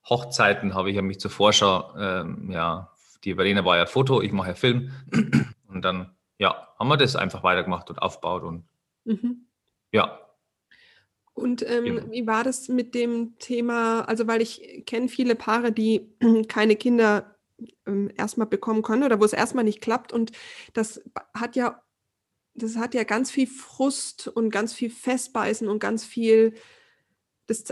Hochzeiten, 0.08 0.76
habe 0.76 0.90
ich 0.90 0.96
ja 0.96 1.02
mich 1.02 1.20
zur 1.20 1.32
Vorschau, 1.32 1.96
ähm, 1.98 2.52
ja, 2.52 2.92
die 3.24 3.34
Verena 3.34 3.66
war 3.66 3.78
ja 3.78 3.86
Foto, 3.86 4.22
ich 4.22 4.32
mache 4.32 4.50
ja 4.50 4.56
Film 4.56 4.92
und 5.68 5.84
dann 5.84 6.15
ja, 6.38 6.68
haben 6.78 6.88
wir 6.88 6.98
das 6.98 7.16
einfach 7.16 7.44
weitergemacht 7.44 7.90
und 7.90 8.02
aufgebaut 8.02 8.44
und 8.44 8.66
mhm. 9.06 9.48
ja. 9.92 10.20
Und 11.34 11.70
ähm, 11.70 11.84
genau. 11.84 12.12
wie 12.12 12.26
war 12.28 12.46
das 12.46 12.70
mit 12.70 12.96
dem 12.96 13.38
Thema, 13.40 14.02
also 14.02 14.26
weil 14.26 14.42
ich 14.42 14.84
kenne 14.86 15.10
viele 15.10 15.36
Paare, 15.36 15.72
die 15.72 16.16
keine 16.48 16.78
Kinder 16.78 17.36
ähm, 17.86 18.10
erstmal 18.16 18.48
bekommen 18.48 18.84
können 18.84 19.04
oder 19.04 19.20
wo 19.20 19.26
es 19.26 19.34
erstmal 19.34 19.66
nicht 19.66 19.82
klappt 19.82 20.14
und 20.14 20.32
das 20.74 21.02
hat 21.34 21.56
ja, 21.56 21.82
das 22.54 22.78
hat 22.78 22.94
ja 22.94 23.04
ganz 23.04 23.32
viel 23.32 23.48
Frust 23.48 24.30
und 24.30 24.50
ganz 24.50 24.74
viel 24.74 24.90
Festbeißen 24.90 25.68
und 25.68 25.80
ganz 25.80 26.06
viel, 26.06 26.54
das, 27.48 27.66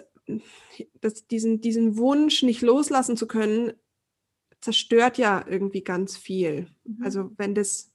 das, 0.99 1.27
diesen, 1.27 1.61
diesen 1.61 1.97
Wunsch 1.97 2.43
nicht 2.43 2.61
loslassen 2.61 3.15
zu 3.15 3.27
können, 3.27 3.73
zerstört 4.59 5.17
ja 5.17 5.45
irgendwie 5.47 5.83
ganz 5.83 6.17
viel. 6.17 6.67
Mhm. 6.83 7.03
Also 7.03 7.31
wenn 7.37 7.55
das 7.55 7.92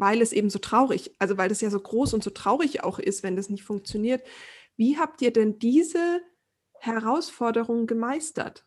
weil 0.00 0.20
es 0.22 0.32
eben 0.32 0.50
so 0.50 0.58
traurig, 0.58 1.12
also 1.18 1.38
weil 1.38 1.48
das 1.48 1.60
ja 1.60 1.70
so 1.70 1.80
groß 1.80 2.14
und 2.14 2.22
so 2.22 2.30
traurig 2.30 2.84
auch 2.84 2.98
ist, 2.98 3.22
wenn 3.22 3.36
das 3.36 3.48
nicht 3.48 3.64
funktioniert. 3.64 4.22
Wie 4.76 4.98
habt 4.98 5.22
ihr 5.22 5.32
denn 5.32 5.58
diese 5.58 6.20
Herausforderung 6.78 7.86
gemeistert? 7.86 8.64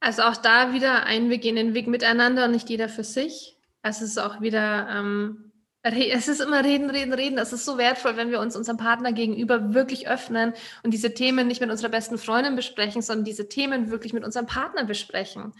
Also 0.00 0.22
auch 0.22 0.36
da 0.36 0.72
wieder 0.72 1.04
ein, 1.04 1.28
wir 1.28 1.38
gehen 1.38 1.56
den 1.56 1.74
Weg 1.74 1.86
miteinander 1.86 2.46
und 2.46 2.52
nicht 2.52 2.70
jeder 2.70 2.88
für 2.88 3.04
sich. 3.04 3.58
Es 3.82 4.00
ist 4.00 4.18
auch 4.18 4.40
wieder, 4.40 4.88
ähm, 4.90 5.52
es 5.82 6.28
ist 6.28 6.40
immer 6.40 6.64
reden, 6.64 6.88
reden, 6.88 7.12
reden. 7.12 7.38
Es 7.38 7.52
ist 7.52 7.66
so 7.66 7.76
wertvoll, 7.76 8.16
wenn 8.16 8.30
wir 8.30 8.40
uns 8.40 8.56
unserem 8.56 8.78
Partner 8.78 9.12
gegenüber 9.12 9.74
wirklich 9.74 10.08
öffnen 10.08 10.54
und 10.82 10.92
diese 10.92 11.12
Themen 11.12 11.46
nicht 11.46 11.60
mit 11.60 11.70
unserer 11.70 11.90
besten 11.90 12.16
Freundin 12.16 12.56
besprechen, 12.56 13.02
sondern 13.02 13.24
diese 13.24 13.48
Themen 13.48 13.90
wirklich 13.90 14.14
mit 14.14 14.24
unserem 14.24 14.46
Partner 14.46 14.84
besprechen 14.84 15.52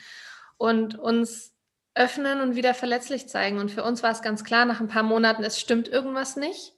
und 0.57 0.98
uns 0.98 1.53
öffnen 1.94 2.40
und 2.40 2.55
wieder 2.55 2.74
verletzlich 2.74 3.29
zeigen. 3.29 3.59
Und 3.59 3.70
für 3.70 3.83
uns 3.83 4.03
war 4.03 4.11
es 4.11 4.22
ganz 4.22 4.44
klar, 4.44 4.64
nach 4.64 4.81
ein 4.81 4.88
paar 4.88 5.03
Monaten, 5.03 5.42
es 5.42 5.59
stimmt 5.59 5.88
irgendwas 5.88 6.37
nicht. 6.37 6.74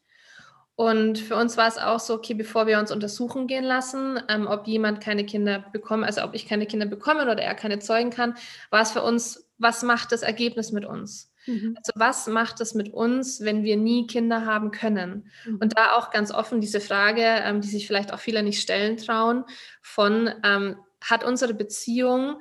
Und 0.74 1.18
für 1.18 1.36
uns 1.36 1.56
war 1.56 1.68
es 1.68 1.76
auch 1.76 2.00
so, 2.00 2.14
okay, 2.14 2.34
bevor 2.34 2.66
wir 2.66 2.78
uns 2.78 2.90
untersuchen 2.90 3.46
gehen 3.46 3.64
lassen, 3.64 4.20
ähm, 4.28 4.46
ob 4.46 4.66
jemand 4.66 5.02
keine 5.02 5.26
Kinder 5.26 5.64
bekommt, 5.72 6.04
also 6.04 6.22
ob 6.22 6.34
ich 6.34 6.48
keine 6.48 6.66
Kinder 6.66 6.86
bekomme 6.86 7.22
oder 7.22 7.42
er 7.42 7.54
keine 7.54 7.78
zeugen 7.78 8.10
kann, 8.10 8.34
war 8.70 8.80
es 8.80 8.92
für 8.92 9.02
uns, 9.02 9.48
was 9.58 9.82
macht 9.82 10.12
das 10.12 10.22
Ergebnis 10.22 10.72
mit 10.72 10.86
uns? 10.86 11.30
Mhm. 11.46 11.74
Also 11.76 11.92
was 11.94 12.26
macht 12.26 12.60
es 12.60 12.74
mit 12.74 12.92
uns, 12.92 13.42
wenn 13.42 13.64
wir 13.64 13.76
nie 13.76 14.06
Kinder 14.06 14.46
haben 14.46 14.70
können? 14.70 15.30
Mhm. 15.44 15.58
Und 15.58 15.76
da 15.76 15.92
auch 15.92 16.10
ganz 16.10 16.32
offen 16.32 16.60
diese 16.60 16.80
Frage, 16.80 17.22
ähm, 17.22 17.60
die 17.60 17.68
sich 17.68 17.86
vielleicht 17.86 18.12
auch 18.12 18.20
viele 18.20 18.42
nicht 18.42 18.60
stellen 18.60 18.96
trauen, 18.96 19.44
von 19.82 20.30
ähm, 20.42 20.76
hat 21.04 21.22
unsere 21.22 21.52
Beziehung 21.52 22.40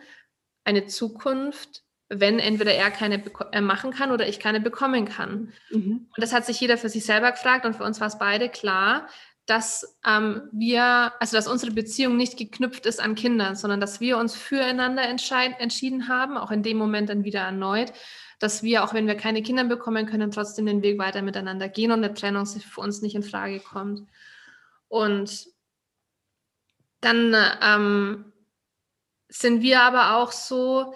eine 0.63 0.85
Zukunft, 0.85 1.83
wenn 2.13 2.39
entweder 2.39 2.73
er 2.73 2.91
keine 2.91 3.23
äh, 3.53 3.61
machen 3.61 3.91
kann 3.91 4.11
oder 4.11 4.27
ich 4.27 4.39
keine 4.39 4.59
bekommen 4.59 5.05
kann. 5.05 5.53
Mhm. 5.69 6.07
Und 6.09 6.17
das 6.17 6.33
hat 6.33 6.45
sich 6.45 6.59
jeder 6.59 6.77
für 6.77 6.89
sich 6.89 7.05
selber 7.05 7.31
gefragt 7.31 7.65
und 7.65 7.75
für 7.75 7.85
uns 7.85 8.01
war 8.01 8.07
es 8.07 8.19
beide 8.19 8.49
klar, 8.49 9.07
dass 9.45 9.97
ähm, 10.05 10.43
wir, 10.51 11.13
also 11.19 11.37
dass 11.37 11.47
unsere 11.47 11.71
Beziehung 11.71 12.17
nicht 12.17 12.37
geknüpft 12.37 12.85
ist 12.85 13.01
an 13.01 13.15
Kinder, 13.15 13.55
sondern 13.55 13.79
dass 13.79 14.01
wir 14.01 14.17
uns 14.17 14.35
füreinander 14.35 15.03
entschieden 15.03 16.09
haben, 16.09 16.37
auch 16.37 16.51
in 16.51 16.63
dem 16.63 16.77
Moment 16.77 17.09
dann 17.09 17.23
wieder 17.23 17.41
erneut, 17.41 17.93
dass 18.39 18.61
wir, 18.61 18.83
auch 18.83 18.93
wenn 18.93 19.07
wir 19.07 19.15
keine 19.15 19.41
Kinder 19.41 19.63
bekommen 19.63 20.05
können, 20.05 20.31
trotzdem 20.31 20.65
den 20.65 20.81
Weg 20.83 20.99
weiter 20.99 21.21
miteinander 21.21 21.69
gehen 21.69 21.91
und 21.91 22.03
eine 22.03 22.13
Trennung 22.13 22.45
für 22.45 22.81
uns 22.81 23.01
nicht 23.01 23.15
in 23.15 23.23
Frage 23.23 23.59
kommt. 23.59 24.07
Und 24.89 25.47
dann 26.99 27.35
ähm, 27.61 28.33
sind 29.29 29.61
wir 29.61 29.81
aber 29.81 30.17
auch 30.17 30.31
so, 30.31 30.93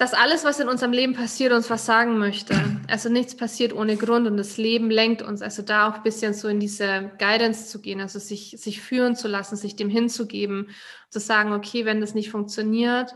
dass 0.00 0.14
alles, 0.14 0.44
was 0.44 0.58
in 0.58 0.68
unserem 0.70 0.92
Leben 0.92 1.12
passiert, 1.12 1.52
uns 1.52 1.68
was 1.68 1.84
sagen 1.84 2.16
möchte. 2.16 2.54
Also 2.88 3.10
nichts 3.10 3.36
passiert 3.36 3.74
ohne 3.74 3.98
Grund 3.98 4.26
und 4.26 4.38
das 4.38 4.56
Leben 4.56 4.90
lenkt 4.90 5.20
uns. 5.20 5.42
Also 5.42 5.60
da 5.60 5.90
auch 5.90 5.96
ein 5.96 6.02
bisschen 6.02 6.32
so 6.32 6.48
in 6.48 6.58
diese 6.58 7.10
Guidance 7.18 7.66
zu 7.66 7.82
gehen, 7.82 8.00
also 8.00 8.18
sich, 8.18 8.56
sich 8.56 8.80
führen 8.80 9.14
zu 9.14 9.28
lassen, 9.28 9.56
sich 9.56 9.76
dem 9.76 9.90
hinzugeben, 9.90 10.70
zu 11.10 11.20
sagen, 11.20 11.52
okay, 11.52 11.84
wenn 11.84 12.00
das 12.00 12.14
nicht 12.14 12.30
funktioniert, 12.30 13.14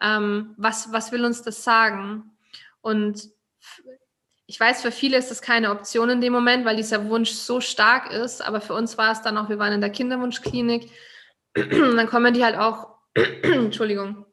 ähm, 0.00 0.54
was, 0.56 0.90
was 0.90 1.12
will 1.12 1.26
uns 1.26 1.42
das 1.42 1.64
sagen? 1.64 2.30
Und 2.80 3.28
ich 4.46 4.58
weiß, 4.58 4.80
für 4.80 4.90
viele 4.90 5.18
ist 5.18 5.30
das 5.30 5.42
keine 5.42 5.70
Option 5.70 6.08
in 6.08 6.22
dem 6.22 6.32
Moment, 6.32 6.64
weil 6.64 6.76
dieser 6.76 7.10
Wunsch 7.10 7.32
so 7.32 7.60
stark 7.60 8.10
ist, 8.10 8.40
aber 8.40 8.62
für 8.62 8.72
uns 8.72 8.96
war 8.96 9.12
es 9.12 9.20
dann 9.20 9.36
auch, 9.36 9.50
wir 9.50 9.58
waren 9.58 9.74
in 9.74 9.82
der 9.82 9.90
Kinderwunschklinik, 9.90 10.88
dann 11.54 12.06
kommen 12.06 12.32
die 12.32 12.42
halt 12.42 12.56
auch, 12.56 12.88
Entschuldigung, 13.42 14.24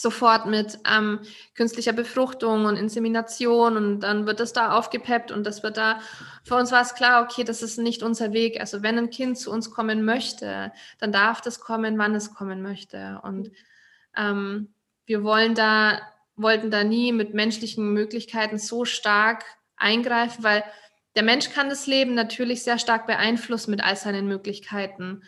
sofort 0.00 0.46
mit 0.46 0.78
ähm, 0.90 1.20
künstlicher 1.54 1.92
Befruchtung 1.92 2.64
und 2.64 2.76
Insemination 2.76 3.76
und 3.76 4.00
dann 4.00 4.26
wird 4.26 4.40
das 4.40 4.52
da 4.52 4.72
aufgepeppt 4.72 5.30
und 5.30 5.44
das 5.44 5.62
wird 5.62 5.76
da, 5.76 6.00
für 6.44 6.54
uns 6.54 6.72
war 6.72 6.82
es 6.82 6.94
klar, 6.94 7.22
okay, 7.22 7.44
das 7.44 7.62
ist 7.62 7.78
nicht 7.78 8.02
unser 8.02 8.32
Weg. 8.32 8.60
Also 8.60 8.82
wenn 8.82 8.98
ein 8.98 9.10
Kind 9.10 9.38
zu 9.38 9.50
uns 9.50 9.70
kommen 9.70 10.04
möchte, 10.04 10.72
dann 10.98 11.12
darf 11.12 11.40
das 11.40 11.60
kommen, 11.60 11.98
wann 11.98 12.14
es 12.14 12.34
kommen 12.34 12.62
möchte. 12.62 13.20
Und 13.22 13.50
ähm, 14.16 14.72
wir 15.06 15.24
wollen 15.24 15.54
da, 15.54 16.00
wollten 16.36 16.70
da 16.70 16.84
nie 16.84 17.12
mit 17.12 17.34
menschlichen 17.34 17.92
Möglichkeiten 17.92 18.58
so 18.58 18.84
stark 18.84 19.44
eingreifen, 19.76 20.44
weil 20.44 20.64
der 21.16 21.22
Mensch 21.22 21.50
kann 21.50 21.68
das 21.68 21.86
Leben 21.86 22.14
natürlich 22.14 22.62
sehr 22.62 22.78
stark 22.78 23.06
beeinflussen 23.06 23.70
mit 23.70 23.82
all 23.82 23.96
seinen 23.96 24.28
Möglichkeiten. 24.28 25.22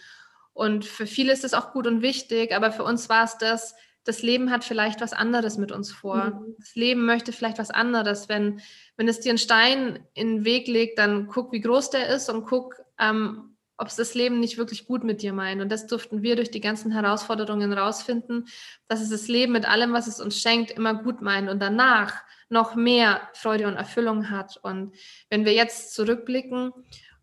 Und 0.53 0.85
für 0.85 1.07
viele 1.07 1.33
ist 1.33 1.43
das 1.43 1.55
auch 1.55 1.73
gut 1.73 1.87
und 1.87 2.03
wichtig, 2.03 2.55
aber 2.55 2.71
für 2.71 2.85
uns 2.85 3.09
war 3.09 3.25
es 3.25 3.39
das, 3.39 3.75
das 4.05 4.23
Leben 4.23 4.51
hat 4.51 4.65
vielleicht 4.65 5.01
was 5.01 5.13
anderes 5.13 5.59
mit 5.59 5.73
uns 5.73 5.93
vor. 5.93 6.25
Mhm. 6.25 6.55
Das 6.59 6.75
Leben 6.75 7.05
möchte 7.05 7.33
vielleicht 7.33 7.59
was 7.59 7.71
anderes. 7.71 8.29
Wenn, 8.29 8.61
wenn 8.97 9.09
es 9.09 9.21
dir 9.21 9.31
einen 9.31 9.39
Stein 9.39 10.07
in 10.15 10.37
den 10.37 10.45
Weg 10.45 10.67
legt, 10.69 10.99
dann 10.99 11.27
guck, 11.27 11.53
wie 11.53 11.61
groß 11.61 11.91
der 11.91 12.09
ist 12.09 12.29
und 12.31 12.47
guck, 12.47 12.77
ähm, 12.99 13.57
ob 13.77 13.89
es 13.89 13.97
das 13.97 14.15
Leben 14.15 14.41
nicht 14.41 14.59
wirklich 14.59 14.87
gut 14.87 15.05
mit 15.05 15.23
dir 15.23 15.33
meint. 15.33 15.63
Und 15.63 15.71
das 15.71 15.87
durften 15.87 16.23
wir 16.23 16.37
durch 16.37 16.51
die 16.51 16.61
ganzen 16.61 16.93
Herausforderungen 16.93 17.73
rausfinden, 17.73 18.47
dass 18.89 19.01
es 19.01 19.09
das 19.09 19.27
Leben 19.29 19.53
mit 19.53 19.67
allem, 19.67 19.93
was 19.93 20.07
es 20.07 20.21
uns 20.21 20.39
schenkt, 20.39 20.71
immer 20.71 20.95
gut 21.03 21.23
meint 21.23 21.49
und 21.49 21.61
danach 21.61 22.23
noch 22.51 22.75
mehr 22.75 23.23
Freude 23.33 23.69
und 23.69 23.77
Erfüllung 23.77 24.29
hat. 24.31 24.59
Und 24.63 24.95
wenn 25.31 25.45
wir 25.45 25.55
jetzt 25.55 25.95
zurückblicken 25.95 26.73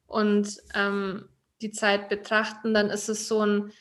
und 0.07 0.57
ähm, 0.73 1.29
die 1.61 1.71
Zeit 1.71 2.09
betrachten, 2.09 2.73
dann 2.73 2.89
ist 2.89 3.09
es 3.09 3.27
so 3.27 3.45
ein, 3.45 3.71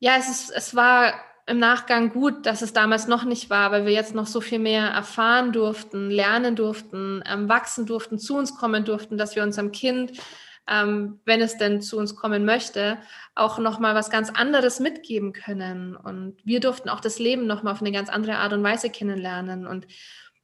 ja, 0.00 0.16
es, 0.16 0.28
ist, 0.28 0.50
es 0.50 0.74
war 0.74 1.14
im 1.48 1.58
Nachgang 1.58 2.12
gut, 2.12 2.44
dass 2.44 2.60
es 2.60 2.72
damals 2.72 3.08
noch 3.08 3.24
nicht 3.24 3.48
war, 3.48 3.72
weil 3.72 3.86
wir 3.86 3.92
jetzt 3.92 4.14
noch 4.14 4.26
so 4.26 4.40
viel 4.40 4.58
mehr 4.58 4.84
erfahren 4.84 5.52
durften, 5.52 6.10
lernen 6.10 6.56
durften, 6.56 7.22
ähm, 7.26 7.48
wachsen 7.48 7.86
durften, 7.86 8.18
zu 8.18 8.36
uns 8.36 8.56
kommen 8.56 8.84
durften, 8.84 9.16
dass 9.16 9.34
wir 9.34 9.42
unserem 9.42 9.72
Kind, 9.72 10.12
ähm, 10.68 11.20
wenn 11.24 11.40
es 11.40 11.56
denn 11.56 11.80
zu 11.80 11.96
uns 11.96 12.14
kommen 12.14 12.44
möchte, 12.44 12.98
auch 13.34 13.58
noch 13.58 13.78
mal 13.78 13.94
was 13.94 14.10
ganz 14.10 14.30
anderes 14.30 14.78
mitgeben 14.78 15.32
können. 15.32 15.96
Und 15.96 16.36
wir 16.44 16.60
durften 16.60 16.90
auch 16.90 17.00
das 17.00 17.18
Leben 17.18 17.46
noch 17.46 17.62
mal 17.62 17.72
auf 17.72 17.80
eine 17.80 17.92
ganz 17.92 18.10
andere 18.10 18.36
Art 18.36 18.52
und 18.52 18.62
Weise 18.62 18.90
kennenlernen. 18.90 19.66
Und 19.66 19.86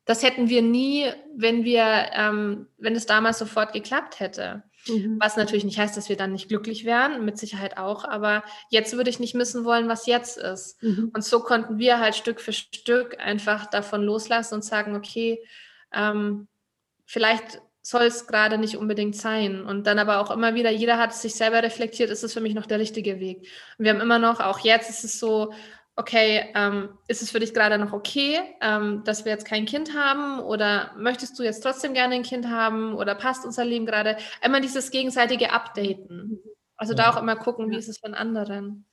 das 0.07 0.23
hätten 0.23 0.49
wir 0.49 0.63
nie, 0.63 1.07
wenn 1.37 1.65
wir, 1.65 1.85
ähm, 2.13 2.67
wenn 2.79 2.97
es 2.97 3.05
damals 3.05 3.39
sofort 3.39 3.75
geklappt 3.75 4.21
hätte. 4.21 4.63
Mhm. 4.89 5.19
Was 5.21 5.37
natürlich 5.37 5.65
nicht 5.65 5.79
heißt, 5.79 5.97
dass 5.97 6.09
wir 6.09 6.17
dann 6.17 6.33
nicht 6.33 6.49
glücklich 6.49 6.85
wären, 6.85 7.25
mit 7.25 7.39
Sicherheit 7.39 7.79
auch. 7.79 8.05
Aber 8.05 8.45
jetzt 8.71 8.97
würde 8.97 9.11
ich 9.11 9.21
nicht 9.21 9.35
missen 9.35 9.65
wollen, 9.65 9.89
was 9.89 10.07
jetzt 10.07 10.37
ist. 10.37 10.83
Mhm. 10.83 11.11
Und 11.15 11.25
so 11.25 11.41
konnten 11.41 11.79
wir 11.79 11.99
halt 12.01 12.15
Stück 12.15 12.41
für 12.41 12.53
Stück 12.53 13.19
einfach 13.19 13.67
davon 13.67 14.03
loslassen 14.03 14.55
und 14.55 14.65
sagen, 14.65 14.95
okay, 14.95 15.43
ähm, 15.93 16.49
vielleicht 17.07 17.61
soll 17.83 18.05
es 18.05 18.27
gerade 18.27 18.57
nicht 18.57 18.77
unbedingt 18.77 19.15
sein. 19.15 19.65
Und 19.65 19.87
dann 19.87 19.99
aber 19.99 20.21
auch 20.21 20.31
immer 20.31 20.55
wieder, 20.55 20.71
jeder 20.71 20.99
hat 20.99 21.15
sich 21.15 21.35
selber 21.35 21.63
reflektiert, 21.63 22.11
ist 22.11 22.25
es 22.25 22.33
für 22.33 22.41
mich 22.41 22.55
noch 22.55 22.67
der 22.67 22.79
richtige 22.79 23.21
Weg. 23.21 23.49
Und 23.79 23.85
wir 23.85 23.93
haben 23.93 24.01
immer 24.01 24.19
noch, 24.19 24.41
auch 24.41 24.61
jetzt 24.61 24.89
ist 24.89 25.05
es 25.05 25.21
so, 25.21 25.53
okay, 25.97 26.51
ähm, 26.55 26.91
ist 27.07 27.23
es 27.23 27.31
für 27.31 27.41
dich 27.41 27.55
gerade 27.55 27.79
noch 27.79 27.93
okay, 27.93 28.41
ähm, 28.61 29.03
dass 29.05 29.25
wir 29.25 29.33
jetzt 29.33 29.47
kein 29.47 29.65
Kind 29.65 29.95
haben 29.95 30.41
oder 30.41 30.93
möchtest 30.97 31.39
du 31.39 31.43
jetzt 31.43 31.63
trotzdem 31.63 31.95
gerne 31.95 32.17
ein 32.17 32.23
Kind 32.23 32.49
haben 32.49 32.95
oder 32.95 33.15
passt 33.15 33.45
unser 33.45 33.65
Leben 33.65 33.87
gerade? 33.87 34.17
Immer 34.43 34.61
dieses 34.61 34.91
gegenseitige 34.91 35.53
Updaten. 35.53 36.41
Also 36.77 36.95
ja. 36.95 37.05
da 37.05 37.11
auch 37.11 37.21
immer 37.21 37.37
gucken, 37.37 37.71
wie 37.71 37.77
ist 37.77 37.89
es 37.89 37.99
von 37.99 38.15
anderen. 38.15 38.87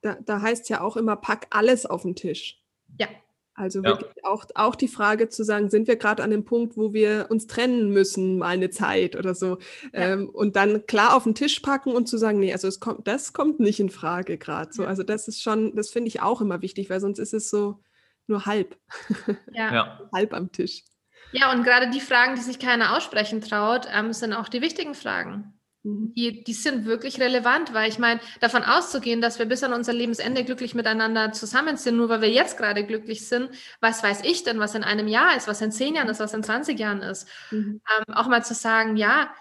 Da, 0.00 0.16
da 0.20 0.40
heißt 0.40 0.62
es 0.62 0.68
ja 0.68 0.80
auch 0.80 0.96
immer, 0.96 1.16
pack 1.16 1.46
alles 1.50 1.86
auf 1.86 2.02
den 2.02 2.16
Tisch. 2.16 2.60
Ja. 2.98 3.08
Also 3.54 3.80
ja. 3.82 3.90
wirklich 3.90 4.24
auch, 4.24 4.46
auch 4.54 4.74
die 4.74 4.88
Frage 4.88 5.28
zu 5.28 5.44
sagen, 5.44 5.68
sind 5.68 5.86
wir 5.86 5.96
gerade 5.96 6.22
an 6.22 6.30
dem 6.30 6.44
Punkt, 6.44 6.76
wo 6.76 6.92
wir 6.94 7.26
uns 7.28 7.46
trennen 7.46 7.90
müssen, 7.90 8.38
mal 8.38 8.48
eine 8.48 8.70
Zeit 8.70 9.14
oder 9.14 9.34
so. 9.34 9.58
Ja. 9.92 10.12
Ähm, 10.12 10.30
und 10.30 10.56
dann 10.56 10.86
klar 10.86 11.14
auf 11.14 11.24
den 11.24 11.34
Tisch 11.34 11.60
packen 11.60 11.92
und 11.92 12.08
zu 12.08 12.16
sagen, 12.16 12.40
nee, 12.40 12.52
also 12.52 12.66
es 12.66 12.80
kommt, 12.80 13.06
das 13.06 13.32
kommt 13.32 13.60
nicht 13.60 13.78
in 13.78 13.90
Frage 13.90 14.38
gerade. 14.38 14.72
So. 14.72 14.84
Ja. 14.84 14.88
Also 14.88 15.02
das 15.02 15.28
ist 15.28 15.42
schon, 15.42 15.76
das 15.76 15.90
finde 15.90 16.08
ich 16.08 16.22
auch 16.22 16.40
immer 16.40 16.62
wichtig, 16.62 16.88
weil 16.88 17.00
sonst 17.00 17.18
ist 17.18 17.34
es 17.34 17.50
so 17.50 17.80
nur 18.26 18.46
halb. 18.46 18.78
Ja. 19.52 20.00
halb 20.14 20.32
am 20.32 20.50
Tisch. 20.50 20.84
Ja, 21.32 21.52
und 21.52 21.64
gerade 21.64 21.90
die 21.90 22.00
Fragen, 22.00 22.34
die 22.34 22.42
sich 22.42 22.58
keiner 22.58 22.96
aussprechen 22.96 23.40
traut, 23.40 23.86
ähm, 23.92 24.12
sind 24.12 24.32
auch 24.32 24.48
die 24.48 24.60
wichtigen 24.60 24.94
Fragen. 24.94 25.58
Mhm. 25.84 26.12
Die, 26.14 26.44
die 26.44 26.52
sind 26.52 26.84
wirklich 26.84 27.20
relevant, 27.20 27.74
weil 27.74 27.88
ich 27.88 27.98
meine, 27.98 28.20
davon 28.40 28.62
auszugehen, 28.62 29.20
dass 29.20 29.38
wir 29.38 29.46
bis 29.46 29.62
an 29.62 29.72
unser 29.72 29.92
Lebensende 29.92 30.44
glücklich 30.44 30.74
miteinander 30.74 31.32
zusammen 31.32 31.76
sind, 31.76 31.96
nur 31.96 32.08
weil 32.08 32.20
wir 32.20 32.30
jetzt 32.30 32.56
gerade 32.56 32.84
glücklich 32.86 33.26
sind, 33.26 33.50
was 33.80 34.02
weiß 34.02 34.22
ich 34.24 34.44
denn, 34.44 34.60
was 34.60 34.74
in 34.74 34.84
einem 34.84 35.08
Jahr 35.08 35.36
ist, 35.36 35.48
was 35.48 35.60
in 35.60 35.72
zehn 35.72 35.94
Jahren 35.94 36.08
ist, 36.08 36.20
was 36.20 36.34
in 36.34 36.42
20 36.42 36.78
Jahren 36.78 37.02
ist. 37.02 37.28
Mhm. 37.50 37.80
Ähm, 38.08 38.14
auch 38.14 38.28
mal 38.28 38.44
zu 38.44 38.54
sagen, 38.54 38.96
ja, 38.96 39.32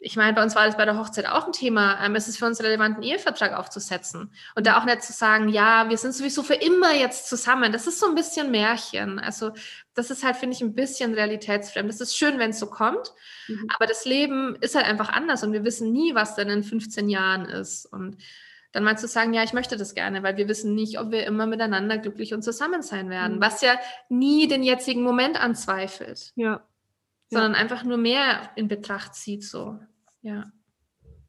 ich 0.00 0.16
meine, 0.16 0.32
bei 0.32 0.42
uns 0.42 0.54
war 0.54 0.64
das 0.64 0.76
bei 0.76 0.84
der 0.84 0.96
Hochzeit 0.96 1.26
auch 1.26 1.46
ein 1.46 1.52
Thema. 1.52 1.98
Ähm, 2.04 2.14
es 2.14 2.28
ist 2.28 2.38
für 2.38 2.46
uns 2.46 2.62
relevant, 2.62 2.96
einen 2.96 3.02
Ehevertrag 3.02 3.52
aufzusetzen. 3.52 4.32
Und 4.54 4.66
da 4.66 4.78
auch 4.78 4.84
nicht 4.84 5.02
zu 5.02 5.12
sagen, 5.12 5.48
ja, 5.48 5.88
wir 5.88 5.96
sind 5.96 6.14
sowieso 6.14 6.44
für 6.44 6.54
immer 6.54 6.94
jetzt 6.94 7.28
zusammen. 7.28 7.72
Das 7.72 7.88
ist 7.88 7.98
so 7.98 8.06
ein 8.06 8.14
bisschen 8.14 8.50
Märchen. 8.50 9.18
Also, 9.18 9.50
das 9.94 10.10
ist 10.10 10.22
halt, 10.22 10.36
finde 10.36 10.54
ich, 10.54 10.62
ein 10.62 10.74
bisschen 10.74 11.14
realitätsfremd. 11.14 11.88
Das 11.88 12.00
ist 12.00 12.16
schön, 12.16 12.38
wenn 12.38 12.50
es 12.50 12.60
so 12.60 12.66
kommt. 12.66 13.12
Mhm. 13.48 13.66
Aber 13.74 13.86
das 13.86 14.04
Leben 14.04 14.56
ist 14.60 14.76
halt 14.76 14.86
einfach 14.86 15.08
anders 15.08 15.42
und 15.42 15.52
wir 15.52 15.64
wissen 15.64 15.90
nie, 15.90 16.14
was 16.14 16.36
denn 16.36 16.48
in 16.48 16.62
15 16.62 17.08
Jahren 17.08 17.46
ist. 17.46 17.84
Und 17.86 18.18
dann 18.70 18.84
mal 18.84 18.98
zu 18.98 19.08
sagen, 19.08 19.32
ja, 19.34 19.42
ich 19.42 19.52
möchte 19.52 19.76
das 19.76 19.94
gerne, 19.94 20.22
weil 20.22 20.36
wir 20.36 20.46
wissen 20.46 20.76
nicht, 20.76 21.00
ob 21.00 21.10
wir 21.10 21.26
immer 21.26 21.46
miteinander 21.46 21.98
glücklich 21.98 22.34
und 22.34 22.42
zusammen 22.42 22.82
sein 22.82 23.10
werden. 23.10 23.36
Mhm. 23.36 23.40
Was 23.40 23.62
ja 23.62 23.74
nie 24.08 24.46
den 24.46 24.62
jetzigen 24.62 25.02
Moment 25.02 25.40
anzweifelt. 25.40 26.32
Ja 26.36 26.62
sondern 27.30 27.52
ja. 27.52 27.58
einfach 27.58 27.84
nur 27.84 27.98
mehr 27.98 28.50
in 28.56 28.68
Betracht 28.68 29.14
zieht. 29.14 29.44
So, 29.44 29.78
ja. 30.22 30.52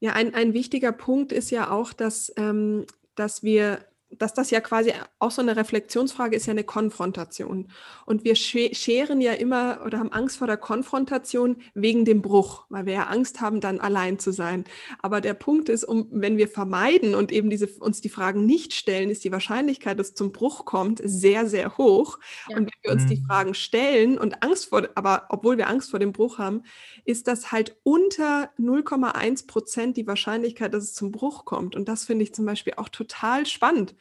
Ja, 0.01 0.13
ein, 0.13 0.33
ein 0.33 0.53
wichtiger 0.53 0.93
Punkt 0.93 1.31
ist 1.31 1.49
ja 1.49 1.71
auch, 1.71 1.91
dass, 1.91 2.31
ähm, 2.37 2.85
dass 3.15 3.43
wir 3.43 3.85
dass 4.17 4.33
das 4.33 4.49
ja 4.49 4.59
quasi 4.59 4.91
auch 5.19 5.31
so 5.31 5.41
eine 5.41 5.55
Reflexionsfrage 5.55 6.35
ist 6.35 6.47
ja 6.47 6.51
eine 6.51 6.63
Konfrontation. 6.63 7.67
Und 8.05 8.23
wir 8.23 8.35
scheren 8.35 9.21
ja 9.21 9.33
immer 9.33 9.81
oder 9.85 9.99
haben 9.99 10.11
Angst 10.11 10.37
vor 10.37 10.47
der 10.47 10.57
Konfrontation 10.57 11.57
wegen 11.75 12.05
dem 12.05 12.21
Bruch, 12.21 12.65
weil 12.69 12.85
wir 12.85 12.93
ja 12.93 13.03
Angst 13.03 13.39
haben, 13.39 13.61
dann 13.61 13.79
allein 13.79 14.17
zu 14.17 14.31
sein. 14.31 14.65
Aber 15.01 15.21
der 15.21 15.35
Punkt 15.35 15.69
ist, 15.69 15.83
um, 15.83 16.07
wenn 16.11 16.37
wir 16.37 16.47
vermeiden 16.47 17.13
und 17.13 17.31
eben 17.31 17.49
diese, 17.49 17.67
uns 17.67 18.01
die 18.01 18.09
Fragen 18.09 18.45
nicht 18.45 18.73
stellen, 18.73 19.11
ist 19.11 19.23
die 19.23 19.31
Wahrscheinlichkeit, 19.31 19.99
dass 19.99 20.09
es 20.09 20.15
zum 20.15 20.31
Bruch 20.31 20.65
kommt, 20.65 21.01
sehr, 21.03 21.47
sehr 21.47 21.77
hoch. 21.77 22.17
Ja. 22.49 22.57
Und 22.57 22.65
wenn 22.65 22.81
wir 22.81 22.91
uns 22.91 23.03
mhm. 23.03 23.09
die 23.09 23.23
Fragen 23.27 23.53
stellen 23.53 24.17
und 24.17 24.41
Angst 24.43 24.69
vor, 24.69 24.89
aber 24.95 25.27
obwohl 25.29 25.57
wir 25.57 25.69
Angst 25.69 25.91
vor 25.91 25.99
dem 25.99 26.13
Bruch 26.13 26.39
haben, 26.39 26.63
ist 27.05 27.27
das 27.27 27.51
halt 27.51 27.77
unter 27.83 28.49
0,1 28.57 29.45
Prozent 29.45 29.97
die 29.97 30.07
Wahrscheinlichkeit, 30.07 30.73
dass 30.73 30.85
es 30.85 30.93
zum 30.95 31.11
Bruch 31.11 31.45
kommt. 31.45 31.75
Und 31.75 31.87
das 31.87 32.05
finde 32.05 32.23
ich 32.23 32.33
zum 32.33 32.45
Beispiel 32.45 32.73
auch 32.77 32.89
total 32.89 33.45
spannend. 33.45 33.95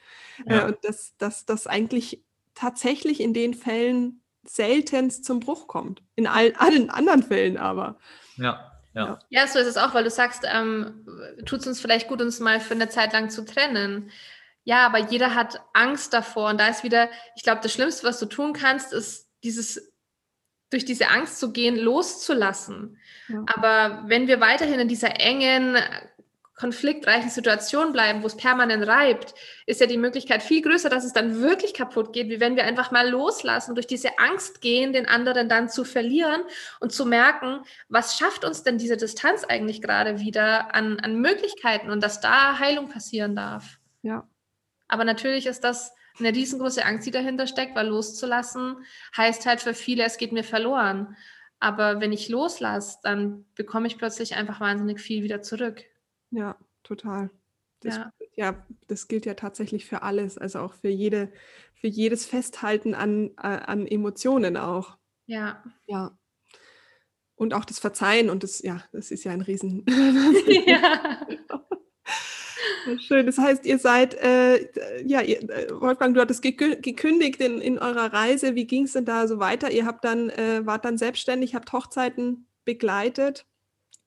Ja. 0.47 0.61
Äh, 0.61 0.65
und 0.67 0.85
dass, 0.85 1.17
dass 1.19 1.47
das 1.47 1.67
eigentlich 1.67 2.23
tatsächlich 2.55 3.21
in 3.21 3.35
den 3.35 3.55
Fällen 3.55 4.23
seltenst 4.45 5.25
zum 5.25 5.41
Bruch 5.41 5.67
kommt. 5.67 6.03
In 6.17 6.27
all, 6.27 6.55
allen 6.55 6.91
anderen 6.91 7.23
Fällen 7.23 7.57
aber. 7.57 7.99
Ja. 8.37 8.73
Ja. 8.95 9.19
ja, 9.29 9.47
so 9.47 9.61
ist 9.61 9.67
es 9.67 9.77
auch, 9.77 9.95
weil 9.95 10.03
du 10.03 10.11
sagst, 10.11 10.43
ähm, 10.45 11.07
tut 11.45 11.61
es 11.61 11.67
uns 11.69 11.81
vielleicht 11.81 12.09
gut, 12.09 12.21
uns 12.21 12.41
mal 12.41 12.59
für 12.59 12.75
eine 12.75 12.89
Zeit 12.89 13.13
lang 13.13 13.31
zu 13.31 13.45
trennen. 13.45 14.11
Ja, 14.65 14.85
aber 14.87 14.99
jeder 14.99 15.37
hat 15.37 15.61
Angst 15.73 16.13
davor. 16.13 16.51
Und 16.51 16.59
da 16.59 16.67
ist 16.67 16.83
wieder, 16.83 17.09
ich 17.37 17.45
glaube, 17.45 17.61
das 17.63 17.73
Schlimmste, 17.73 18.07
was 18.07 18.19
du 18.19 18.27
tun 18.27 18.55
kannst, 18.55 18.93
ist 18.93 19.31
dieses 19.45 19.93
durch 20.71 20.85
diese 20.85 21.09
Angst 21.09 21.39
zu 21.39 21.53
gehen, 21.53 21.77
loszulassen. 21.77 22.99
Ja. 23.29 23.45
Aber 23.47 24.03
wenn 24.07 24.27
wir 24.27 24.41
weiterhin 24.41 24.81
in 24.81 24.89
dieser 24.89 25.21
engen, 25.21 25.77
konfliktreichen 26.59 27.31
Situation 27.31 27.93
bleiben, 27.93 28.23
wo 28.23 28.27
es 28.27 28.37
permanent 28.37 28.87
reibt, 28.87 29.35
ist 29.67 29.81
ja 29.81 29.87
die 29.87 29.97
Möglichkeit 29.97 30.43
viel 30.43 30.61
größer, 30.61 30.89
dass 30.89 31.05
es 31.05 31.13
dann 31.13 31.41
wirklich 31.41 31.73
kaputt 31.73 32.13
geht, 32.13 32.29
wie 32.29 32.41
wenn 32.41 32.57
wir 32.57 32.65
einfach 32.65 32.91
mal 32.91 33.09
loslassen, 33.09 33.75
durch 33.75 33.87
diese 33.87 34.19
Angst 34.19 34.61
gehen, 34.61 34.93
den 34.93 35.07
anderen 35.07 35.49
dann 35.49 35.69
zu 35.69 35.85
verlieren 35.85 36.43
und 36.81 36.93
zu 36.93 37.07
merken, 37.07 37.61
was 37.89 38.19
schafft 38.19 38.45
uns 38.45 38.65
denn 38.65 38.77
diese 38.77 38.97
Distanz 38.97 39.45
eigentlich 39.45 39.81
gerade 39.81 40.19
wieder 40.19 40.75
an, 40.75 40.99
an 41.01 41.21
Möglichkeiten 41.21 41.91
und 41.91 42.03
dass 42.03 42.21
da 42.21 42.59
Heilung 42.59 42.89
passieren 42.89 43.37
darf. 43.37 43.79
Ja. 44.03 44.29
Aber 44.89 45.05
natürlich 45.05 45.47
ist 45.47 45.63
das 45.63 45.93
eine 46.19 46.31
riesengroße 46.31 46.85
Angst, 46.85 47.07
die 47.07 47.13
dahinter 47.13 47.47
steckt, 47.47 47.77
weil 47.77 47.87
loszulassen 47.87 48.79
heißt 49.17 49.47
halt 49.47 49.61
für 49.61 49.75
viele, 49.75 50.05
es 50.05 50.17
geht 50.17 50.33
mir 50.33 50.45
verloren. 50.45 51.17
Aber 51.61 52.01
wenn 52.01 52.13
ich 52.13 52.29
loslasse, 52.29 52.99
dann 53.03 53.45
bekomme 53.55 53.87
ich 53.87 53.99
plötzlich 53.99 54.35
einfach 54.35 54.61
wahnsinnig 54.61 55.01
viel 55.01 55.23
wieder 55.23 55.43
zurück. 55.43 55.85
Ja, 56.31 56.57
total. 56.83 57.31
Das, 57.81 57.97
ja. 57.97 58.13
ja, 58.37 58.67
das 58.89 59.09
gilt 59.09 59.25
ja 59.27 59.35
tatsächlich 59.35 59.87
für 59.87 60.03
alles, 60.03 60.37
also 60.37 60.61
auch 60.61 60.75
für 60.75 60.89
jede, 60.89 61.33
für 61.75 61.87
jedes 61.87 62.27
Festhalten 62.27 62.95
an, 62.95 63.33
an 63.37 63.87
Emotionen 63.87 64.57
auch. 64.57 64.99
Ja. 65.27 65.63
Ja. 65.87 66.19
Und 67.37 67.55
auch 67.55 67.65
das 67.65 67.79
Verzeihen 67.79 68.31
und 68.31 68.43
das, 68.43 68.63
ja, 68.63 68.83
das 68.93 69.13
ist 69.13 69.23
ja 69.23 69.31
ein 69.31 69.43
Riesen. 69.43 69.87
ja. 70.67 71.21
Schön. 73.01 73.27
Das 73.27 73.39
heißt, 73.39 73.67
ihr 73.67 73.79
seid, 73.79 74.15
äh, 74.15 74.69
ja, 75.07 75.21
ihr, 75.21 75.43
äh, 75.51 75.71
Wolfgang, 75.71 76.15
du 76.15 76.21
hattest 76.21 76.43
gekündigt 76.43 77.41
in, 77.41 77.61
in 77.61 77.79
eurer 77.79 78.13
Reise. 78.13 78.55
Wie 78.55 78.67
ging 78.67 78.85
es 78.85 78.93
denn 78.93 79.05
da 79.05 79.29
so 79.29 79.39
weiter? 79.39 79.71
Ihr 79.71 79.87
habt 79.87 80.05
dann, 80.05 80.31
äh, 80.31 80.65
wart 80.65 80.85
dann 80.85 80.99
selbstständig, 80.99 81.55
habt 81.55 81.73
Hochzeiten 81.73 82.47
begleitet 82.65 83.47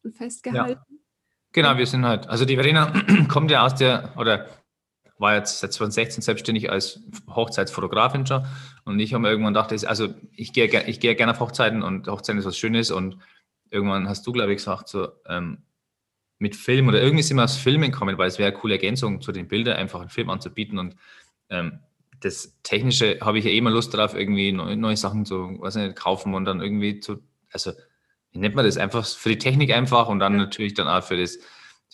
und 0.03 0.15
festgehalten. 0.15 0.82
Ja. 0.89 0.90
Genau, 1.54 1.78
wir 1.78 1.86
sind 1.86 2.06
halt, 2.06 2.28
also 2.28 2.45
die 2.45 2.56
Verena 2.56 2.93
kommt 3.28 3.52
ja 3.52 3.66
aus 3.66 3.76
der, 3.76 4.14
oder 4.18 4.47
war 5.18 5.36
jetzt 5.36 5.60
seit 5.60 5.72
2016 5.72 6.24
selbstständig 6.24 6.72
als 6.72 6.99
Hochzeitsfotografin 7.30 8.26
schon. 8.26 8.45
Und 8.86 8.99
ich 8.99 9.14
habe 9.14 9.22
mir 9.22 9.30
irgendwann 9.30 9.54
gedacht, 9.54 9.72
also 9.86 10.14
ich 10.36 10.52
gehe, 10.52 10.84
ich 10.88 10.99
gehe 10.99 11.16
gerne 11.16 11.34
auf 11.34 11.39
Hochzeiten 11.39 11.84
und 11.84 12.08
Hochzeiten 12.08 12.39
ist 12.39 12.45
was 12.45 12.58
Schönes. 12.58 12.89
Und 12.89 13.18
irgendwann 13.70 14.10
hast 14.10 14.26
du, 14.26 14.32
glaube 14.32 14.52
ich, 14.52 14.58
gesagt, 14.58 14.89
so, 14.89 15.10
ähm, 15.28 15.60
mit 16.39 16.56
Film 16.56 16.88
oder 16.88 16.99
irgendwie 16.99 17.22
sind 17.22 17.38
wir 17.38 17.43
aus 17.43 17.56
Filmen 17.56 17.91
kommen, 17.91 18.18
weil 18.18 18.28
es 18.28 18.39
wäre 18.39 18.49
eine 18.49 18.58
coole 18.58 18.74
Ergänzung 18.74 19.22
zu 19.22 19.32
den 19.32 19.47
Bildern, 19.47 19.78
einfach 19.78 20.02
einen 20.02 20.10
Film 20.10 20.32
anzubieten. 20.32 20.80
Und 20.80 20.95
ähm, 21.49 21.80
das 22.20 22.58
Technische 22.64 23.20
habe 23.22 23.38
ich 23.38 23.45
ja 23.45 23.52
immer 23.52 23.70
Lust 23.70 23.93
darauf, 23.93 24.16
irgendwie 24.16 24.52
neue, 24.52 24.76
neue 24.76 24.97
Sachen 24.97 25.26
zu 25.26 25.62
nicht, 25.76 25.95
kaufen 25.95 26.34
und 26.34 26.45
dann 26.45 26.60
irgendwie 26.60 26.99
zu, 26.99 27.22
also 27.52 27.74
wie 28.32 28.39
nennt 28.39 28.55
man 28.55 28.65
das? 28.65 28.77
Einfach 28.77 29.05
für 29.05 29.29
die 29.29 29.38
Technik 29.38 29.73
einfach 29.73 30.07
und 30.07 30.19
dann 30.19 30.38
natürlich 30.38 30.73
dann 30.73 30.88
auch 30.88 31.03
für 31.03 31.17
das 31.17 31.38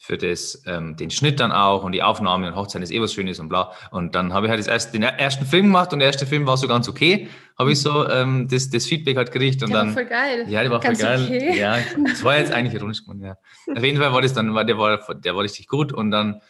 für 0.07 0.17
das, 0.17 0.63
ähm, 0.65 0.95
den 0.95 1.09
Schnitt 1.09 1.41
dann 1.41 1.51
auch 1.51 1.83
und 1.83 1.91
die 1.91 2.01
Aufnahme 2.01 2.47
und 2.47 2.55
Hochzeit 2.55 2.81
ist 2.81 2.91
eh 2.91 3.01
was 3.01 3.13
Schönes 3.13 3.41
und 3.41 3.49
bla. 3.49 3.73
Und 3.91 4.15
dann 4.15 4.33
habe 4.33 4.45
ich 4.45 4.49
halt 4.49 4.59
das 4.59 4.67
erste, 4.67 4.93
den 4.93 5.03
ersten 5.03 5.45
Film 5.45 5.65
gemacht 5.65 5.91
und 5.91 5.99
der 5.99 6.07
erste 6.07 6.25
Film 6.25 6.47
war 6.47 6.55
so 6.55 6.65
ganz 6.67 6.87
okay. 6.87 7.27
Habe 7.59 7.73
ich 7.73 7.81
so 7.81 8.07
ähm, 8.07 8.47
das, 8.49 8.69
das 8.69 8.85
Feedback 8.85 9.17
halt 9.17 9.33
gekriegt 9.33 9.61
und 9.63 9.69
der 9.71 9.79
dann. 9.79 9.87
War 9.87 9.93
voll 9.95 10.05
geil. 10.05 10.45
Ja, 10.47 10.61
der 10.61 10.71
war 10.71 10.79
ganz 10.79 11.01
voll 11.01 11.09
geil. 11.09 11.23
Okay. 11.25 11.59
Ja, 11.59 11.77
das 12.07 12.23
war 12.23 12.37
jetzt 12.37 12.53
eigentlich 12.53 12.73
ironisch 12.75 13.03
gemeint, 13.03 13.23
ja. 13.23 13.75
Auf 13.75 13.83
jeden 13.83 13.97
Fall 13.97 14.13
war 14.13 14.21
das 14.21 14.33
dann, 14.33 14.53
der 14.53 14.77
war, 14.77 15.13
der 15.13 15.35
war 15.35 15.43
richtig 15.43 15.67
gut 15.67 15.91
und 15.91 16.11
dann 16.11 16.41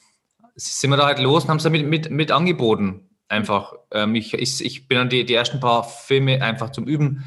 sind 0.53 0.91
wir 0.91 0.97
da 0.97 1.07
halt 1.07 1.19
los 1.19 1.43
und 1.43 1.49
haben 1.49 1.57
es 1.57 1.63
dann 1.63 1.71
mit, 1.71 1.87
mit, 1.87 2.11
mit 2.11 2.31
angeboten. 2.31 3.09
Einfach. 3.27 3.73
Ähm, 3.91 4.13
ich, 4.13 4.35
ich, 4.35 4.63
ich 4.63 4.87
bin 4.87 4.99
dann 4.99 5.09
die, 5.09 5.25
die 5.25 5.33
ersten 5.33 5.59
paar 5.59 5.83
Filme 5.83 6.43
einfach 6.43 6.71
zum 6.71 6.85
Üben 6.85 7.25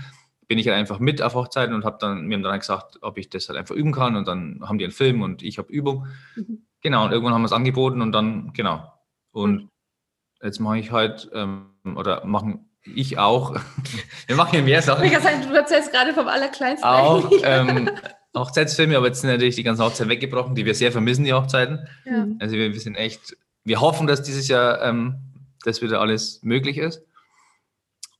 bin 0.51 0.59
ich 0.59 0.66
halt 0.66 0.76
einfach 0.76 0.98
mit 0.98 1.22
auf 1.22 1.34
Hochzeiten 1.34 1.76
und 1.76 1.84
habe 1.84 1.98
dann, 2.01 2.26
mir 2.26 2.34
haben 2.34 2.42
dann 2.42 2.51
halt 2.51 2.62
gesagt, 2.62 2.98
ob 3.03 3.18
ich 3.18 3.30
das 3.30 3.48
halt 3.48 3.57
einfach 3.57 3.76
üben 3.76 3.92
kann 3.92 4.16
und 4.16 4.26
dann 4.26 4.61
haben 4.66 4.78
die 4.78 4.84
einen 4.84 4.92
Film 4.92 5.22
und 5.22 5.44
ich 5.44 5.59
habe 5.59 5.72
Übung. 5.72 6.09
Mhm. 6.34 6.66
Genau, 6.80 7.05
und 7.05 7.12
irgendwann 7.12 7.34
haben 7.34 7.42
wir 7.42 7.46
es 7.46 7.53
angeboten 7.53 8.03
und 8.03 8.11
dann, 8.11 8.53
genau. 8.53 8.92
Und 9.30 9.62
mhm. 9.62 9.68
jetzt 10.42 10.59
mache 10.59 10.80
ich 10.80 10.90
halt, 10.90 11.30
ähm, 11.34 11.66
oder 11.94 12.24
machen 12.24 12.68
ich 12.82 13.16
auch, 13.16 13.55
wir 14.26 14.34
machen 14.34 14.51
hier 14.51 14.62
mehr 14.62 14.82
Sachen. 14.82 15.05
Ich 15.05 15.12
kann 15.12 15.22
sagen, 15.22 15.40
du 15.48 15.55
erzählst 15.55 15.92
gerade 15.92 16.12
vom 16.14 16.26
Allerkleinsten. 16.26 16.90
Auch, 16.90 17.30
ähm, 17.44 17.88
Hochzeitsfilme, 18.36 18.96
aber 18.96 19.07
jetzt 19.07 19.20
sind 19.20 19.30
natürlich 19.30 19.55
die 19.55 19.62
ganzen 19.62 19.84
Hochzeiten 19.84 20.11
weggebrochen, 20.11 20.57
die 20.57 20.64
wir 20.64 20.74
sehr 20.74 20.90
vermissen, 20.90 21.24
die 21.24 21.32
Hochzeiten. 21.32 21.86
Ja. 22.05 22.26
Also 22.40 22.57
wir, 22.57 22.72
wir 22.72 22.80
sind 22.80 22.96
echt, 22.96 23.36
wir 23.62 23.80
hoffen, 23.80 24.09
dass 24.09 24.24
dieses 24.24 24.48
Jahr 24.48 24.82
ähm, 24.82 25.14
das 25.62 25.80
wieder 25.80 26.01
alles 26.01 26.40
möglich 26.42 26.76
ist. 26.76 27.05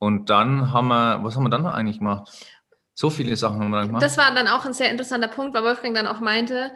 Und 0.01 0.31
dann 0.31 0.73
haben 0.73 0.87
wir, 0.87 1.23
was 1.23 1.35
haben 1.35 1.43
wir 1.43 1.51
dann 1.51 1.61
noch 1.61 1.75
eigentlich 1.75 1.99
gemacht? 1.99 2.27
So 2.95 3.11
viele 3.11 3.35
Sachen 3.35 3.59
haben 3.59 3.69
wir 3.69 3.77
dann 3.77 3.87
gemacht. 3.87 4.03
Das 4.03 4.17
war 4.17 4.33
dann 4.33 4.47
auch 4.47 4.65
ein 4.65 4.73
sehr 4.73 4.89
interessanter 4.89 5.27
Punkt, 5.27 5.53
weil 5.53 5.63
Wolfgang 5.63 5.93
dann 5.93 6.07
auch 6.07 6.19
meinte, 6.19 6.71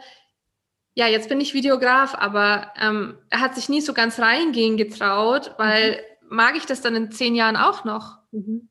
ja, 0.94 1.08
jetzt 1.08 1.28
bin 1.28 1.40
ich 1.40 1.52
Videograf, 1.52 2.14
aber 2.14 2.72
ähm, 2.80 3.18
er 3.28 3.40
hat 3.40 3.56
sich 3.56 3.68
nie 3.68 3.80
so 3.80 3.94
ganz 3.94 4.20
reingehen 4.20 4.76
getraut, 4.76 5.56
weil 5.58 5.98
mag 6.30 6.54
ich 6.56 6.66
das 6.66 6.82
dann 6.82 6.94
in 6.94 7.10
zehn 7.10 7.34
Jahren 7.34 7.56
auch 7.56 7.84
noch? 7.84 8.18
Mhm. 8.30 8.68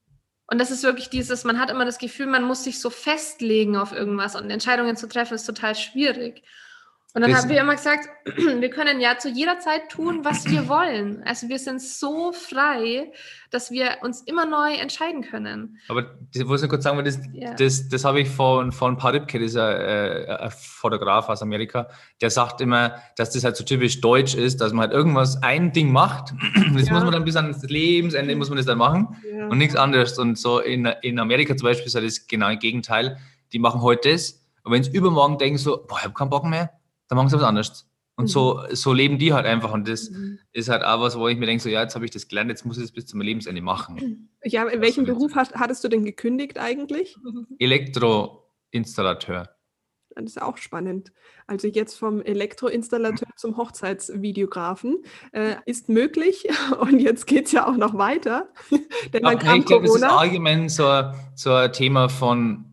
Und 0.47 0.61
das 0.61 0.71
ist 0.71 0.83
wirklich 0.83 1.09
dieses, 1.09 1.43
man 1.43 1.59
hat 1.59 1.69
immer 1.69 1.83
das 1.83 1.97
Gefühl, 1.97 2.27
man 2.27 2.45
muss 2.45 2.63
sich 2.63 2.79
so 2.79 2.89
festlegen 2.89 3.75
auf 3.75 3.91
irgendwas 3.91 4.37
und 4.37 4.49
Entscheidungen 4.49 4.95
zu 4.95 5.09
treffen 5.09 5.33
ist 5.33 5.45
total 5.45 5.75
schwierig. 5.75 6.43
Und 7.15 7.21
dann 7.21 7.31
Das- 7.31 7.43
haben 7.43 7.49
wir 7.49 7.61
immer 7.61 7.75
gesagt, 7.75 8.09
wir 8.59 8.69
können 8.69 8.99
ja 8.99 9.17
zu 9.17 9.29
jeder 9.29 9.57
Zeit 9.59 9.87
tun, 9.89 10.25
was 10.25 10.45
wir 10.49 10.67
wollen. 10.67 11.23
Also 11.25 11.47
wir 11.47 11.59
sind 11.59 11.81
so 11.81 12.33
frei, 12.33 13.09
dass 13.51 13.71
wir 13.71 13.99
uns 14.01 14.21
immer 14.23 14.45
neu 14.45 14.73
entscheiden 14.73 15.21
können. 15.21 15.77
Aber 15.87 16.17
ich 16.33 16.43
nur 16.43 16.57
kurz 16.67 16.83
sagen, 16.83 16.97
weil 16.97 17.05
das, 17.05 17.19
Ja. 17.31 17.53
das, 17.53 17.87
das 17.87 18.03
habe 18.03 18.19
ich 18.19 18.27
von, 18.29 18.73
von 18.73 18.97
Paripke, 18.97 19.39
dieser 19.39 20.27
äh, 20.27 20.43
ein 20.43 20.51
Fotograf 20.51 21.29
aus 21.29 21.41
Amerika, 21.41 21.87
der 22.19 22.31
sagt 22.31 22.59
immer, 22.59 22.95
dass 23.15 23.29
das 23.31 23.45
halt 23.45 23.55
so 23.55 23.63
typisch 23.63 24.01
deutsch 24.01 24.35
ist, 24.35 24.59
dass 24.59 24.73
man 24.73 24.81
halt 24.87 24.91
irgendwas, 24.91 25.41
ein 25.41 25.71
Ding 25.71 25.93
macht, 25.93 26.33
das 26.75 26.87
Ja. 26.87 26.93
muss 26.95 27.03
man 27.03 27.13
dann 27.13 27.23
bis 27.23 27.37
ans 27.37 27.63
Lebensende, 27.63 28.35
muss 28.35 28.49
man 28.49 28.57
das 28.57 28.65
dann 28.65 28.77
machen 28.77 29.15
Ja. 29.33 29.47
und 29.47 29.57
nichts 29.57 29.77
anderes. 29.77 30.19
Und 30.19 30.37
so 30.37 30.59
in, 30.59 30.85
in 31.01 31.17
Amerika 31.19 31.55
zum 31.55 31.67
Beispiel 31.67 31.87
ist 31.87 31.95
halt 31.95 32.05
das 32.05 32.27
genaue 32.27 32.57
Gegenteil. 32.57 33.17
Die 33.53 33.59
machen 33.59 33.81
heute 33.81 34.11
das 34.11 34.41
und 34.63 34.73
wenn 34.73 34.83
sie 34.83 34.91
übermorgen 34.91 35.37
denken 35.37 35.57
so, 35.59 35.77
boah, 35.87 35.97
ich 35.99 36.03
habe 36.03 36.13
keinen 36.13 36.29
Bock 36.29 36.43
mehr, 36.43 36.71
dann 37.07 37.17
machen 37.17 37.29
sie 37.29 37.35
was 37.37 37.43
anderes. 37.43 37.89
Und 38.17 38.25
Mhm. 38.25 38.29
so, 38.29 38.61
so 38.71 38.93
leben 38.93 39.17
die 39.19 39.33
halt 39.33 39.45
einfach. 39.45 39.73
Und 39.73 39.87
das 39.89 40.09
Mhm. 40.09 40.39
ist 40.53 40.69
halt 40.69 40.83
auch 40.85 41.01
was, 41.01 41.19
wo 41.19 41.27
ich 41.27 41.37
mir 41.37 41.45
denke, 41.47 41.61
so, 41.61 41.69
ja, 41.69 41.81
jetzt 41.81 41.95
habe 41.95 42.05
ich 42.05 42.11
das 42.11 42.27
gelernt, 42.29 42.49
jetzt 42.49 42.65
muss 42.65 42.77
ich 42.77 42.83
das 42.83 42.91
bis 42.93 43.05
zum 43.07 43.19
Lebensende 43.21 43.61
machen. 43.61 44.29
Ja, 44.43 44.63
in 44.67 44.79
welchem 44.81 45.03
Beruf 45.05 45.35
hast, 45.35 45.53
hattest 45.55 45.83
du 45.83 45.89
denn 45.89 46.05
gekündigt 46.05 46.57
eigentlich? 46.57 47.17
Elektroinstallateur. 47.59 49.49
Das 50.15 50.23
ist 50.25 50.41
auch 50.41 50.55
spannend. 50.55 51.11
Also 51.45 51.67
jetzt 51.67 51.95
vom 51.99 52.21
Elektroinstallateur 52.21 53.27
zum 53.35 53.57
Hochzeitsvideografen 53.57 55.03
äh, 55.33 55.55
ist 55.65 55.89
möglich 55.89 56.47
und 56.79 56.99
jetzt 56.99 57.27
geht 57.27 57.47
es 57.47 57.51
ja 57.51 57.67
auch 57.67 57.75
noch 57.75 57.97
weiter. 57.97 58.47
Denn 59.13 59.23
dann 59.23 59.39
kam 59.39 59.59
ich 59.59 59.65
glaube, 59.65 59.87
das 59.87 59.95
ist 59.97 60.03
allgemein 60.03 60.69
so, 60.69 61.11
so 61.35 61.51
ein 61.51 61.73
Thema 61.73 62.07
von, 62.07 62.63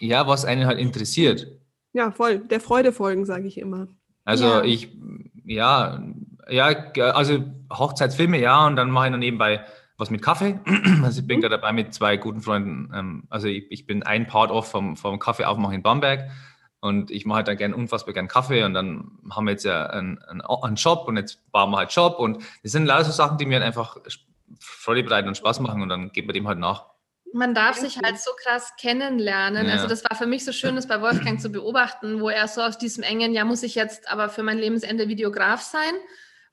ja, 0.00 0.26
was 0.26 0.44
einen 0.44 0.66
halt 0.66 0.78
interessiert. 0.78 1.46
Ja, 1.92 2.10
voll. 2.10 2.38
Der 2.38 2.60
Freude 2.60 2.92
folgen, 2.92 3.24
sage 3.24 3.46
ich 3.46 3.58
immer. 3.58 3.88
Also 4.24 4.46
Ja. 4.46 4.62
ich, 4.64 4.88
ja, 5.44 6.02
ja, 6.48 6.66
also 7.12 7.44
Hochzeitsfilme, 7.72 8.38
ja, 8.38 8.66
und 8.66 8.76
dann 8.76 8.90
mache 8.90 9.06
ich 9.06 9.12
noch 9.12 9.18
nebenbei 9.18 9.64
was 9.98 10.10
mit 10.10 10.22
Kaffee. 10.22 10.58
Also 11.04 11.20
ich 11.20 11.26
bin 11.26 11.38
Mhm. 11.38 11.42
gerade 11.42 11.56
dabei 11.56 11.72
mit 11.72 11.92
zwei 11.94 12.16
guten 12.16 12.40
Freunden. 12.40 12.90
Ähm, 12.94 13.24
also 13.30 13.46
ich, 13.48 13.70
ich 13.70 13.86
bin 13.86 14.02
ein 14.02 14.26
Part 14.26 14.50
off 14.50 14.70
vom, 14.70 14.96
vom 14.96 15.18
Kaffee 15.18 15.44
aufmachen 15.44 15.74
in 15.76 15.82
Bamberg. 15.82 16.30
Und 16.80 17.10
ich 17.12 17.26
mache 17.26 17.36
halt 17.38 17.48
dann 17.48 17.56
gern 17.56 17.74
unfassbar 17.74 18.12
gern 18.12 18.26
Kaffee 18.26 18.64
und 18.64 18.74
dann 18.74 19.12
haben 19.30 19.44
wir 19.46 19.52
jetzt 19.52 19.64
ja 19.64 19.86
einen, 19.86 20.18
einen, 20.24 20.40
einen 20.40 20.76
Shop 20.76 21.06
und 21.06 21.16
jetzt 21.16 21.38
bauen 21.52 21.70
wir 21.70 21.76
halt 21.76 21.92
Shop 21.92 22.18
und 22.18 22.42
das 22.64 22.72
sind 22.72 22.86
lauter 22.86 23.04
so 23.04 23.12
Sachen, 23.12 23.38
die 23.38 23.46
mir 23.46 23.54
halt 23.54 23.64
einfach 23.64 23.98
Freude 24.58 25.04
bereiten 25.04 25.28
und 25.28 25.36
Spaß 25.36 25.60
machen 25.60 25.80
und 25.80 25.88
dann 25.88 26.10
geht 26.10 26.26
man 26.26 26.34
dem 26.34 26.48
halt 26.48 26.58
nach. 26.58 26.86
Man 27.32 27.54
darf 27.54 27.76
sich 27.76 27.98
halt 27.98 28.18
so 28.20 28.30
krass 28.42 28.72
kennenlernen. 28.78 29.66
Ja. 29.66 29.72
Also 29.72 29.86
das 29.86 30.04
war 30.04 30.16
für 30.16 30.26
mich 30.26 30.44
so 30.44 30.52
schön, 30.52 30.76
das 30.76 30.86
bei 30.86 31.00
Wolfgang 31.00 31.40
zu 31.40 31.50
beobachten, 31.50 32.20
wo 32.20 32.28
er 32.28 32.48
so 32.48 32.60
aus 32.62 32.78
diesem 32.78 33.02
engen, 33.02 33.32
ja, 33.32 33.44
muss 33.44 33.62
ich 33.62 33.74
jetzt 33.74 34.08
aber 34.10 34.28
für 34.28 34.42
mein 34.42 34.58
Lebensende 34.58 35.08
Videograf 35.08 35.62
sein? 35.62 35.94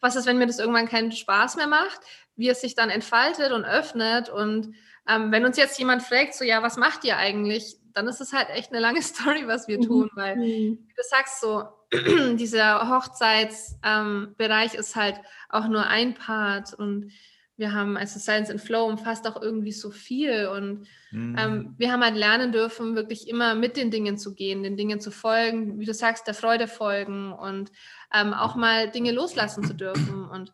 Was 0.02 0.16
ist, 0.16 0.26
wenn 0.26 0.38
mir 0.38 0.48
das 0.48 0.60
irgendwann 0.60 0.88
keinen 0.88 1.12
Spaß 1.12 1.58
mehr 1.58 1.68
macht? 1.68 2.00
Wie 2.36 2.48
es 2.50 2.62
sich 2.62 2.76
dann 2.76 2.90
entfaltet 2.90 3.52
und 3.52 3.66
öffnet. 3.66 4.30
Und 4.30 4.74
ähm, 5.10 5.32
wenn 5.32 5.46
uns 5.46 5.58
jetzt 5.58 5.78
jemand 5.78 6.04
fragt, 6.04 6.34
so, 6.34 6.46
ja, 6.46 6.64
was 6.64 6.78
macht 6.78 7.04
ihr 7.04 7.18
eigentlich? 7.18 7.76
Dann 7.94 8.08
ist 8.08 8.22
es 8.22 8.32
halt 8.32 8.50
echt 8.50 8.72
eine 8.72 8.80
lange 8.80 9.02
Story, 9.04 9.48
was 9.48 9.68
wir 9.68 9.82
tun, 9.82 10.10
weil 10.14 10.38
Mhm. 10.38 10.80
wie 10.88 10.94
du 10.96 11.02
sagst 11.10 11.42
so, 11.42 11.66
dieser 12.38 12.88
Hochzeitsbereich 12.90 14.74
ähm, 14.74 14.80
ist 14.80 14.96
halt 14.96 15.20
auch 15.50 15.68
nur 15.68 15.88
ein 15.88 16.14
Part 16.14 16.74
und 16.74 17.12
wir 17.60 17.74
haben, 17.74 17.98
also 17.98 18.20
Science 18.20 18.50
and 18.50 18.62
Flow 18.62 18.86
umfasst 18.86 19.28
auch 19.28 19.42
irgendwie 19.42 19.74
so 19.74 19.92
viel 19.92 20.48
und 20.48 20.88
Mhm. 21.12 21.36
ähm, 21.40 21.76
wir 21.78 21.92
haben 21.92 22.04
halt 22.04 22.16
lernen 22.16 22.52
dürfen, 22.52 22.96
wirklich 22.96 23.28
immer 23.28 23.56
mit 23.56 23.78
den 23.78 23.90
Dingen 23.90 24.18
zu 24.18 24.36
gehen, 24.36 24.62
den 24.62 24.78
Dingen 24.78 25.00
zu 25.00 25.12
folgen, 25.12 25.80
wie 25.80 25.86
du 25.86 25.94
sagst, 25.94 26.28
der 26.28 26.36
Freude 26.36 26.68
folgen 26.68 27.34
und 27.34 27.72
ähm, 28.14 28.34
auch 28.34 28.56
mal 28.56 28.90
Dinge 28.92 29.12
loslassen 29.12 29.64
zu 29.64 29.74
dürfen 29.74 30.26
und 30.26 30.54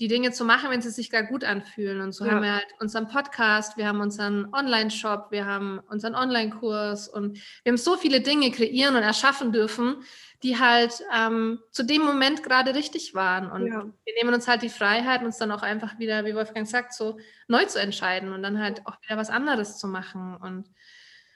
die 0.00 0.08
Dinge 0.08 0.30
zu 0.32 0.44
machen, 0.44 0.70
wenn 0.70 0.80
sie 0.80 0.90
sich 0.90 1.10
gar 1.10 1.24
gut 1.24 1.42
anfühlen. 1.44 2.00
Und 2.00 2.12
so 2.12 2.24
Ja. 2.24 2.32
haben 2.32 2.42
wir 2.42 2.52
halt 2.54 2.66
unseren 2.80 3.08
Podcast, 3.08 3.76
wir 3.76 3.86
haben 3.88 4.00
unseren 4.00 4.52
Online-Shop, 4.54 5.28
wir 5.30 5.44
haben 5.46 5.80
unseren 5.88 6.14
Online-Kurs 6.14 7.08
und 7.08 7.36
wir 7.64 7.70
haben 7.72 7.76
so 7.78 7.96
viele 7.96 8.20
Dinge 8.20 8.50
kreieren 8.50 8.94
und 8.96 9.02
erschaffen 9.02 9.52
dürfen, 9.52 9.96
die 10.44 10.58
halt 10.58 11.02
ähm, 11.12 11.58
zu 11.72 11.82
dem 11.82 12.02
Moment 12.02 12.42
gerade 12.44 12.74
richtig 12.74 13.14
waren. 13.14 13.50
Und 13.50 13.66
Ja. 13.66 13.84
wir 14.04 14.14
nehmen 14.22 14.32
uns 14.34 14.46
halt 14.46 14.62
die 14.62 14.68
Freiheit, 14.68 15.22
uns 15.22 15.38
dann 15.38 15.50
auch 15.50 15.62
einfach 15.62 15.98
wieder, 15.98 16.24
wie 16.24 16.34
Wolfgang 16.34 16.66
sagt, 16.68 16.94
so 16.94 17.18
neu 17.48 17.64
zu 17.64 17.80
entscheiden 17.80 18.32
und 18.32 18.42
dann 18.42 18.60
halt 18.60 18.86
auch 18.86 19.00
wieder 19.02 19.16
was 19.16 19.30
anderes 19.30 19.78
zu 19.78 19.88
machen. 19.88 20.36
Und 20.36 20.68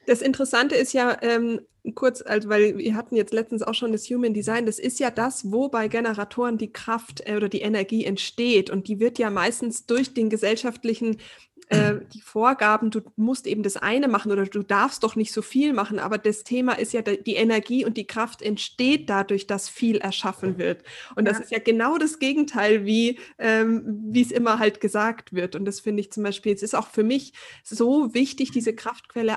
Das 0.06 0.22
Interessante 0.22 0.74
ist 0.76 0.92
ja 0.92 1.16
ähm, 1.22 1.60
kurz, 1.94 2.22
also 2.22 2.48
weil 2.48 2.78
wir 2.78 2.94
hatten 2.94 3.16
jetzt 3.16 3.32
letztens 3.32 3.62
auch 3.62 3.74
schon 3.74 3.92
das 3.92 4.08
Human 4.08 4.34
Design, 4.34 4.66
das 4.66 4.78
ist 4.78 5.00
ja 5.00 5.10
das, 5.10 5.50
wo 5.50 5.68
bei 5.68 5.88
Generatoren 5.88 6.58
die 6.58 6.72
Kraft 6.72 7.22
äh, 7.26 7.36
oder 7.36 7.48
die 7.48 7.62
Energie 7.62 8.04
entsteht 8.04 8.70
und 8.70 8.88
die 8.88 9.00
wird 9.00 9.18
ja 9.18 9.30
meistens 9.30 9.86
durch 9.86 10.14
den 10.14 10.30
gesellschaftlichen 10.30 11.18
äh, 11.68 11.94
die 12.12 12.20
Vorgaben, 12.20 12.90
du 12.90 13.00
musst 13.16 13.46
eben 13.46 13.62
das 13.62 13.76
eine 13.76 14.08
machen 14.08 14.32
oder 14.32 14.44
du 14.44 14.62
darfst 14.62 15.04
doch 15.04 15.16
nicht 15.16 15.32
so 15.32 15.42
viel 15.42 15.72
machen, 15.72 15.98
aber 15.98 16.18
das 16.18 16.44
Thema 16.44 16.72
ist 16.74 16.92
ja, 16.92 17.02
die 17.02 17.34
Energie 17.36 17.84
und 17.84 17.96
die 17.96 18.06
Kraft 18.06 18.42
entsteht 18.42 19.08
dadurch, 19.08 19.46
dass 19.46 19.68
viel 19.68 19.96
erschaffen 19.98 20.58
wird. 20.58 20.82
Und 21.16 21.24
das 21.26 21.38
Ja. 21.38 21.44
ist 21.44 21.50
ja 21.52 21.58
genau 21.60 21.98
das 21.98 22.18
Gegenteil, 22.18 22.84
wie 22.84 23.18
ähm, 23.38 23.82
wie 24.10 24.22
es 24.22 24.32
immer 24.32 24.58
halt 24.58 24.80
gesagt 24.80 25.32
wird. 25.32 25.54
Und 25.56 25.64
das 25.64 25.80
finde 25.80 26.00
ich 26.00 26.12
zum 26.12 26.24
Beispiel, 26.24 26.52
es 26.52 26.62
ist 26.62 26.74
auch 26.74 26.88
für 26.88 27.04
mich 27.04 27.32
so 27.64 28.12
wichtig, 28.12 28.50
diese 28.50 28.74
Kraftquelle 28.74 29.36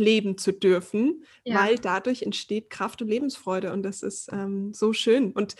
ausleben 0.00 0.38
zu 0.38 0.52
dürfen, 0.52 1.24
Ja. 1.44 1.60
weil 1.60 1.76
dadurch 1.78 2.22
entsteht 2.22 2.70
Kraft 2.70 3.02
und 3.02 3.08
Lebensfreude 3.08 3.72
und 3.72 3.82
das 3.82 4.02
ist 4.02 4.30
ähm, 4.32 4.72
so 4.72 4.92
schön. 4.92 5.32
Und 5.32 5.56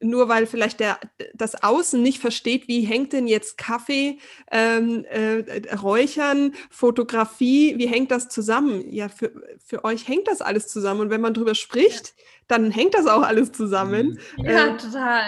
nur 0.00 0.28
weil 0.30 0.46
vielleicht 0.46 0.80
der, 0.80 0.98
das 1.34 1.62
Außen 1.62 2.02
nicht 2.02 2.18
versteht, 2.18 2.68
wie 2.68 2.82
hängt 2.82 3.12
denn 3.12 3.26
jetzt 3.26 3.58
Kaffee, 3.58 4.18
ähm, 4.50 5.04
äh, 5.10 5.74
Räuchern, 5.76 6.54
Fotografie, 6.70 7.74
wie 7.76 7.86
hängt 7.86 8.10
das 8.10 8.28
zusammen? 8.28 8.90
Ja, 8.90 9.08
für, 9.08 9.30
für 9.64 9.84
euch 9.84 10.08
hängt 10.08 10.26
das 10.28 10.40
alles 10.40 10.68
zusammen. 10.68 11.00
Und 11.00 11.10
wenn 11.10 11.20
man 11.20 11.34
drüber 11.34 11.54
spricht, 11.54 12.14
dann 12.48 12.70
hängt 12.70 12.94
das 12.94 13.06
auch 13.06 13.22
alles 13.22 13.52
zusammen. 13.52 14.18
ja, 14.38 14.68
Ähm, 14.68 14.78
total. 14.78 15.22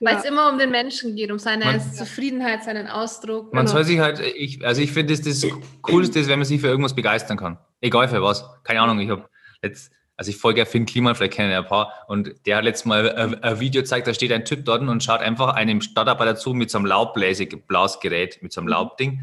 Weil 0.00 0.16
es 0.16 0.24
immer 0.24 0.50
um 0.52 0.58
den 0.58 0.70
Menschen 0.70 1.16
geht, 1.16 1.30
um 1.30 1.38
seine 1.38 1.64
Man- 1.64 1.92
Zufriedenheit, 1.92 2.64
seinen 2.64 2.88
Ausdruck. 2.88 3.52
Man 3.54 3.64
Genau. 3.66 3.76
soll 3.76 3.84
sich 3.84 3.98
halt, 3.98 4.20
ich, 4.20 4.64
also 4.64 4.82
ich 4.82 4.92
finde, 4.92 5.14
das, 5.14 5.22
das 5.22 5.46
Coolste 5.82 6.18
ist, 6.20 6.28
wenn 6.28 6.38
man 6.38 6.46
sich 6.46 6.60
für 6.60 6.68
irgendwas 6.68 6.94
begeistern 6.94 7.36
kann. 7.38 7.58
Egal 7.80 8.08
für 8.08 8.22
was. 8.22 8.44
Keine 8.64 8.80
Ahnung, 8.82 9.00
ich 9.00 9.08
habe 9.10 9.28
jetzt, 9.62 9.90
also 10.16 10.30
ich 10.30 10.36
folge 10.36 10.60
ja 10.60 10.64
Finn 10.64 10.86
Kliman, 10.86 11.14
vielleicht 11.14 11.32
kennen 11.34 11.50
ja 11.50 11.58
ein 11.58 11.66
paar, 11.66 11.92
und 12.08 12.34
der 12.46 12.58
hat 12.58 12.64
letztes 12.64 12.84
Mal 12.84 13.10
ein, 13.42 13.60
Video 13.60 13.82
gezeigt, 13.82 14.06
da 14.06 14.14
steht 14.14 14.32
ein 14.32 14.44
Typ 14.44 14.64
dort 14.64 14.82
und 14.82 15.02
schaut 15.02 15.20
einfach 15.20 15.54
einem 15.54 15.80
Stadtarbeiter 15.80 16.36
zu 16.36 16.54
mit 16.54 16.70
so 16.70 16.78
einem 16.78 16.86
Laubblasgerät, 16.86 18.42
mit 18.42 18.52
so 18.52 18.60
einem 18.60 18.66
Mhm. 18.66 18.72
Laubding. 18.72 19.20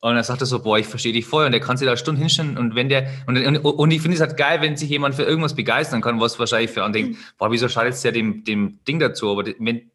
Und 0.00 0.14
er 0.14 0.24
sagt 0.24 0.40
er 0.42 0.46
so, 0.46 0.62
boah, 0.62 0.78
ich 0.78 0.86
verstehe 0.86 1.12
dich 1.12 1.24
voll. 1.24 1.46
Und 1.46 1.52
der 1.52 1.60
kann 1.60 1.76
sich 1.76 1.86
da 1.86 1.92
eine 1.92 1.98
Stunde 1.98 2.20
hinstellen. 2.20 2.58
Und 2.58 2.74
wenn 2.74 2.88
der, 2.88 3.08
und, 3.26 3.36
und, 3.38 3.56
und 3.56 3.90
ich 3.90 4.02
finde 4.02 4.14
es 4.14 4.20
halt 4.20 4.36
geil, 4.36 4.60
wenn 4.60 4.76
sich 4.76 4.90
jemand 4.90 5.14
für 5.14 5.22
irgendwas 5.22 5.54
begeistern 5.54 6.00
kann, 6.00 6.20
was 6.20 6.38
wahrscheinlich 6.38 6.70
für 6.70 6.84
andere 6.84 7.04
denkt, 7.04 7.18
boah, 7.38 7.50
wieso 7.50 7.68
schaut 7.68 7.86
jetzt 7.86 8.04
der 8.04 8.12
dem, 8.12 8.44
dem 8.44 8.78
Ding 8.86 9.00
dazu? 9.00 9.30
Aber 9.30 9.44
wenn, 9.58 9.90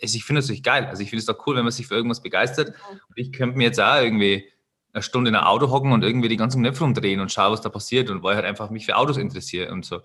ich 0.00 0.24
finde 0.24 0.40
es 0.40 0.48
nicht 0.48 0.64
geil. 0.64 0.86
Also 0.86 1.02
ich 1.02 1.10
finde 1.10 1.20
es 1.20 1.26
doch 1.26 1.46
cool, 1.46 1.56
wenn 1.56 1.64
man 1.64 1.72
sich 1.72 1.86
für 1.86 1.94
irgendwas 1.94 2.22
begeistert. 2.22 2.68
Und 2.68 3.16
ich 3.16 3.30
könnte 3.32 3.56
mir 3.56 3.64
jetzt 3.64 3.80
auch 3.80 4.00
irgendwie 4.00 4.46
eine 4.92 5.02
Stunde 5.02 5.30
in 5.30 5.36
ein 5.36 5.44
Auto 5.44 5.70
hocken 5.70 5.92
und 5.92 6.02
irgendwie 6.04 6.28
die 6.28 6.36
ganzen 6.36 6.60
Knöpfe 6.60 6.84
umdrehen 6.84 7.20
und 7.20 7.32
schauen, 7.32 7.52
was 7.52 7.60
da 7.60 7.68
passiert 7.68 8.10
und 8.10 8.22
weil 8.22 8.32
ich 8.32 8.36
halt 8.36 8.46
einfach 8.46 8.70
mich 8.70 8.86
für 8.86 8.96
Autos 8.96 9.16
interessiere 9.16 9.72
und 9.72 9.84
so. 9.84 10.00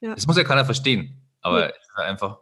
Ja. 0.00 0.14
Das 0.14 0.26
muss 0.26 0.36
ja 0.36 0.44
keiner 0.44 0.64
verstehen. 0.64 1.20
Aber 1.40 1.66
Ja. 1.68 1.72
halt 1.96 2.08
einfach, 2.08 2.38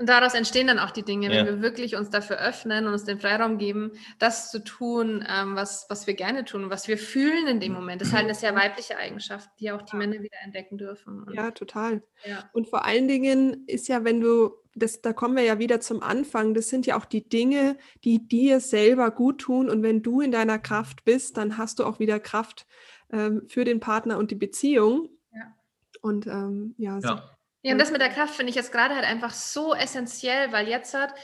Und 0.00 0.08
daraus 0.08 0.32
entstehen 0.32 0.66
dann 0.66 0.78
auch 0.78 0.92
die 0.92 1.02
Dinge, 1.02 1.28
wenn 1.28 1.36
Ja. 1.36 1.44
wir 1.44 1.60
wirklich 1.60 1.94
uns 1.94 2.08
dafür 2.08 2.38
öffnen 2.38 2.86
und 2.86 2.94
uns 2.94 3.04
den 3.04 3.20
Freiraum 3.20 3.58
geben, 3.58 3.92
das 4.18 4.50
zu 4.50 4.64
tun, 4.64 5.22
ähm, 5.28 5.56
was, 5.56 5.84
was 5.90 6.06
wir 6.06 6.14
gerne 6.14 6.46
tun 6.46 6.64
und 6.64 6.70
was 6.70 6.88
wir 6.88 6.96
fühlen 6.96 7.46
in 7.46 7.60
dem 7.60 7.74
Moment. 7.74 8.00
Das 8.00 8.08
ist 8.08 8.14
halt 8.14 8.24
eine 8.24 8.34
sehr 8.34 8.54
weibliche 8.54 8.96
Eigenschaft, 8.96 9.50
die 9.60 9.70
auch 9.70 9.82
die 9.82 9.96
Männer 9.96 10.14
wieder 10.22 10.38
entdecken 10.42 10.78
dürfen. 10.78 11.24
Und, 11.24 11.34
Ja, 11.34 11.50
total. 11.50 12.02
ja. 12.24 12.48
Und 12.54 12.66
vor 12.66 12.86
allen 12.86 13.08
Dingen 13.08 13.64
ist 13.66 13.88
ja, 13.88 14.02
wenn 14.02 14.22
du, 14.22 14.52
das, 14.74 15.02
da 15.02 15.12
kommen 15.12 15.36
wir 15.36 15.42
ja 15.44 15.58
wieder 15.58 15.80
zum 15.80 16.02
Anfang, 16.02 16.54
das 16.54 16.70
sind 16.70 16.86
ja 16.86 16.96
auch 16.96 17.04
die 17.04 17.28
Dinge, 17.28 17.76
die 18.02 18.26
dir 18.26 18.60
selber 18.60 19.10
gut 19.10 19.42
tun. 19.42 19.68
Und 19.68 19.82
wenn 19.82 20.00
du 20.02 20.22
in 20.22 20.32
deiner 20.32 20.58
Kraft 20.58 21.04
bist, 21.04 21.36
dann 21.36 21.58
hast 21.58 21.78
du 21.78 21.84
auch 21.84 21.98
wieder 21.98 22.18
Kraft 22.20 22.66
ähm, 23.12 23.42
für 23.48 23.64
den 23.66 23.80
Partner 23.80 24.16
und 24.16 24.30
die 24.30 24.34
Beziehung. 24.36 25.10
Ja. 25.34 25.54
Und 26.00 26.26
ähm, 26.26 26.74
ja, 26.78 27.02
so. 27.02 27.18
Ja. 27.62 27.72
Und 27.72 27.78
das 27.78 27.90
mit 27.90 28.00
der 28.00 28.08
Kraft 28.08 28.34
finde 28.34 28.50
ich 28.50 28.56
jetzt 28.56 28.72
gerade 28.72 28.94
halt 28.94 29.04
einfach 29.04 29.32
so 29.32 29.74
essentiell, 29.74 30.52
weil 30.52 30.68
jetzt 30.68 30.94
hat 30.94 31.14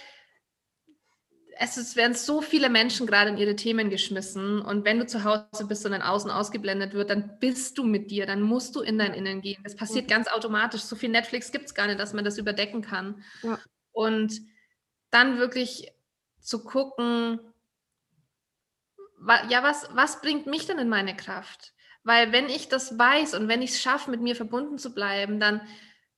es 1.59 1.77
ist, 1.77 1.97
werden 1.97 2.15
so 2.15 2.43
viele 2.43 2.69
Menschen 2.69 3.07
gerade 3.07 3.31
in 3.31 3.39
ihre 3.39 3.57
Themen 3.57 3.89
geschmissen. 3.89 4.61
Und 4.61 4.85
wenn 4.85 4.99
du 4.99 5.07
zu 5.07 5.25
Hause 5.25 5.67
bist 5.67 5.85
und 5.87 5.93
dann 5.93 6.03
außen 6.03 6.31
ausgeblendet 6.31 6.93
wird, 6.93 7.11
dann 7.11 7.39
bist 7.39 7.79
du 7.79 7.85
mit 7.85 8.11
dir, 8.11 8.27
dann 8.27 8.43
musst 8.43 8.77
du 8.77 8.83
in 8.83 8.99
dein 8.99 9.15
Innen 9.15 9.41
gehen. 9.41 9.63
Das 9.65 9.77
passiert 9.77 10.09
ganz 10.09 10.29
automatisch. 10.29 10.83
So 10.83 10.97
viel 10.97 11.09
Netflix 11.09 11.53
gibt 11.53 11.67
es 11.67 11.75
gar 11.75 11.87
nicht, 11.87 11.99
dass 11.99 12.13
man 12.13 12.25
das 12.25 12.39
überdecken 12.39 12.83
kann. 12.83 13.23
Ja. 13.43 13.59
Und 13.93 14.39
dann 15.11 15.39
wirklich 15.39 15.93
zu 16.41 16.63
gucken, 16.63 17.41
ja, 19.49 19.63
was, 19.63 19.89
was 19.93 20.21
bringt 20.21 20.47
mich 20.47 20.67
denn 20.67 20.79
in 20.79 20.89
meine 20.89 21.17
Kraft? 21.17 21.73
Weil 22.05 22.33
wenn 22.33 22.49
ich 22.49 22.69
das 22.69 22.99
weiß 22.99 23.35
und 23.35 23.49
wenn 23.49 23.63
ich 23.63 23.71
es 23.71 23.81
schaffe, 23.81 24.11
mit 24.11 24.21
mir 24.21 24.37
verbunden 24.37 24.79
zu 24.79 24.95
bleiben, 24.95 25.41
dann, 25.41 25.63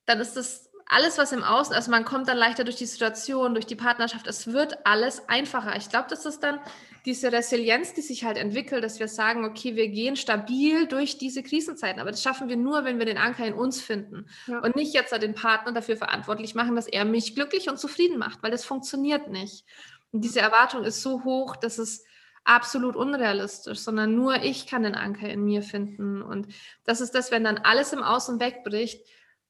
dann 0.09 0.21
ist 0.21 0.37
das 0.37 0.69
alles, 0.91 1.19
was 1.19 1.33
im 1.33 1.45
Außen, 1.45 1.75
also 1.75 1.91
man 1.91 2.07
kommt 2.07 2.29
dann 2.29 2.39
leichter 2.39 2.65
durch 2.65 2.77
die 2.77 2.87
Situation, 2.87 3.53
durch 3.53 3.67
die 3.67 3.77
Partnerschaft, 3.77 4.27
es 4.27 4.47
wird 4.53 4.87
alles 4.87 5.29
einfacher. 5.29 5.77
Ich 5.77 5.91
glaube, 5.91 6.07
das 6.09 6.25
ist 6.25 6.43
dann 6.43 6.59
diese 7.05 7.31
Resilienz, 7.31 7.93
die 7.93 8.01
sich 8.01 8.25
halt 8.25 8.39
entwickelt, 8.39 8.83
dass 8.83 8.99
wir 8.99 9.09
sagen, 9.09 9.45
okay, 9.45 9.77
wir 9.77 9.89
gehen 9.89 10.17
stabil 10.17 10.87
durch 10.87 11.19
diese 11.19 11.43
Krisenzeiten. 11.43 12.01
Aber 12.01 12.11
das 12.11 12.23
schaffen 12.23 12.49
wir 12.49 12.57
nur, 12.57 12.85
wenn 12.85 12.99
wir 12.99 13.05
den 13.05 13.19
Anker 13.19 13.45
in 13.47 13.53
uns 13.53 13.83
finden 13.83 14.27
Ja. 14.47 14.61
und 14.61 14.77
nicht 14.77 14.95
jetzt 14.95 15.13
den 15.13 15.35
Partner 15.35 15.73
dafür 15.73 15.99
verantwortlich 15.99 16.55
machen, 16.55 16.75
dass 16.75 16.87
er 16.87 17.05
mich 17.05 17.35
glücklich 17.35 17.69
und 17.69 17.79
zufrieden 17.79 18.19
macht, 18.19 18.43
weil 18.43 18.51
das 18.51 18.65
funktioniert 18.65 19.29
nicht. 19.29 19.67
Und 20.13 20.23
diese 20.23 20.41
Erwartung 20.41 20.85
ist 20.85 21.03
so 21.03 21.23
hoch, 21.23 21.55
dass 21.57 21.77
es 21.77 22.05
absolut 22.45 22.97
unrealistisch, 22.97 23.81
sondern 23.81 24.15
nur 24.15 24.43
ich 24.43 24.67
kann 24.67 24.85
den 24.85 24.95
Anker 24.95 25.29
in 25.29 25.45
mir 25.45 25.63
finden. 25.63 26.23
Und 26.23 26.49
das 26.85 27.03
ist 27.03 27.15
das, 27.15 27.31
wenn 27.31 27.45
dann 27.45 27.59
alles 27.59 27.93
im 27.93 28.03
Außen 28.03 28.41
wegbricht, 28.41 29.07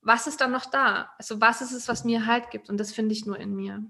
was 0.09 0.27
ist 0.27 0.41
dann 0.41 0.51
noch 0.53 0.67
da? 0.67 1.13
Also 1.19 1.41
was 1.41 1.61
ist 1.61 1.73
es, 1.73 1.87
was 1.87 2.05
mir 2.05 2.27
Halt 2.27 2.51
gibt? 2.51 2.69
Und 2.71 2.79
das 2.79 2.93
finde 2.93 3.13
ich 3.13 3.27
nur 3.27 3.39
in 3.39 3.55
mir. 3.55 3.85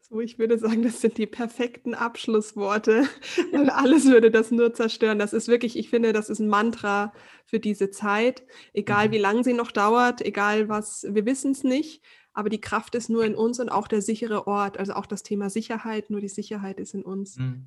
So, 0.00 0.20
ich 0.20 0.38
würde 0.38 0.58
sagen, 0.58 0.82
das 0.82 1.00
sind 1.00 1.16
die 1.18 1.26
perfekten 1.26 1.94
Abschlussworte, 1.94 3.08
weil 3.52 3.70
alles 3.70 4.06
würde 4.06 4.30
das 4.30 4.50
nur 4.50 4.74
zerstören. 4.74 5.18
Das 5.18 5.32
ist 5.32 5.48
wirklich, 5.48 5.78
ich 5.78 5.90
finde, 5.90 6.12
das 6.12 6.28
ist 6.30 6.38
ein 6.38 6.48
Mantra 6.48 7.12
für 7.46 7.60
diese 7.60 7.90
Zeit, 7.90 8.44
egal 8.72 9.08
Mhm. 9.08 9.12
wie 9.12 9.18
lange 9.18 9.44
sie 9.44 9.52
noch 9.52 9.72
dauert, 9.72 10.20
egal 10.22 10.68
was, 10.68 11.06
wir 11.08 11.26
wissen 11.26 11.52
es 11.52 11.64
nicht, 11.64 12.02
aber 12.32 12.48
die 12.48 12.60
Kraft 12.60 12.94
ist 12.94 13.10
nur 13.10 13.24
in 13.24 13.34
uns 13.34 13.60
und 13.60 13.68
auch 13.68 13.88
der 13.88 14.02
sichere 14.02 14.46
Ort, 14.46 14.78
also 14.78 14.94
auch 14.94 15.06
das 15.06 15.22
Thema 15.22 15.50
Sicherheit, 15.50 16.08
nur 16.10 16.20
die 16.20 16.28
Sicherheit 16.28 16.80
ist 16.80 16.94
in 16.94 17.02
uns. 17.02 17.36
Mhm. 17.36 17.66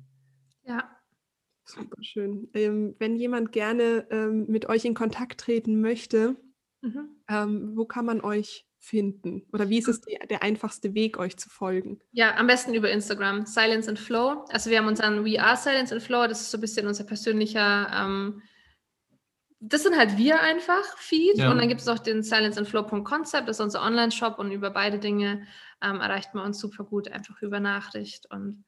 Ja. 0.64 0.95
Super 1.66 2.02
schön. 2.02 2.48
Ähm, 2.54 2.94
wenn 2.98 3.16
jemand 3.16 3.52
gerne 3.52 4.06
ähm, 4.10 4.46
mit 4.48 4.68
euch 4.68 4.84
in 4.84 4.94
Kontakt 4.94 5.40
treten 5.40 5.80
möchte, 5.80 6.36
Mhm. 6.82 7.08
ähm, 7.28 7.72
wo 7.74 7.84
kann 7.84 8.04
man 8.04 8.20
euch 8.20 8.64
finden? 8.78 9.46
Oder 9.52 9.68
wie 9.68 9.78
ist 9.78 9.88
es 9.88 10.00
die, 10.00 10.16
der 10.30 10.42
einfachste 10.42 10.94
Weg, 10.94 11.18
euch 11.18 11.36
zu 11.36 11.48
folgen? 11.48 11.98
Ja, 12.12 12.36
am 12.36 12.46
besten 12.46 12.74
über 12.74 12.90
Instagram, 12.90 13.46
Silence 13.46 13.88
and 13.88 13.98
Flow. 13.98 14.44
Also 14.50 14.70
wir 14.70 14.78
haben 14.78 14.86
unseren 14.86 15.24
We 15.24 15.40
Are 15.42 15.56
Silence 15.56 15.92
and 15.92 16.02
Flow, 16.02 16.26
das 16.28 16.42
ist 16.42 16.50
so 16.50 16.58
ein 16.58 16.60
bisschen 16.60 16.86
unser 16.86 17.04
persönlicher, 17.04 17.90
ähm, 17.92 18.42
das 19.58 19.82
sind 19.82 19.96
halt 19.96 20.16
wir 20.16 20.40
einfach, 20.42 20.84
Feed. 20.98 21.38
Ja. 21.38 21.50
Und 21.50 21.58
dann 21.58 21.68
gibt 21.68 21.80
es 21.80 21.88
auch 21.88 21.98
den 21.98 22.22
Silence 22.22 22.58
and 22.58 22.68
Flow.concept, 22.68 23.48
das 23.48 23.56
ist 23.56 23.64
unser 23.64 23.82
Online-Shop 23.82 24.38
und 24.38 24.52
über 24.52 24.70
beide 24.70 24.98
Dinge 24.98 25.46
ähm, 25.82 26.00
erreicht 26.00 26.34
man 26.34 26.44
uns 26.44 26.60
super 26.60 26.84
gut, 26.84 27.08
einfach 27.08 27.42
über 27.42 27.58
Nachricht 27.58 28.30
und 28.30 28.64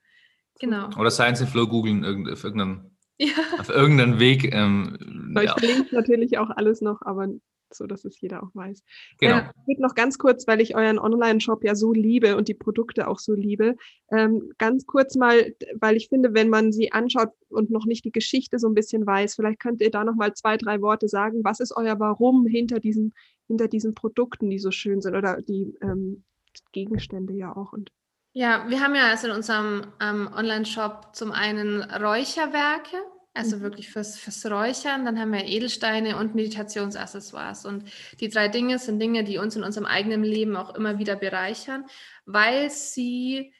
genau. 0.59 0.89
Oder 0.99 1.11
Science 1.11 1.41
and 1.41 1.51
Flow 1.51 1.67
googeln 1.67 2.05
auf 2.31 2.45
irgendeinem, 2.45 2.91
Ja. 3.21 3.35
auf 3.59 3.69
Weg. 3.69 4.55
Ähm, 4.55 5.35
Ich 5.37 5.43
ja, 5.45 5.57
verlinke 5.57 5.95
natürlich 5.95 6.39
auch 6.39 6.51
alles 6.51 6.81
noch, 6.81 7.03
aber 7.03 7.29
so, 7.71 7.87
dass 7.87 8.05
es 8.05 8.21
jeder 8.21 8.43
auch 8.43 8.55
weiß. 8.55 8.83
genau. 9.19 9.39
Äh, 9.39 9.43
ich 9.61 9.67
würde 9.69 9.83
noch 9.83 9.95
ganz 9.95 10.19
kurz, 10.19 10.47
weil 10.47 10.61
ich 10.61 10.75
euren 10.75 10.99
Online-Shop 10.99 11.65
ja 11.65 11.75
so 11.75 11.93
liebe 11.93 12.37
und 12.37 12.49
die 12.49 12.55
Produkte 12.55 13.09
auch 13.09 13.19
so 13.19 13.35
liebe, 13.35 13.77
ähm, 14.11 14.53
ganz 14.59 14.87
kurz 14.87 15.17
mal, 15.17 15.55
weil 15.81 15.97
ich 15.97 16.09
finde, 16.09 16.35
wenn 16.35 16.49
man 16.49 16.73
sie 16.73 16.93
anschaut 16.93 17.31
und 17.49 17.71
noch 17.71 17.87
nicht 17.87 18.05
die 18.05 18.13
Geschichte 18.13 18.59
so 18.59 18.69
ein 18.69 18.75
bisschen 18.75 19.07
weiß, 19.07 19.35
vielleicht 19.35 19.61
könnt 19.61 19.81
ihr 19.83 19.91
da 19.91 20.05
noch 20.05 20.15
mal 20.15 20.33
zwei, 20.35 20.57
drei 20.57 20.81
Worte 20.81 21.09
sagen. 21.09 21.41
Was 21.45 21.61
ist 21.61 21.77
euer 21.77 21.99
Warum 22.01 22.47
hinter 22.47 22.81
diesen, 22.81 23.13
hinter 23.47 23.69
diesen 23.69 23.95
Produkten, 23.95 24.49
die 24.51 24.59
so 24.59 24.71
schön 24.71 25.01
sind 25.01 25.15
oder 25.15 25.43
die 25.43 25.75
ähm, 25.83 26.25
Gegenstände 26.73 27.35
ja 27.35 27.55
auch 27.55 27.73
und 27.73 27.91
Ja, 28.33 28.67
wir 28.69 28.81
haben 28.81 28.95
ja 28.95 29.09
also 29.09 29.27
in 29.29 29.33
unserem 29.35 29.93
ähm, 30.01 30.31
Online-Shop 30.33 31.15
zum 31.17 31.33
einen 31.33 31.83
Räucherwerke, 31.83 32.97
also 33.35 33.57
Mhm. 33.57 33.63
wirklich 33.63 33.91
fürs, 33.91 34.19
fürs 34.19 34.45
Räuchern, 34.47 35.05
dann 35.05 35.19
haben 35.19 35.33
wir 35.33 35.45
Edelsteine 35.45 36.17
und 36.17 36.35
Meditationsaccessoires. 36.35 37.65
Und 37.65 37.89
die 38.21 38.29
drei 38.29 38.49
Dinge 38.49 38.79
sind 38.79 39.01
Dinge, 39.01 39.25
die 39.25 39.39
uns 39.39 39.57
in 39.57 39.65
unserem 39.65 39.87
eigenen 39.87 40.23
Leben 40.25 40.57
auch 40.57 40.75
immer 40.75 40.99
wieder 40.99 41.17
bereichern, 41.17 41.87
weil 42.27 42.71
sie 42.71 43.53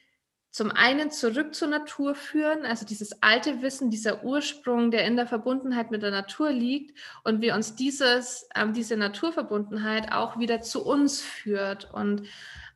zum 0.51 0.71
einen 0.71 1.11
zurück 1.11 1.53
zur 1.53 1.67
Natur 1.67 2.15
führen, 2.15 2.65
also 2.65 2.85
dieses 2.85 3.21
alte 3.21 3.61
Wissen, 3.61 3.91
dieser 3.91 4.23
Ursprung, 4.23 4.91
der 4.91 5.05
in 5.05 5.15
der 5.15 5.27
Verbundenheit 5.27 5.91
mit 5.91 6.01
der 6.01 6.11
Natur 6.11 6.51
liegt 6.51 6.97
und 7.23 7.41
wir 7.41 7.53
uns 7.53 7.75
dieses, 7.75 8.49
ähm, 8.55 8.73
diese 8.73 8.97
Naturverbundenheit 8.97 10.11
auch 10.11 10.39
wieder 10.39 10.61
zu 10.61 10.83
uns 10.85 11.21
führt 11.21 11.93
und 11.93 12.23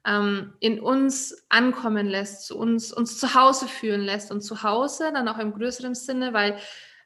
ähm, 0.06 0.54
in 0.60 0.80
uns 0.80 1.45
ankommen 1.49 2.08
lässt, 2.08 2.45
zu 2.45 2.58
uns, 2.58 2.91
uns 2.91 3.18
zu 3.20 3.36
Hause 3.36 3.68
führen 3.68 4.01
lässt 4.01 4.32
und 4.32 4.41
zu 4.41 4.64
Hause 4.64 5.12
dann 5.14 5.28
auch 5.28 5.39
im 5.39 5.54
größeren 5.54 5.95
Sinne, 5.95 6.34
weil 6.34 6.58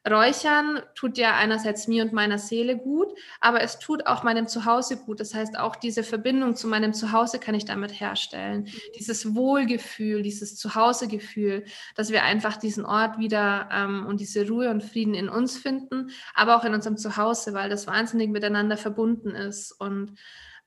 Räuchern 0.08 0.80
tut 0.94 1.18
ja 1.18 1.36
einerseits 1.36 1.88
mir 1.88 2.04
und 2.04 2.12
meiner 2.12 2.38
Seele 2.38 2.76
gut, 2.76 3.08
aber 3.40 3.62
es 3.62 3.78
tut 3.78 4.06
auch 4.06 4.22
meinem 4.22 4.46
Zuhause 4.46 4.96
gut. 4.96 5.20
Das 5.20 5.34
heißt, 5.34 5.58
auch 5.58 5.76
diese 5.76 6.02
Verbindung 6.02 6.56
zu 6.56 6.68
meinem 6.68 6.94
Zuhause 6.94 7.38
kann 7.38 7.54
ich 7.54 7.64
damit 7.64 8.00
herstellen. 8.00 8.68
Dieses 8.98 9.34
Wohlgefühl, 9.34 10.22
dieses 10.22 10.56
Zuhausegefühl, 10.56 11.64
dass 11.94 12.10
wir 12.10 12.22
einfach 12.22 12.56
diesen 12.56 12.84
Ort 12.84 13.18
wieder 13.18 13.68
ähm, 13.72 14.06
und 14.06 14.20
diese 14.20 14.48
Ruhe 14.48 14.70
und 14.70 14.82
Frieden 14.82 15.14
in 15.14 15.28
uns 15.28 15.56
finden, 15.56 16.10
aber 16.34 16.56
auch 16.56 16.64
in 16.64 16.74
unserem 16.74 16.96
Zuhause, 16.96 17.52
weil 17.52 17.68
das 17.68 17.86
wahnsinnig 17.86 18.30
miteinander 18.30 18.76
verbunden 18.76 19.30
ist 19.30 19.72
und 19.72 20.14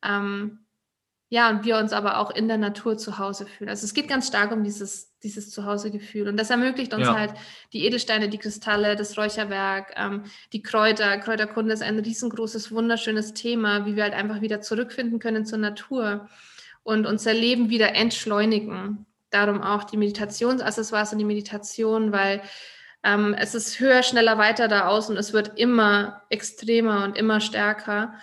ähm, 0.04 0.66
ja, 1.34 1.50
und 1.50 1.64
wir 1.64 1.78
uns 1.78 1.94
aber 1.94 2.18
auch 2.18 2.30
in 2.30 2.50
der 2.50 2.58
Natur 2.58 2.98
zu 2.98 3.18
Hause 3.18 3.46
fühlen. 3.46 3.70
Also 3.70 3.86
es 3.86 3.94
geht 3.94 4.10
ganz 4.10 4.28
stark 4.28 4.52
um 4.52 4.66
dieses, 4.66 5.18
dieses 5.24 5.50
Zuhausegefühl. 5.50 6.28
Und 6.28 6.36
das 6.36 6.50
ermöglicht 6.50 6.94
uns 6.94 7.08
Ja. 7.08 7.18
halt 7.18 7.34
die 7.72 7.86
Edelsteine, 7.86 8.28
die 8.28 8.38
Kristalle, 8.38 8.98
das 8.98 9.18
Räucherwerk, 9.18 9.94
ähm, 9.96 10.24
die 10.52 10.62
Kräuter. 10.62 11.18
Kräuterkunde 11.20 11.74
ist 11.74 11.84
ein 11.84 11.98
riesengroßes, 12.00 12.74
wunderschönes 12.74 13.34
Thema, 13.34 13.86
wie 13.86 13.96
wir 13.96 14.04
halt 14.04 14.14
einfach 14.14 14.42
wieder 14.42 14.60
zurückfinden 14.60 15.20
können 15.20 15.46
zur 15.46 15.60
Natur 15.60 16.28
und 16.84 17.06
unser 17.08 17.34
Leben 17.34 17.70
wieder 17.70 17.96
entschleunigen. 17.96 19.06
Darum 19.30 19.62
auch 19.62 19.86
die 19.86 19.96
Meditationsaccessoires 19.96 21.14
und 21.14 21.20
die 21.20 21.24
Meditation, 21.24 22.12
weil 22.12 22.42
ähm, 23.06 23.34
es 23.40 23.56
ist 23.56 23.80
höher, 23.80 24.04
schneller, 24.04 24.38
weiter 24.38 24.68
da 24.68 24.88
aus 24.90 25.10
und 25.10 25.16
es 25.16 25.32
wird 25.32 25.58
immer 25.58 26.24
extremer 26.30 27.06
und 27.06 27.18
immer 27.18 27.40
stärker. 27.40 28.16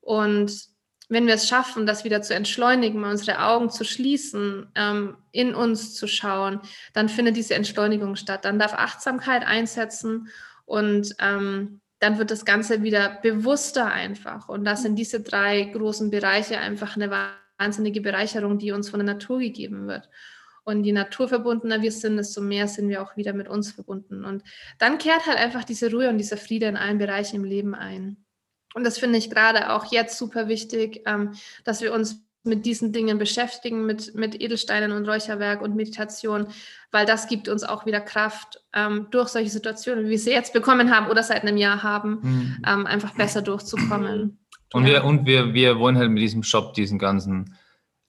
Und 0.00 0.74
wenn 1.08 1.26
wir 1.26 1.34
es 1.34 1.48
schaffen, 1.48 1.86
das 1.86 2.04
wieder 2.04 2.22
zu 2.22 2.34
entschleunigen, 2.34 3.00
mal 3.00 3.12
unsere 3.12 3.40
Augen 3.40 3.70
zu 3.70 3.84
schließen, 3.84 4.70
ähm, 4.74 5.16
in 5.30 5.54
uns 5.54 5.94
zu 5.94 6.08
schauen, 6.08 6.60
dann 6.94 7.08
findet 7.08 7.36
diese 7.36 7.54
Entschleunigung 7.54 8.16
statt. 8.16 8.44
Dann 8.44 8.58
darf 8.58 8.74
Achtsamkeit 8.74 9.46
einsetzen 9.46 10.28
und 10.64 11.14
ähm, 11.20 11.80
dann 12.00 12.18
wird 12.18 12.30
das 12.30 12.44
Ganze 12.44 12.82
wieder 12.82 13.18
bewusster 13.22 13.86
einfach. 13.86 14.48
Und 14.48 14.64
das 14.64 14.82
sind 14.82 14.96
diese 14.96 15.20
drei 15.20 15.62
großen 15.62 16.10
Bereiche 16.10 16.58
einfach 16.58 16.96
eine 16.96 17.10
wahnsinnige 17.58 18.00
Bereicherung, 18.00 18.58
die 18.58 18.72
uns 18.72 18.90
von 18.90 18.98
der 19.00 19.14
Natur 19.14 19.38
gegeben 19.38 19.86
wird. 19.86 20.10
Und 20.64 20.82
je 20.82 20.92
naturverbundener 20.92 21.80
wir 21.80 21.92
sind, 21.92 22.16
desto 22.16 22.40
mehr 22.40 22.66
sind 22.66 22.88
wir 22.88 23.00
auch 23.00 23.16
wieder 23.16 23.32
mit 23.32 23.48
uns 23.48 23.70
verbunden. 23.70 24.24
Und 24.24 24.42
dann 24.78 24.98
kehrt 24.98 25.26
halt 25.26 25.38
einfach 25.38 25.62
diese 25.62 25.90
Ruhe 25.92 26.08
und 26.08 26.18
dieser 26.18 26.36
Friede 26.36 26.66
in 26.66 26.76
allen 26.76 26.98
Bereichen 26.98 27.36
im 27.36 27.44
Leben 27.44 27.74
ein. 27.76 28.25
Und 28.76 28.84
das 28.84 28.98
finde 28.98 29.16
ich 29.16 29.30
gerade 29.30 29.72
auch 29.72 29.90
jetzt 29.90 30.18
super 30.18 30.48
wichtig, 30.48 31.00
ähm, 31.06 31.32
dass 31.64 31.80
wir 31.80 31.94
uns 31.94 32.20
mit 32.44 32.66
diesen 32.66 32.92
Dingen 32.92 33.16
beschäftigen, 33.16 33.86
mit, 33.86 34.14
mit 34.14 34.38
Edelsteinen 34.38 34.92
und 34.92 35.08
Räucherwerk 35.08 35.62
und 35.62 35.74
Meditation, 35.74 36.46
weil 36.92 37.06
das 37.06 37.26
gibt 37.26 37.48
uns 37.48 37.64
auch 37.64 37.86
wieder 37.86 38.02
Kraft, 38.02 38.62
ähm, 38.74 39.06
durch 39.10 39.30
solche 39.30 39.48
Situationen, 39.48 40.04
wie 40.04 40.10
wir 40.10 40.18
sie 40.18 40.30
jetzt 40.32 40.52
bekommen 40.52 40.94
haben 40.94 41.08
oder 41.10 41.22
seit 41.22 41.40
einem 41.42 41.56
Jahr 41.56 41.82
haben, 41.82 42.18
Mhm. 42.22 42.62
ähm, 42.66 42.86
einfach 42.86 43.14
besser 43.14 43.40
durchzukommen. 43.40 44.38
Und, 44.74 44.84
Ja. 44.86 44.92
wir, 44.92 45.04
und 45.04 45.24
wir, 45.24 45.54
wir 45.54 45.78
wollen 45.78 45.96
halt 45.96 46.10
mit 46.10 46.22
diesem 46.22 46.42
Shop 46.42 46.74
diesen 46.74 46.98
ganzen, 46.98 47.56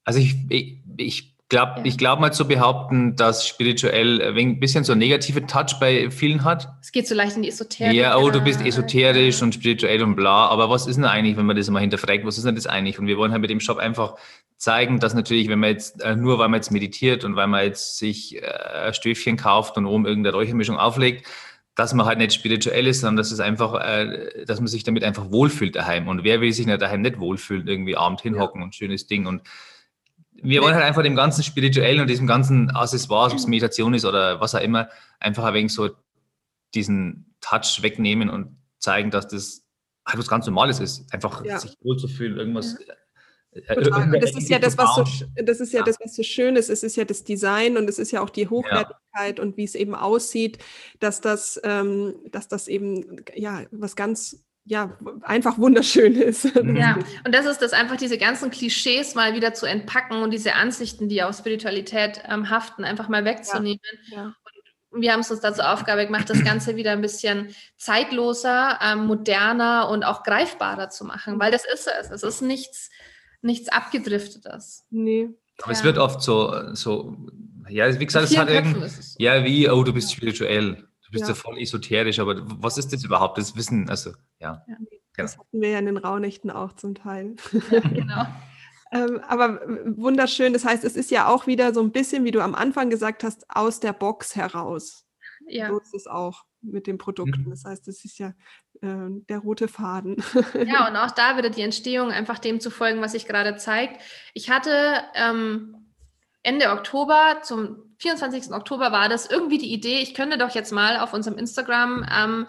also 0.04 0.20
ich, 0.20 0.36
ich, 0.50 0.82
ich 0.98 1.37
glaube 1.48 1.72
Ja. 1.78 1.84
ich 1.84 1.96
glaub 1.96 2.20
mal 2.20 2.32
zu 2.32 2.46
behaupten, 2.46 3.16
dass 3.16 3.46
spirituell 3.46 4.20
ein 4.20 4.34
wenig- 4.34 4.60
bisschen 4.60 4.84
so 4.84 4.92
ein 4.92 4.98
negative 4.98 5.46
Touch 5.46 5.78
bei 5.80 6.10
vielen 6.10 6.44
hat. 6.44 6.68
Es 6.82 6.92
geht 6.92 7.08
so 7.08 7.14
leicht 7.14 7.36
in 7.36 7.42
die 7.42 7.48
Esoterik. 7.48 7.94
Ja, 7.94 8.16
oh, 8.18 8.30
du 8.30 8.40
bist 8.40 8.60
äh, 8.60 8.68
esoterisch 8.68 9.38
ja. 9.38 9.44
und 9.44 9.54
spirituell 9.54 10.02
und 10.02 10.14
bla, 10.14 10.48
aber 10.48 10.68
was 10.68 10.86
ist 10.86 10.96
denn 10.96 11.04
eigentlich, 11.04 11.36
wenn 11.36 11.46
man 11.46 11.56
das 11.56 11.70
mal 11.70 11.80
hinterfragt, 11.80 12.26
was 12.26 12.36
ist 12.36 12.44
denn 12.44 12.54
das 12.54 12.66
eigentlich? 12.66 12.98
Und 12.98 13.06
wir 13.06 13.16
wollen 13.16 13.32
halt 13.32 13.40
mit 13.40 13.50
dem 13.50 13.60
Shop 13.60 13.78
einfach 13.78 14.16
zeigen, 14.58 15.00
dass 15.00 15.14
natürlich, 15.14 15.48
wenn 15.48 15.60
man 15.60 15.70
jetzt, 15.70 16.02
äh, 16.02 16.16
nur 16.16 16.38
weil 16.38 16.48
man 16.48 16.58
jetzt 16.58 16.70
meditiert 16.70 17.24
und 17.24 17.36
weil 17.36 17.46
man 17.46 17.64
jetzt 17.64 17.96
sich 17.98 18.42
äh, 18.42 18.86
ein 18.86 18.94
Stöfchen 18.94 19.36
kauft 19.36 19.76
und 19.78 19.86
oben 19.86 20.04
irgendeine 20.04 20.36
Räuchermischung 20.36 20.76
auflegt, 20.76 21.26
dass 21.76 21.94
man 21.94 22.06
halt 22.06 22.18
nicht 22.18 22.34
spirituell 22.34 22.88
ist, 22.88 23.00
sondern 23.00 23.16
dass 23.18 23.30
es 23.30 23.40
einfach, 23.40 23.74
äh, 23.80 24.44
dass 24.44 24.58
man 24.58 24.66
sich 24.66 24.82
damit 24.82 25.04
einfach 25.04 25.30
wohlfühlt 25.30 25.76
daheim. 25.76 26.08
Und 26.08 26.24
wer 26.24 26.40
will 26.40 26.52
sich 26.52 26.66
nicht 26.66 26.82
daheim 26.82 27.02
nicht 27.02 27.20
wohlfühlen, 27.20 27.68
irgendwie 27.68 27.96
abend 27.96 28.20
hinhocken 28.20 28.60
ja. 28.60 28.64
und 28.66 28.74
schönes 28.74 29.06
Ding. 29.06 29.26
Und 29.26 29.42
wir 30.42 30.62
wollen 30.62 30.74
halt 30.74 30.84
einfach 30.84 31.02
dem 31.02 31.16
ganzen 31.16 31.42
Spirituellen 31.42 32.00
und 32.00 32.08
diesem 32.08 32.26
ganzen 32.26 32.70
Accessoires, 32.70 33.32
ob 33.32 33.38
es 33.38 33.46
Meditation 33.46 33.94
ist 33.94 34.04
oder 34.04 34.40
was 34.40 34.54
auch 34.54 34.60
immer, 34.60 34.88
einfach 35.18 35.44
ein 35.44 35.54
wenig 35.54 35.72
so 35.72 35.90
diesen 36.74 37.34
Touch 37.40 37.82
wegnehmen 37.82 38.30
und 38.30 38.56
zeigen, 38.78 39.10
dass 39.10 39.28
das 39.28 39.64
halt 40.06 40.18
was 40.18 40.28
ganz 40.28 40.46
Normales 40.46 40.80
ist. 40.80 41.12
Einfach 41.12 41.44
ja. 41.44 41.58
sich 41.58 41.74
wohlzufühlen, 41.82 42.38
irgendwas. 42.38 42.76
Ja 42.86 42.94
Total. 43.66 44.14
Und 44.14 44.22
das 44.22 44.36
ist 44.36 44.48
ja 44.48 44.58
das, 44.58 44.76
was 44.76 44.94
so, 44.94 45.26
das 45.42 45.60
ist 45.60 45.72
ja, 45.72 45.80
ja, 45.80 45.84
das, 45.84 45.96
was 46.00 46.14
so 46.14 46.22
schön 46.22 46.56
ist. 46.56 46.68
Es 46.68 46.82
ist 46.82 46.96
ja 46.96 47.04
das 47.04 47.24
Design 47.24 47.76
und 47.76 47.88
es 47.88 47.98
ist 47.98 48.10
ja 48.10 48.20
auch 48.20 48.30
die 48.30 48.48
Hochwertigkeit 48.48 49.38
ja. 49.38 49.42
und 49.42 49.56
wie 49.56 49.64
es 49.64 49.74
eben 49.74 49.94
aussieht, 49.94 50.58
dass 51.00 51.20
das, 51.20 51.60
ähm, 51.64 52.14
dass 52.30 52.48
das 52.48 52.68
eben 52.68 53.24
ja 53.34 53.64
was 53.70 53.96
ganz 53.96 54.44
ja, 54.68 54.96
einfach 55.22 55.58
wunderschön 55.58 56.14
ist. 56.14 56.44
Ja, 56.44 56.98
und 57.24 57.34
das 57.34 57.46
ist 57.46 57.62
das 57.62 57.72
einfach, 57.72 57.96
diese 57.96 58.18
ganzen 58.18 58.50
Klischees 58.50 59.14
mal 59.14 59.34
wieder 59.34 59.54
zu 59.54 59.66
entpacken 59.66 60.22
und 60.22 60.30
diese 60.30 60.54
Ansichten, 60.54 61.08
die 61.08 61.22
auf 61.22 61.36
Spiritualität 61.36 62.22
ähm, 62.28 62.50
haften, 62.50 62.84
einfach 62.84 63.08
mal 63.08 63.24
wegzunehmen. 63.24 63.80
Ja, 64.10 64.16
ja. 64.16 64.34
Und 64.90 65.02
wir 65.02 65.12
haben 65.12 65.20
es 65.20 65.30
uns 65.30 65.40
dazu 65.40 65.62
Aufgabe 65.62 66.06
gemacht, 66.06 66.30
das 66.30 66.42
Ganze 66.44 66.76
wieder 66.76 66.92
ein 66.92 67.00
bisschen 67.00 67.54
zeitloser, 67.76 68.78
ähm, 68.82 69.06
moderner 69.06 69.88
und 69.90 70.04
auch 70.04 70.22
greifbarer 70.22 70.88
zu 70.88 71.04
machen, 71.04 71.38
weil 71.38 71.50
das 71.50 71.64
ist 71.64 71.88
es. 72.00 72.10
Es 72.10 72.22
ist 72.22 72.42
nichts, 72.42 72.90
nichts 73.42 73.68
abgedriftetes. 73.68 74.86
Nee. 74.90 75.30
Aber 75.62 75.72
ja. 75.72 75.78
es 75.78 75.84
wird 75.84 75.98
oft 75.98 76.22
so, 76.22 76.74
so 76.74 77.16
ja, 77.68 77.98
wie 77.98 78.06
gesagt, 78.06 78.30
es 78.30 78.38
hat 78.38 78.48
irgendwie, 78.48 78.88
so. 78.88 79.16
ja, 79.18 79.44
wie, 79.44 79.68
oh, 79.68 79.82
du 79.82 79.92
bist 79.92 80.12
spirituell, 80.12 80.87
du 81.08 81.12
bist 81.12 81.22
ja. 81.22 81.30
ja. 81.30 81.34
voll 81.34 81.58
esoterisch, 81.58 82.18
aber 82.18 82.36
was 82.62 82.76
ist 82.76 82.92
das 82.92 83.02
überhaupt, 83.04 83.38
das 83.38 83.56
Wissen, 83.56 83.88
also, 83.88 84.10
ja. 84.40 84.62
ja 84.68 84.76
das 85.16 85.32
genau. 85.32 85.44
hatten 85.44 85.60
wir 85.60 85.70
ja 85.70 85.78
in 85.78 85.86
den 85.86 85.96
Raunächten 85.96 86.50
auch 86.50 86.74
zum 86.74 86.94
Teil. 86.94 87.36
Ja, 87.70 87.80
genau. 87.80 88.26
ähm, 88.92 89.20
aber 89.26 89.60
wunderschön, 89.96 90.52
das 90.52 90.64
heißt, 90.64 90.84
es 90.84 90.96
ist 90.96 91.10
ja 91.10 91.28
auch 91.28 91.46
wieder 91.46 91.72
so 91.72 91.80
ein 91.80 91.92
bisschen, 91.92 92.24
wie 92.24 92.30
du 92.30 92.40
am 92.40 92.54
Anfang 92.54 92.90
gesagt 92.90 93.24
hast, 93.24 93.46
aus 93.48 93.80
der 93.80 93.94
Box 93.94 94.36
heraus. 94.36 95.06
Ja. 95.46 95.68
So 95.68 95.78
ist 95.78 95.94
es 95.94 96.06
auch 96.06 96.44
mit 96.60 96.86
den 96.86 96.98
Produkten. 96.98 97.44
Mhm. 97.44 97.50
Das 97.50 97.64
heißt, 97.64 97.88
es 97.88 98.04
ist 98.04 98.18
ja 98.18 98.34
äh, 98.82 99.08
der 99.28 99.38
rote 99.38 99.68
Faden. 99.68 100.22
ja, 100.66 100.88
und 100.88 100.96
auch 100.96 101.12
da 101.12 101.38
wieder 101.38 101.50
die 101.50 101.62
Entstehung 101.62 102.10
einfach 102.10 102.38
dem 102.38 102.60
zu 102.60 102.70
folgen, 102.70 103.00
was 103.00 103.12
sich 103.12 103.26
gerade 103.26 103.56
zeigt. 103.56 104.02
Ich 104.34 104.50
hatte 104.50 105.02
ähm, 105.14 105.77
Ende 106.48 106.70
Oktober, 106.70 107.40
zum 107.42 107.76
24. 107.98 108.54
Oktober 108.54 108.90
war 108.90 109.10
das 109.10 109.30
irgendwie 109.30 109.58
die 109.58 109.70
Idee, 109.70 109.98
ich 109.98 110.14
könnte 110.14 110.38
doch 110.38 110.54
jetzt 110.54 110.72
mal 110.72 110.98
auf 110.98 111.12
unserem 111.12 111.36
Instagram 111.36 112.06
ähm, 112.10 112.46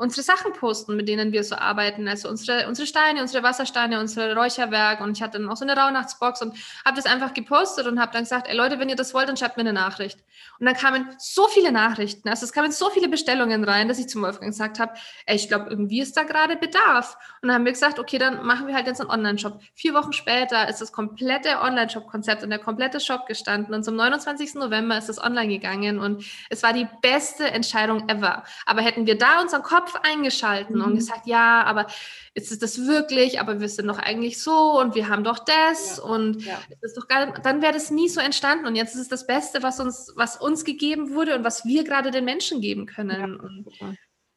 unsere 0.00 0.22
Sachen 0.22 0.52
posten, 0.54 0.96
mit 0.96 1.08
denen 1.08 1.32
wir 1.32 1.44
so 1.44 1.54
arbeiten. 1.54 2.08
Also 2.08 2.28
unsere, 2.28 2.66
unsere 2.68 2.86
Steine, 2.86 3.20
unsere 3.20 3.42
Wassersteine, 3.42 4.00
unsere 4.00 4.34
Räucherwerk. 4.34 5.00
Und 5.00 5.16
ich 5.16 5.22
hatte 5.22 5.38
dann 5.38 5.48
auch 5.50 5.56
so 5.56 5.64
eine 5.64 5.76
Rauhnachtsbox 5.76 6.42
und 6.42 6.56
habe 6.84 6.96
das 6.96 7.06
einfach 7.06 7.34
gepostet 7.34 7.86
und 7.86 8.00
habe 8.00 8.12
dann 8.12 8.22
gesagt, 8.24 8.48
ey 8.48 8.56
Leute, 8.56 8.78
wenn 8.78 8.88
ihr 8.88 8.96
das 8.96 9.12
wollt, 9.12 9.28
dann 9.28 9.36
schreibt 9.36 9.56
mir 9.56 9.62
eine 9.62 9.74
Nachricht. 9.74 10.18
Und 10.58 10.66
dann 10.66 10.74
kamen 10.74 11.08
so 11.18 11.48
viele 11.48 11.72
Nachrichten, 11.72 12.28
also 12.28 12.44
es 12.44 12.52
kamen 12.52 12.72
so 12.72 12.90
viele 12.90 13.08
Bestellungen 13.08 13.64
rein, 13.64 13.88
dass 13.88 13.98
ich 13.98 14.08
zum 14.08 14.22
Wolfgang 14.22 14.50
gesagt 14.50 14.78
habe, 14.78 14.92
ey, 15.26 15.36
ich 15.36 15.48
glaube, 15.48 15.70
irgendwie 15.70 16.00
ist 16.00 16.16
da 16.16 16.22
gerade 16.22 16.56
Bedarf. 16.56 17.16
Und 17.40 17.48
dann 17.48 17.56
haben 17.56 17.64
wir 17.64 17.72
gesagt, 17.72 17.98
okay, 17.98 18.18
dann 18.18 18.44
machen 18.44 18.66
wir 18.66 18.74
halt 18.74 18.86
jetzt 18.86 19.00
einen 19.00 19.10
Online-Shop. 19.10 19.60
Vier 19.74 19.94
Wochen 19.94 20.12
später 20.12 20.68
ist 20.68 20.80
das 20.80 20.92
komplette 20.92 21.60
Online-Shop-Konzept 21.60 22.42
und 22.42 22.50
der 22.50 22.58
komplette 22.58 23.00
Shop 23.00 23.26
gestanden. 23.26 23.74
Und 23.74 23.84
zum 23.84 23.96
29. 23.96 24.54
November 24.54 24.98
ist 24.98 25.08
es 25.08 25.22
online 25.22 25.48
gegangen 25.48 25.98
und 25.98 26.24
es 26.50 26.62
war 26.62 26.72
die 26.72 26.88
beste 27.02 27.50
Entscheidung 27.50 28.08
ever. 28.08 28.44
Aber 28.66 28.82
hätten 28.82 29.06
wir 29.06 29.16
da 29.16 29.40
unseren 29.40 29.62
Kopf 29.62 29.89
Kopf 29.90 30.00
eingeschalten 30.02 30.76
mhm. 30.76 30.84
und 30.84 30.94
gesagt, 30.94 31.26
ja, 31.26 31.62
aber 31.64 31.86
ist 32.34 32.52
es 32.52 32.58
das 32.58 32.86
wirklich? 32.86 33.40
Aber 33.40 33.60
wir 33.60 33.68
sind 33.68 33.86
doch 33.88 33.98
eigentlich 33.98 34.42
so 34.42 34.80
und 34.80 34.94
wir 34.94 35.08
haben 35.08 35.24
doch 35.24 35.38
das 35.38 35.98
ja. 35.98 36.04
und 36.04 36.44
ja. 36.44 36.60
ist 36.80 36.96
doch 36.96 37.08
gar, 37.08 37.32
dann 37.40 37.62
wäre 37.62 37.72
das 37.72 37.90
nie 37.90 38.08
so 38.08 38.20
entstanden. 38.20 38.66
Und 38.66 38.76
jetzt 38.76 38.94
ist 38.94 39.02
es 39.02 39.08
das 39.08 39.26
Beste, 39.26 39.62
was 39.62 39.80
uns, 39.80 40.12
was 40.16 40.36
uns 40.36 40.64
gegeben 40.64 41.14
wurde 41.14 41.36
und 41.36 41.44
was 41.44 41.64
wir 41.64 41.84
gerade 41.84 42.10
den 42.10 42.24
Menschen 42.24 42.60
geben 42.60 42.86
können. 42.86 43.20
Ja, 43.20 43.24
und, 43.24 43.66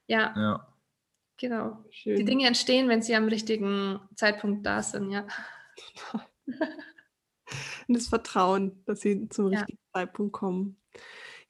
ja. 0.08 0.34
ja. 0.36 0.68
Genau. 1.38 1.84
Schön. 1.92 2.16
Die 2.16 2.26
Dinge 2.26 2.48
entstehen, 2.48 2.90
wenn 2.90 3.02
sie 3.02 3.16
am 3.16 3.28
richtigen 3.28 4.00
Zeitpunkt 4.16 4.66
da 4.66 4.82
sind, 4.82 5.12
ja. 5.12 5.26
Und 7.88 7.98
das 7.98 8.08
Vertrauen, 8.08 8.84
dass 8.86 9.02
sie 9.02 9.28
zum 9.28 9.48
richtigen 9.48 9.80
Zeitpunkt 9.92 10.32
kommen. 10.32 10.82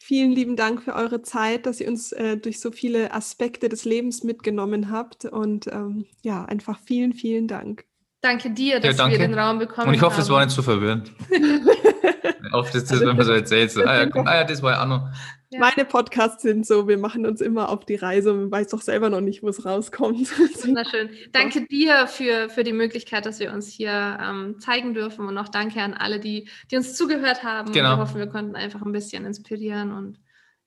Vielen 0.05 0.33
lieben 0.33 0.57
Dank 0.57 0.83
für 0.83 0.95
eure 0.95 1.21
Zeit, 1.21 1.65
dass 1.65 1.79
ihr 1.79 1.87
uns 1.87 2.11
äh, 2.11 2.35
durch 2.35 2.59
so 2.59 2.71
viele 2.71 3.13
Aspekte 3.13 3.69
des 3.69 3.85
Lebens 3.85 4.25
mitgenommen 4.25 4.91
habt. 4.91 5.23
Und 5.23 5.67
ähm, 5.67 6.03
ja, 6.23 6.43
einfach 6.43 6.77
vielen, 6.85 7.13
vielen 7.13 7.47
Dank. 7.47 7.85
Danke 8.19 8.51
dir, 8.51 8.81
dass 8.81 8.97
ja, 8.97 9.09
wir 9.09 9.17
den 9.17 9.33
Raum 9.33 9.59
bekommen 9.59 9.77
haben. 9.77 9.87
Und 9.87 9.93
ich 9.93 10.01
hoffe, 10.01 10.19
es 10.19 10.29
war 10.29 10.43
nicht 10.43 10.53
zu 10.53 10.61
verwirrend. 10.61 11.13
Oft 12.51 12.75
ist 12.75 12.91
das, 12.91 12.99
wenn 12.99 13.15
man 13.15 13.25
so 13.25 13.31
erzählt, 13.31 13.71
so, 13.71 13.81
ah, 13.81 13.95
ja, 13.95 14.05
komm, 14.09 14.27
ah, 14.27 14.35
ja, 14.35 14.43
das 14.43 14.61
war 14.61 14.73
ja 14.73 14.83
auch 14.83 14.87
noch. 14.87 15.07
Ja. 15.53 15.59
Meine 15.59 15.85
Podcasts 15.85 16.41
sind 16.41 16.65
so, 16.65 16.87
wir 16.87 16.97
machen 16.97 17.27
uns 17.27 17.39
immer 17.39 17.69
auf 17.69 17.85
die 17.85 17.93
Reise 17.93 18.33
und 18.33 18.39
man 18.39 18.51
weiß 18.51 18.69
doch 18.69 18.81
selber 18.81 19.11
noch 19.11 19.21
nicht, 19.21 19.43
wo 19.43 19.49
es 19.49 19.65
rauskommt. 19.65 20.27
Wunderschön. 20.65 21.11
Danke 21.31 21.67
dir 21.67 22.07
für, 22.07 22.49
für 22.49 22.63
die 22.63 22.73
Möglichkeit, 22.73 23.27
dass 23.27 23.39
wir 23.39 23.53
uns 23.53 23.67
hier 23.67 24.17
ähm, 24.19 24.59
zeigen 24.59 24.95
dürfen 24.95 25.27
und 25.27 25.37
auch 25.37 25.49
danke 25.49 25.79
an 25.79 25.93
alle, 25.93 26.19
die, 26.19 26.49
die 26.71 26.75
uns 26.75 26.95
zugehört 26.95 27.43
haben. 27.43 27.71
Genau. 27.71 27.91
Wir 27.91 27.97
hoffen, 27.99 28.17
wir 28.17 28.27
konnten 28.27 28.55
einfach 28.55 28.81
ein 28.81 28.91
bisschen 28.91 29.25
inspirieren 29.25 29.91
und 29.91 30.19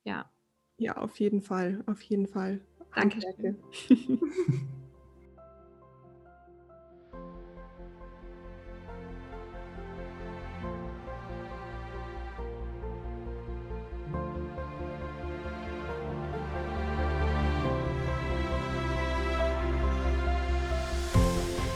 ja. 0.05 0.31
Ja, 0.79 0.97
auf 0.99 1.19
jeden 1.19 1.43
Fall, 1.43 1.83
auf 1.87 2.01
jeden 2.03 2.29
Fall. 2.29 2.61
Danke. 2.95 3.19
danke. 3.21 3.57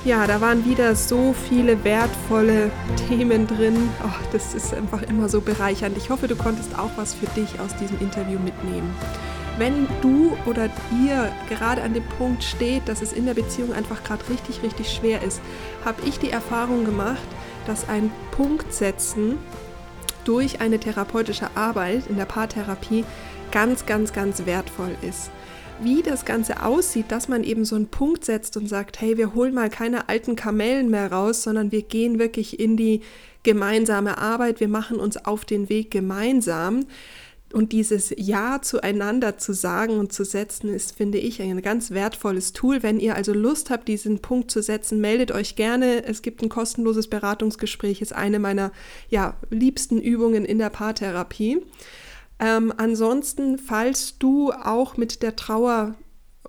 Ja, 0.03 0.26
da 0.26 0.40
waren 0.40 0.64
wieder 0.64 0.96
so 0.96 1.34
viele 1.51 1.84
wertvolle 1.84 2.70
Themen 3.07 3.46
drin. 3.46 3.90
Oh, 4.03 4.24
das 4.32 4.55
ist 4.55 4.72
einfach 4.72 5.03
immer 5.03 5.28
so 5.28 5.42
bereichernd. 5.42 5.94
Ich 5.98 6.09
hoffe, 6.09 6.26
du 6.26 6.36
konntest 6.36 6.78
auch 6.78 6.88
was 6.96 7.12
für 7.12 7.26
dich 7.38 7.61
aus 7.61 7.76
diesem 7.76 8.01
Interview 8.01 8.38
mitnehmen. 8.38 8.90
Wenn 9.59 9.86
du 10.01 10.34
oder 10.46 10.70
ihr 11.05 11.30
gerade 11.51 11.82
an 11.82 11.92
dem 11.92 12.05
Punkt 12.16 12.42
steht, 12.42 12.88
dass 12.88 13.03
es 13.03 13.12
in 13.12 13.26
der 13.26 13.34
Beziehung 13.34 13.74
einfach 13.74 14.03
gerade 14.03 14.26
richtig, 14.30 14.62
richtig 14.62 14.90
schwer 14.90 15.22
ist, 15.22 15.42
habe 15.84 16.01
ich 16.07 16.18
die 16.18 16.30
Erfahrung 16.30 16.86
gemacht, 16.86 17.28
dass 17.66 17.86
ein 17.86 18.11
Punkt 18.30 18.72
setzen 18.72 19.36
durch 20.24 20.62
eine 20.62 20.80
therapeutische 20.80 21.48
Arbeit 21.57 22.07
in 22.09 22.16
der 22.16 22.24
Paartherapie 22.24 23.05
ganz, 23.53 23.84
ganz, 23.84 24.14
ganz 24.14 24.46
wertvoll 24.46 24.96
ist 25.03 25.30
wie 25.83 26.03
das 26.03 26.24
Ganze 26.24 26.62
aussieht, 26.62 27.07
dass 27.09 27.28
man 27.28 27.45
eben 27.45 27.64
so 27.64 27.76
einen 27.76 27.89
Punkt 27.89 28.24
setzt 28.24 28.57
und 28.57 28.68
sagt, 28.68 29.01
hey, 29.01 29.16
wir 29.16 29.35
holen 29.35 29.55
mal 29.55 29.70
keine 29.70 30.09
alten 30.09 30.37
Kamellen 30.37 30.91
mehr 30.91 31.11
raus, 31.11 31.43
sondern 31.43 31.72
wir 31.72 31.83
gehen 31.83 32.18
wirklich 32.18 32.61
in 32.61 32.76
die 32.76 33.01
gemeinsame 33.43 34.18
Arbeit, 34.18 34.61
wir 34.61 34.68
machen 34.68 34.99
uns 34.99 35.16
auf 35.16 35.45
den 35.45 35.68
Weg 35.68 35.91
gemeinsam. 35.91 36.87
Und 37.53 37.72
dieses 37.72 38.14
Ja 38.16 38.62
zueinander 38.62 39.37
zu 39.37 39.53
sagen 39.53 39.99
und 39.99 40.12
zu 40.12 40.24
setzen, 40.24 40.72
ist, 40.72 40.97
finde 40.97 41.18
ich, 41.18 41.43
ein 41.43 41.61
ganz 41.62 41.91
wertvolles 41.91 42.53
Tool. 42.53 42.85
Wenn 42.85 43.01
ihr 43.01 43.16
also 43.16 43.33
Lust 43.33 43.70
habt, 43.70 43.89
diesen 43.89 44.20
Punkt 44.20 44.53
zu 44.53 44.62
setzen, 44.62 45.01
meldet 45.01 45.33
euch 45.33 45.57
gerne. 45.57 46.05
Es 46.05 46.22
gibt 46.22 46.43
ein 46.43 46.49
kostenloses 46.49 47.09
Beratungsgespräch, 47.09 48.03
ist 48.03 48.14
eine 48.14 48.39
meiner 48.39 48.70
ja, 49.09 49.37
liebsten 49.51 49.99
Übungen 49.99 50.45
in 50.45 50.59
der 50.59 50.70
Paartherapie. 50.70 51.61
Ähm, 52.41 52.72
ansonsten, 52.76 53.59
falls 53.59 54.18
du 54.18 54.51
auch 54.51 54.97
mit 54.97 55.22
der 55.22 55.36
Trauer 55.36 55.95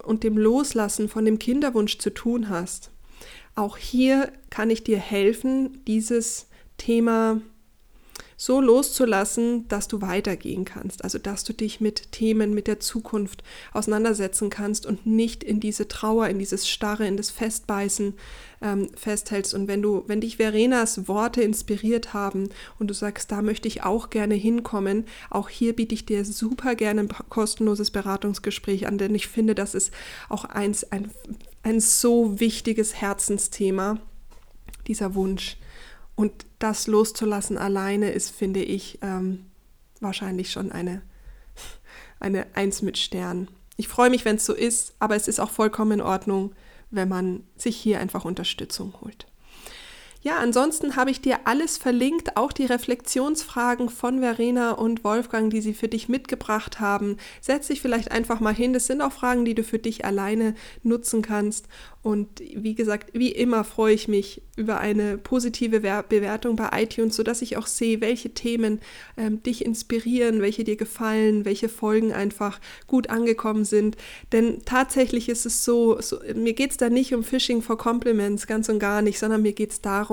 und 0.03 0.23
dem 0.23 0.37
Loslassen 0.37 1.09
von 1.09 1.25
dem 1.25 1.37
Kinderwunsch 1.37 1.97
zu 1.99 2.11
tun 2.13 2.49
hast, 2.49 2.91
auch 3.55 3.75
hier 3.75 4.31
kann 4.49 4.69
ich 4.69 4.83
dir 4.83 4.97
helfen, 4.97 5.83
dieses 5.85 6.47
Thema 6.77 7.41
so 8.41 8.59
loszulassen, 8.59 9.67
dass 9.67 9.87
du 9.87 10.01
weitergehen 10.01 10.65
kannst. 10.65 11.03
Also 11.03 11.19
dass 11.19 11.43
du 11.43 11.53
dich 11.53 11.79
mit 11.79 12.11
Themen, 12.11 12.55
mit 12.55 12.65
der 12.65 12.79
Zukunft 12.79 13.43
auseinandersetzen 13.71 14.49
kannst 14.49 14.87
und 14.87 15.05
nicht 15.05 15.43
in 15.43 15.59
diese 15.59 15.87
Trauer, 15.87 16.27
in 16.27 16.39
dieses 16.39 16.67
Starre, 16.67 17.05
in 17.05 17.17
das 17.17 17.29
Festbeißen 17.29 18.15
ähm, 18.63 18.89
festhältst. 18.95 19.53
Und 19.53 19.67
wenn 19.67 19.83
du, 19.83 20.05
wenn 20.07 20.21
dich 20.21 20.37
Verenas 20.37 21.07
Worte 21.07 21.43
inspiriert 21.43 22.15
haben 22.15 22.49
und 22.79 22.87
du 22.87 22.95
sagst, 22.95 23.31
da 23.31 23.43
möchte 23.43 23.67
ich 23.67 23.83
auch 23.83 24.09
gerne 24.09 24.33
hinkommen, 24.33 25.05
auch 25.29 25.47
hier 25.47 25.75
biete 25.75 25.93
ich 25.93 26.07
dir 26.07 26.25
super 26.25 26.73
gerne 26.73 27.01
ein 27.01 27.09
kostenloses 27.29 27.91
Beratungsgespräch 27.91 28.87
an, 28.87 28.97
denn 28.97 29.13
ich 29.13 29.27
finde, 29.27 29.53
das 29.53 29.75
ist 29.75 29.93
auch 30.29 30.45
eins, 30.45 30.91
ein, 30.91 31.11
ein 31.61 31.79
so 31.79 32.39
wichtiges 32.39 32.95
Herzensthema, 32.95 33.99
dieser 34.87 35.13
Wunsch 35.13 35.57
und 36.15 36.47
das 36.63 36.87
loszulassen 36.87 37.57
alleine 37.57 38.11
ist, 38.11 38.29
finde 38.29 38.63
ich, 38.63 38.99
ähm, 39.01 39.45
wahrscheinlich 39.99 40.51
schon 40.51 40.71
eine, 40.71 41.01
eine 42.19 42.45
Eins 42.55 42.81
mit 42.81 42.97
Stern. 42.97 43.47
Ich 43.77 43.87
freue 43.87 44.09
mich, 44.09 44.25
wenn 44.25 44.35
es 44.35 44.45
so 44.45 44.53
ist, 44.53 44.93
aber 44.99 45.15
es 45.15 45.27
ist 45.27 45.39
auch 45.39 45.51
vollkommen 45.51 45.93
in 45.93 46.01
Ordnung, 46.01 46.53
wenn 46.89 47.07
man 47.07 47.43
sich 47.55 47.77
hier 47.77 47.99
einfach 47.99 48.25
Unterstützung 48.25 48.93
holt. 49.01 49.30
Ja, 50.23 50.37
ansonsten 50.37 50.95
habe 50.95 51.09
ich 51.09 51.19
dir 51.19 51.39
alles 51.45 51.79
verlinkt, 51.79 52.37
auch 52.37 52.51
die 52.51 52.67
Reflexionsfragen 52.67 53.89
von 53.89 54.19
Verena 54.19 54.73
und 54.73 55.03
Wolfgang, 55.03 55.49
die 55.49 55.61
sie 55.61 55.73
für 55.73 55.87
dich 55.87 56.09
mitgebracht 56.09 56.79
haben. 56.79 57.17
Setz 57.41 57.67
dich 57.67 57.81
vielleicht 57.81 58.11
einfach 58.11 58.39
mal 58.39 58.53
hin. 58.53 58.71
Das 58.71 58.85
sind 58.85 59.01
auch 59.01 59.11
Fragen, 59.11 59.45
die 59.45 59.55
du 59.55 59.63
für 59.63 59.79
dich 59.79 60.05
alleine 60.05 60.53
nutzen 60.83 61.23
kannst. 61.23 61.67
Und 62.03 62.39
wie 62.39 62.75
gesagt, 62.75 63.11
wie 63.13 63.31
immer 63.31 63.63
freue 63.63 63.93
ich 63.93 64.07
mich 64.07 64.41
über 64.55 64.79
eine 64.79 65.17
positive 65.17 65.81
Bewertung 65.81 66.55
bei 66.55 66.69
iTunes, 66.83 67.15
sodass 67.15 67.43
ich 67.43 67.57
auch 67.57 67.67
sehe, 67.67 68.01
welche 68.01 68.31
Themen 68.31 68.79
ähm, 69.17 69.41
dich 69.43 69.65
inspirieren, 69.65 70.41
welche 70.41 70.63
dir 70.63 70.77
gefallen, 70.77 71.45
welche 71.45 71.69
Folgen 71.69 72.11
einfach 72.11 72.59
gut 72.87 73.09
angekommen 73.09 73.65
sind. 73.65 73.97
Denn 74.31 74.63
tatsächlich 74.65 75.29
ist 75.29 75.45
es 75.45 75.63
so, 75.63 76.01
so 76.01 76.19
mir 76.35 76.53
geht 76.53 76.71
es 76.71 76.77
da 76.77 76.89
nicht 76.89 77.13
um 77.13 77.23
Phishing 77.23 77.61
for 77.61 77.77
Compliments, 77.77 78.47
ganz 78.47 78.67
und 78.69 78.79
gar 78.79 79.03
nicht, 79.03 79.19
sondern 79.19 79.43
mir 79.43 79.53
geht 79.53 79.71
es 79.71 79.81
darum 79.81 80.10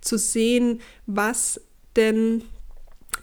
zu 0.00 0.18
sehen, 0.18 0.80
was 1.06 1.60
denn 1.96 2.42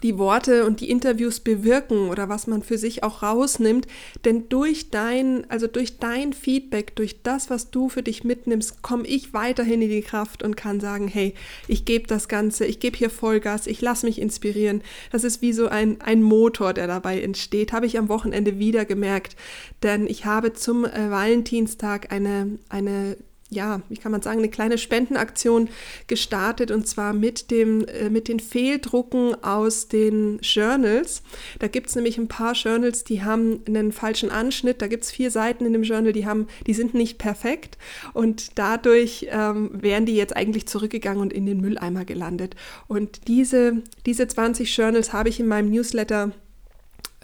die 0.03 0.17
Worte 0.17 0.65
und 0.65 0.82
die 0.82 0.89
Interviews 0.89 1.39
bewirken 1.39 2.09
oder 2.09 2.30
was 2.30 2.47
man 2.47 2.61
für 2.61 2.78
sich 2.78 3.03
auch 3.03 3.23
rausnimmt. 3.23 3.88
Denn 4.23 4.49
durch 4.49 4.91
dein, 4.91 5.49
also 5.49 5.67
durch 5.67 5.99
dein 5.99 6.34
Feedback, 6.34 6.95
durch 6.95 7.23
das, 7.23 7.49
was 7.49 7.71
du 7.71 7.89
für 7.89 8.03
dich 8.03 8.23
mitnimmst, 8.23 8.82
komme 8.82 9.07
ich 9.07 9.34
weiterhin 9.34 9.82
in 9.82 9.89
die 9.89 10.01
Kraft 10.01 10.43
und 10.43 10.57
kann 10.57 10.80
sagen, 10.80 11.07
hey, 11.07 11.34
ich 11.67 11.86
gebe 11.86 12.07
das 12.07 12.28
Ganze, 12.28 12.65
ich 12.65 12.80
gebe 12.80 12.97
hier 12.97 13.09
Vollgas, 13.09 13.67
ich 13.67 13.82
lasse 13.82 14.05
mich 14.05 14.19
inspirieren. 14.19 14.82
Das 15.11 15.23
ist 15.23 15.41
wie 15.41 15.53
so 15.53 15.67
ein, 15.67 16.01
ein 16.01 16.21
Motor, 16.21 16.73
der 16.73 16.88
dabei 16.88 17.21
entsteht. 17.21 17.71
Habe 17.71 17.86
ich 17.86 17.97
am 17.97 18.09
Wochenende 18.09 18.59
wieder 18.59 18.86
gemerkt. 18.86 19.36
Denn 19.82 20.07
ich 20.07 20.26
habe 20.26 20.53
zum 20.53 20.86
äh, 20.86 21.09
Valentinstag 21.09 22.11
eine, 22.11 22.59
eine 22.69 23.17
ja, 23.52 23.82
wie 23.89 23.98
kann 23.98 24.12
man 24.12 24.24
sagen, 24.24 24.39
eine 24.39 24.50
kleine 24.50 24.80
Spendenaktion 24.80 25.70
gestartet 26.08 26.72
und 26.72 26.88
zwar 26.88 27.14
mit, 27.14 27.52
dem, 27.52 27.86
äh, 27.86 28.10
mit 28.10 28.28
den 28.28 28.39
Fehldrucken 28.39 29.36
aus 29.43 29.88
den 29.88 30.39
Journals. 30.41 31.22
Da 31.60 31.68
gibt 31.68 31.89
es 31.89 31.96
nämlich 31.96 32.18
ein 32.18 32.28
paar 32.28 32.54
Journals, 32.54 33.04
die 33.04 33.24
haben 33.24 33.62
einen 33.68 33.91
falschen 33.91 34.32
Anschnitt. 34.32 34.82
Da 34.82 34.88
gibt 34.88 35.04
es 35.04 35.12
vier 35.12 35.30
Seiten 35.30 35.66
in 35.66 35.74
dem 35.74 35.84
Journal, 35.84 36.12
die, 36.12 36.26
haben, 36.26 36.48
die 36.66 36.74
sind 36.74 36.96
nicht 36.96 37.20
perfekt 37.20 37.78
und 38.14 38.58
dadurch 38.58 39.28
ähm, 39.30 39.70
wären 39.74 40.08
die 40.08 40.16
jetzt 40.16 40.36
eigentlich 40.36 40.68
zurückgegangen 40.68 41.22
und 41.22 41.32
in 41.32 41.46
den 41.46 41.62
Mülleimer 41.62 42.04
gelandet. 42.04 42.56
Und 42.88 43.28
diese, 43.28 43.84
diese 44.08 44.28
20 44.28 44.76
Journals 44.76 45.14
habe 45.14 45.30
ich 45.30 45.39
in 45.39 45.48
meinem 45.48 45.70
Newsletter 45.70 46.32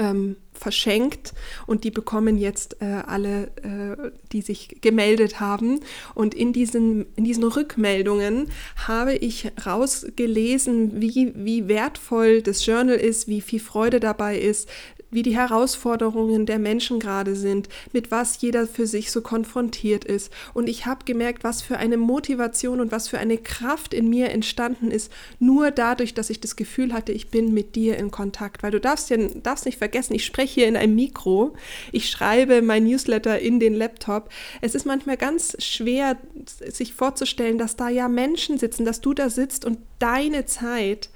ähm, 0.01 0.35
verschenkt 0.53 1.33
und 1.65 1.83
die 1.83 1.91
bekommen 1.91 2.37
jetzt 2.37 2.77
äh, 2.81 2.85
alle, 2.85 3.51
äh, 3.63 4.11
die 4.31 4.41
sich 4.41 4.77
gemeldet 4.81 5.39
haben. 5.39 5.79
Und 6.13 6.33
in 6.33 6.53
diesen, 6.53 7.05
in 7.15 7.23
diesen 7.23 7.43
Rückmeldungen 7.43 8.49
habe 8.87 9.15
ich 9.15 9.51
rausgelesen, 9.65 11.01
wie, 11.01 11.33
wie 11.35 11.67
wertvoll 11.67 12.41
das 12.41 12.65
Journal 12.65 12.95
ist, 12.95 13.27
wie 13.27 13.41
viel 13.41 13.59
Freude 13.59 13.99
dabei 13.99 14.37
ist, 14.37 14.69
wie 15.11 15.23
die 15.23 15.35
Herausforderungen 15.35 16.45
der 16.45 16.57
Menschen 16.57 16.99
gerade 16.99 17.35
sind, 17.35 17.69
mit 17.91 18.11
was 18.11 18.41
jeder 18.41 18.65
für 18.65 18.87
sich 18.87 19.11
so 19.11 19.21
konfrontiert 19.21 20.05
ist. 20.05 20.31
Und 20.53 20.69
ich 20.69 20.85
habe 20.85 21.05
gemerkt, 21.05 21.43
was 21.43 21.61
für 21.61 21.77
eine 21.77 21.97
Motivation 21.97 22.79
und 22.79 22.91
was 22.91 23.09
für 23.09 23.19
eine 23.19 23.37
Kraft 23.37 23.93
in 23.93 24.09
mir 24.09 24.29
entstanden 24.31 24.89
ist, 24.89 25.11
nur 25.39 25.71
dadurch, 25.71 26.13
dass 26.13 26.29
ich 26.29 26.39
das 26.39 26.55
Gefühl 26.55 26.93
hatte, 26.93 27.11
ich 27.11 27.29
bin 27.29 27.53
mit 27.53 27.75
dir 27.75 27.97
in 27.97 28.09
Kontakt. 28.09 28.63
Weil 28.63 28.71
du 28.71 28.79
darfst 28.79 29.09
ja 29.09 29.17
darfst 29.17 29.65
nicht 29.65 29.77
vergessen, 29.77 30.13
ich 30.15 30.25
spreche 30.25 30.61
hier 30.61 30.67
in 30.67 30.77
einem 30.77 30.95
Mikro, 30.95 31.53
ich 31.91 32.09
schreibe 32.09 32.61
mein 32.61 32.85
Newsletter 32.85 33.39
in 33.39 33.59
den 33.59 33.73
Laptop. 33.73 34.29
Es 34.61 34.75
ist 34.75 34.85
manchmal 34.85 35.17
ganz 35.17 35.55
schwer, 35.63 36.17
sich 36.45 36.93
vorzustellen, 36.93 37.57
dass 37.57 37.75
da 37.75 37.89
ja 37.89 38.07
Menschen 38.07 38.57
sitzen, 38.57 38.85
dass 38.85 39.01
du 39.01 39.13
da 39.13 39.29
sitzt 39.29 39.65
und 39.65 39.79
deine 39.99 40.45
Zeit, 40.45 41.09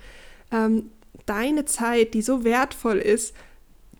ähm, 0.51 0.89
deine 1.25 1.65
Zeit, 1.65 2.13
die 2.13 2.21
so 2.21 2.43
wertvoll 2.43 2.97
ist, 2.97 3.33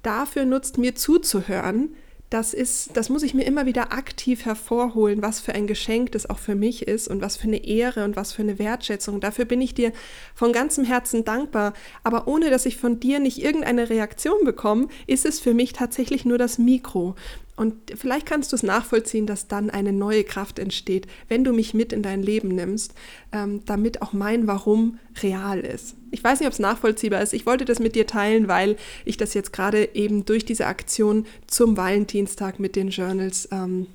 dafür 0.06 0.46
nutzt, 0.46 0.78
mir 0.78 0.96
zuzuhören, 0.96 1.96
das 2.32 2.54
ist, 2.56 2.98
das 2.98 3.10
muss 3.10 3.22
ich 3.22 3.36
mir 3.36 3.44
immer 3.44 3.68
wieder 3.68 3.94
aktiv 3.94 4.46
hervorholen, 4.46 5.22
was 5.22 5.40
für 5.40 5.54
ein 5.54 5.68
Geschenk 5.68 6.12
das 6.14 6.28
auch 6.28 6.40
für 6.40 6.56
mich 6.56 6.88
ist 6.88 7.08
und 7.08 7.22
was 7.22 7.38
für 7.38 7.48
eine 7.48 7.64
Ehre 7.64 8.04
und 8.04 8.16
was 8.16 8.34
für 8.34 8.42
eine 8.42 8.58
Wertschätzung. 8.58 9.20
Dafür 9.20 9.46
bin 9.46 9.62
ich 9.62 9.76
dir 9.76 9.94
von 10.34 10.52
ganzem 10.52 10.84
Herzen 10.86 11.24
dankbar. 11.24 11.74
Aber 12.04 12.28
ohne 12.28 12.50
dass 12.50 12.66
ich 12.66 12.78
von 12.78 13.00
dir 13.00 13.20
nicht 13.20 13.44
irgendeine 13.44 13.90
Reaktion 13.90 14.44
bekomme, 14.44 14.88
ist 15.06 15.26
es 15.26 15.40
für 15.40 15.54
mich 15.54 15.74
tatsächlich 15.74 16.26
nur 16.26 16.40
das 16.40 16.58
Mikro. 16.58 17.16
Und 17.56 17.76
vielleicht 17.96 18.26
kannst 18.26 18.52
du 18.52 18.56
es 18.58 18.64
nachvollziehen, 18.64 19.26
dass 19.26 19.48
dann 19.48 19.70
eine 19.70 19.94
neue 19.94 20.24
Kraft 20.24 20.60
entsteht, 20.60 21.08
wenn 21.30 21.44
du 21.44 21.54
mich 21.54 21.74
mit 21.74 21.94
in 21.94 22.04
dein 22.04 22.22
Leben 22.22 22.50
nimmst, 22.50 22.94
ähm, 23.32 23.62
damit 23.66 24.02
auch 24.02 24.12
mein 24.12 24.46
Warum 24.48 25.00
real 25.24 25.60
ist. 25.60 25.96
Ich 26.12 26.24
weiß 26.24 26.40
nicht, 26.40 26.48
ob 26.48 26.54
es 26.54 26.60
nachvollziehbar 26.60 27.22
ist. 27.22 27.34
Ich 27.34 27.46
wollte 27.46 27.66
das 27.66 27.80
mit 27.80 27.96
dir 27.96 28.08
teilen, 28.08 28.48
weil 28.48 28.76
ich 29.06 29.16
das 29.18 29.34
jetzt 29.34 29.54
gerade 29.54 29.96
eben 29.96 30.26
durch 30.26 30.44
diese 30.44 30.68
Aktion 30.68 31.26
zum 31.48 31.78
Valentinstag 31.78 32.60
mit 32.60 32.76
den 32.76 32.90
Journals 32.90 33.48
ähm, 33.52 33.88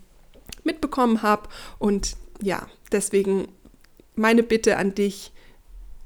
mitbekommen 0.65 1.23
habe. 1.23 1.49
Und 1.79 2.17
ja, 2.43 2.67
deswegen 2.93 3.49
meine 4.17 4.43
Bitte 4.43 4.79
an 4.79 4.95
dich, 4.95 5.33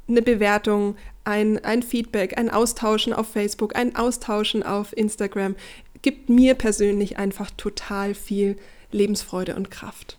eine 0.09 0.23
Bewertung, 0.23 0.97
ein, 1.25 1.65
ein 1.65 1.83
Feedback, 1.83 2.37
ein 2.37 2.51
Austauschen 2.51 3.13
auf 3.13 3.29
Facebook, 3.29 3.75
ein 3.77 3.97
Austauschen 3.97 4.63
auf 4.63 4.95
Instagram 4.97 5.57
gibt 6.05 6.29
mir 6.29 6.55
persönlich 6.55 7.17
einfach 7.19 7.51
total 7.51 8.15
viel 8.15 8.57
Lebensfreude 8.93 9.57
und 9.57 9.71
Kraft. 9.71 10.19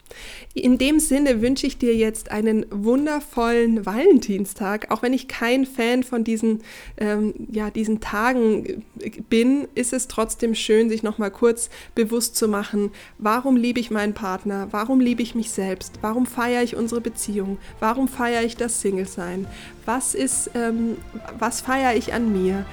In 0.55 0.79
dem 0.79 0.99
Sinne 0.99 1.41
wünsche 1.41 1.67
ich 1.67 1.77
dir 1.77 1.95
jetzt 1.95 2.31
einen 2.31 2.65
wundervollen 2.71 3.85
Valentinstag. 3.85 4.89
Auch 4.89 5.03
wenn 5.03 5.13
ich 5.13 5.27
kein 5.27 5.65
Fan 5.65 6.03
von 6.03 6.23
diesen, 6.23 6.63
ähm, 6.97 7.35
ja, 7.51 7.69
diesen 7.69 8.01
Tagen 8.01 8.83
bin, 9.29 9.67
ist 9.75 9.93
es 9.93 10.07
trotzdem 10.07 10.55
schön, 10.55 10.89
sich 10.89 11.03
nochmal 11.03 11.29
kurz 11.31 11.69
bewusst 11.93 12.35
zu 12.35 12.47
machen, 12.47 12.91
warum 13.19 13.55
liebe 13.55 13.79
ich 13.79 13.91
meinen 13.91 14.13
Partner, 14.13 14.67
warum 14.71 14.99
liebe 14.99 15.21
ich 15.21 15.35
mich 15.35 15.51
selbst, 15.51 15.99
warum 16.01 16.25
feiere 16.25 16.63
ich 16.63 16.75
unsere 16.75 16.99
Beziehung, 16.99 17.59
warum 17.79 18.07
feiere 18.07 18.43
ich 18.43 18.57
das 18.57 18.81
Single-Sein, 18.81 19.47
was 19.85 20.17
ähm, 20.55 20.97
was 21.37 21.61
feiere 21.61 21.95
ich 21.95 22.11
an 22.13 22.33
mir. 22.33 22.65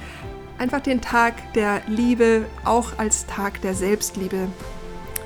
Einfach 0.57 0.81
den 0.81 1.01
Tag 1.01 1.53
der 1.53 1.81
Liebe 1.87 2.45
auch 2.63 2.97
als 2.97 3.25
Tag 3.25 3.61
der 3.61 3.73
Selbstliebe 3.73 4.47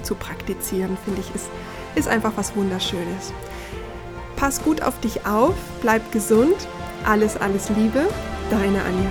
zu 0.02 0.16
praktizieren, 0.16 0.98
finde 1.04 1.22
ich, 1.22 1.36
ist, 1.36 1.50
ist 1.96 2.08
einfach 2.08 2.34
was 2.36 2.56
Wunderschönes. 2.56 3.34
Pass 4.36 4.64
gut 4.64 4.82
auf 4.82 5.00
dich 5.00 5.26
auf, 5.26 5.56
bleib 5.82 6.12
gesund, 6.12 6.56
alles, 7.06 7.38
alles 7.38 7.70
Liebe, 7.70 8.08
deine 8.50 8.82
Anja. 8.84 9.10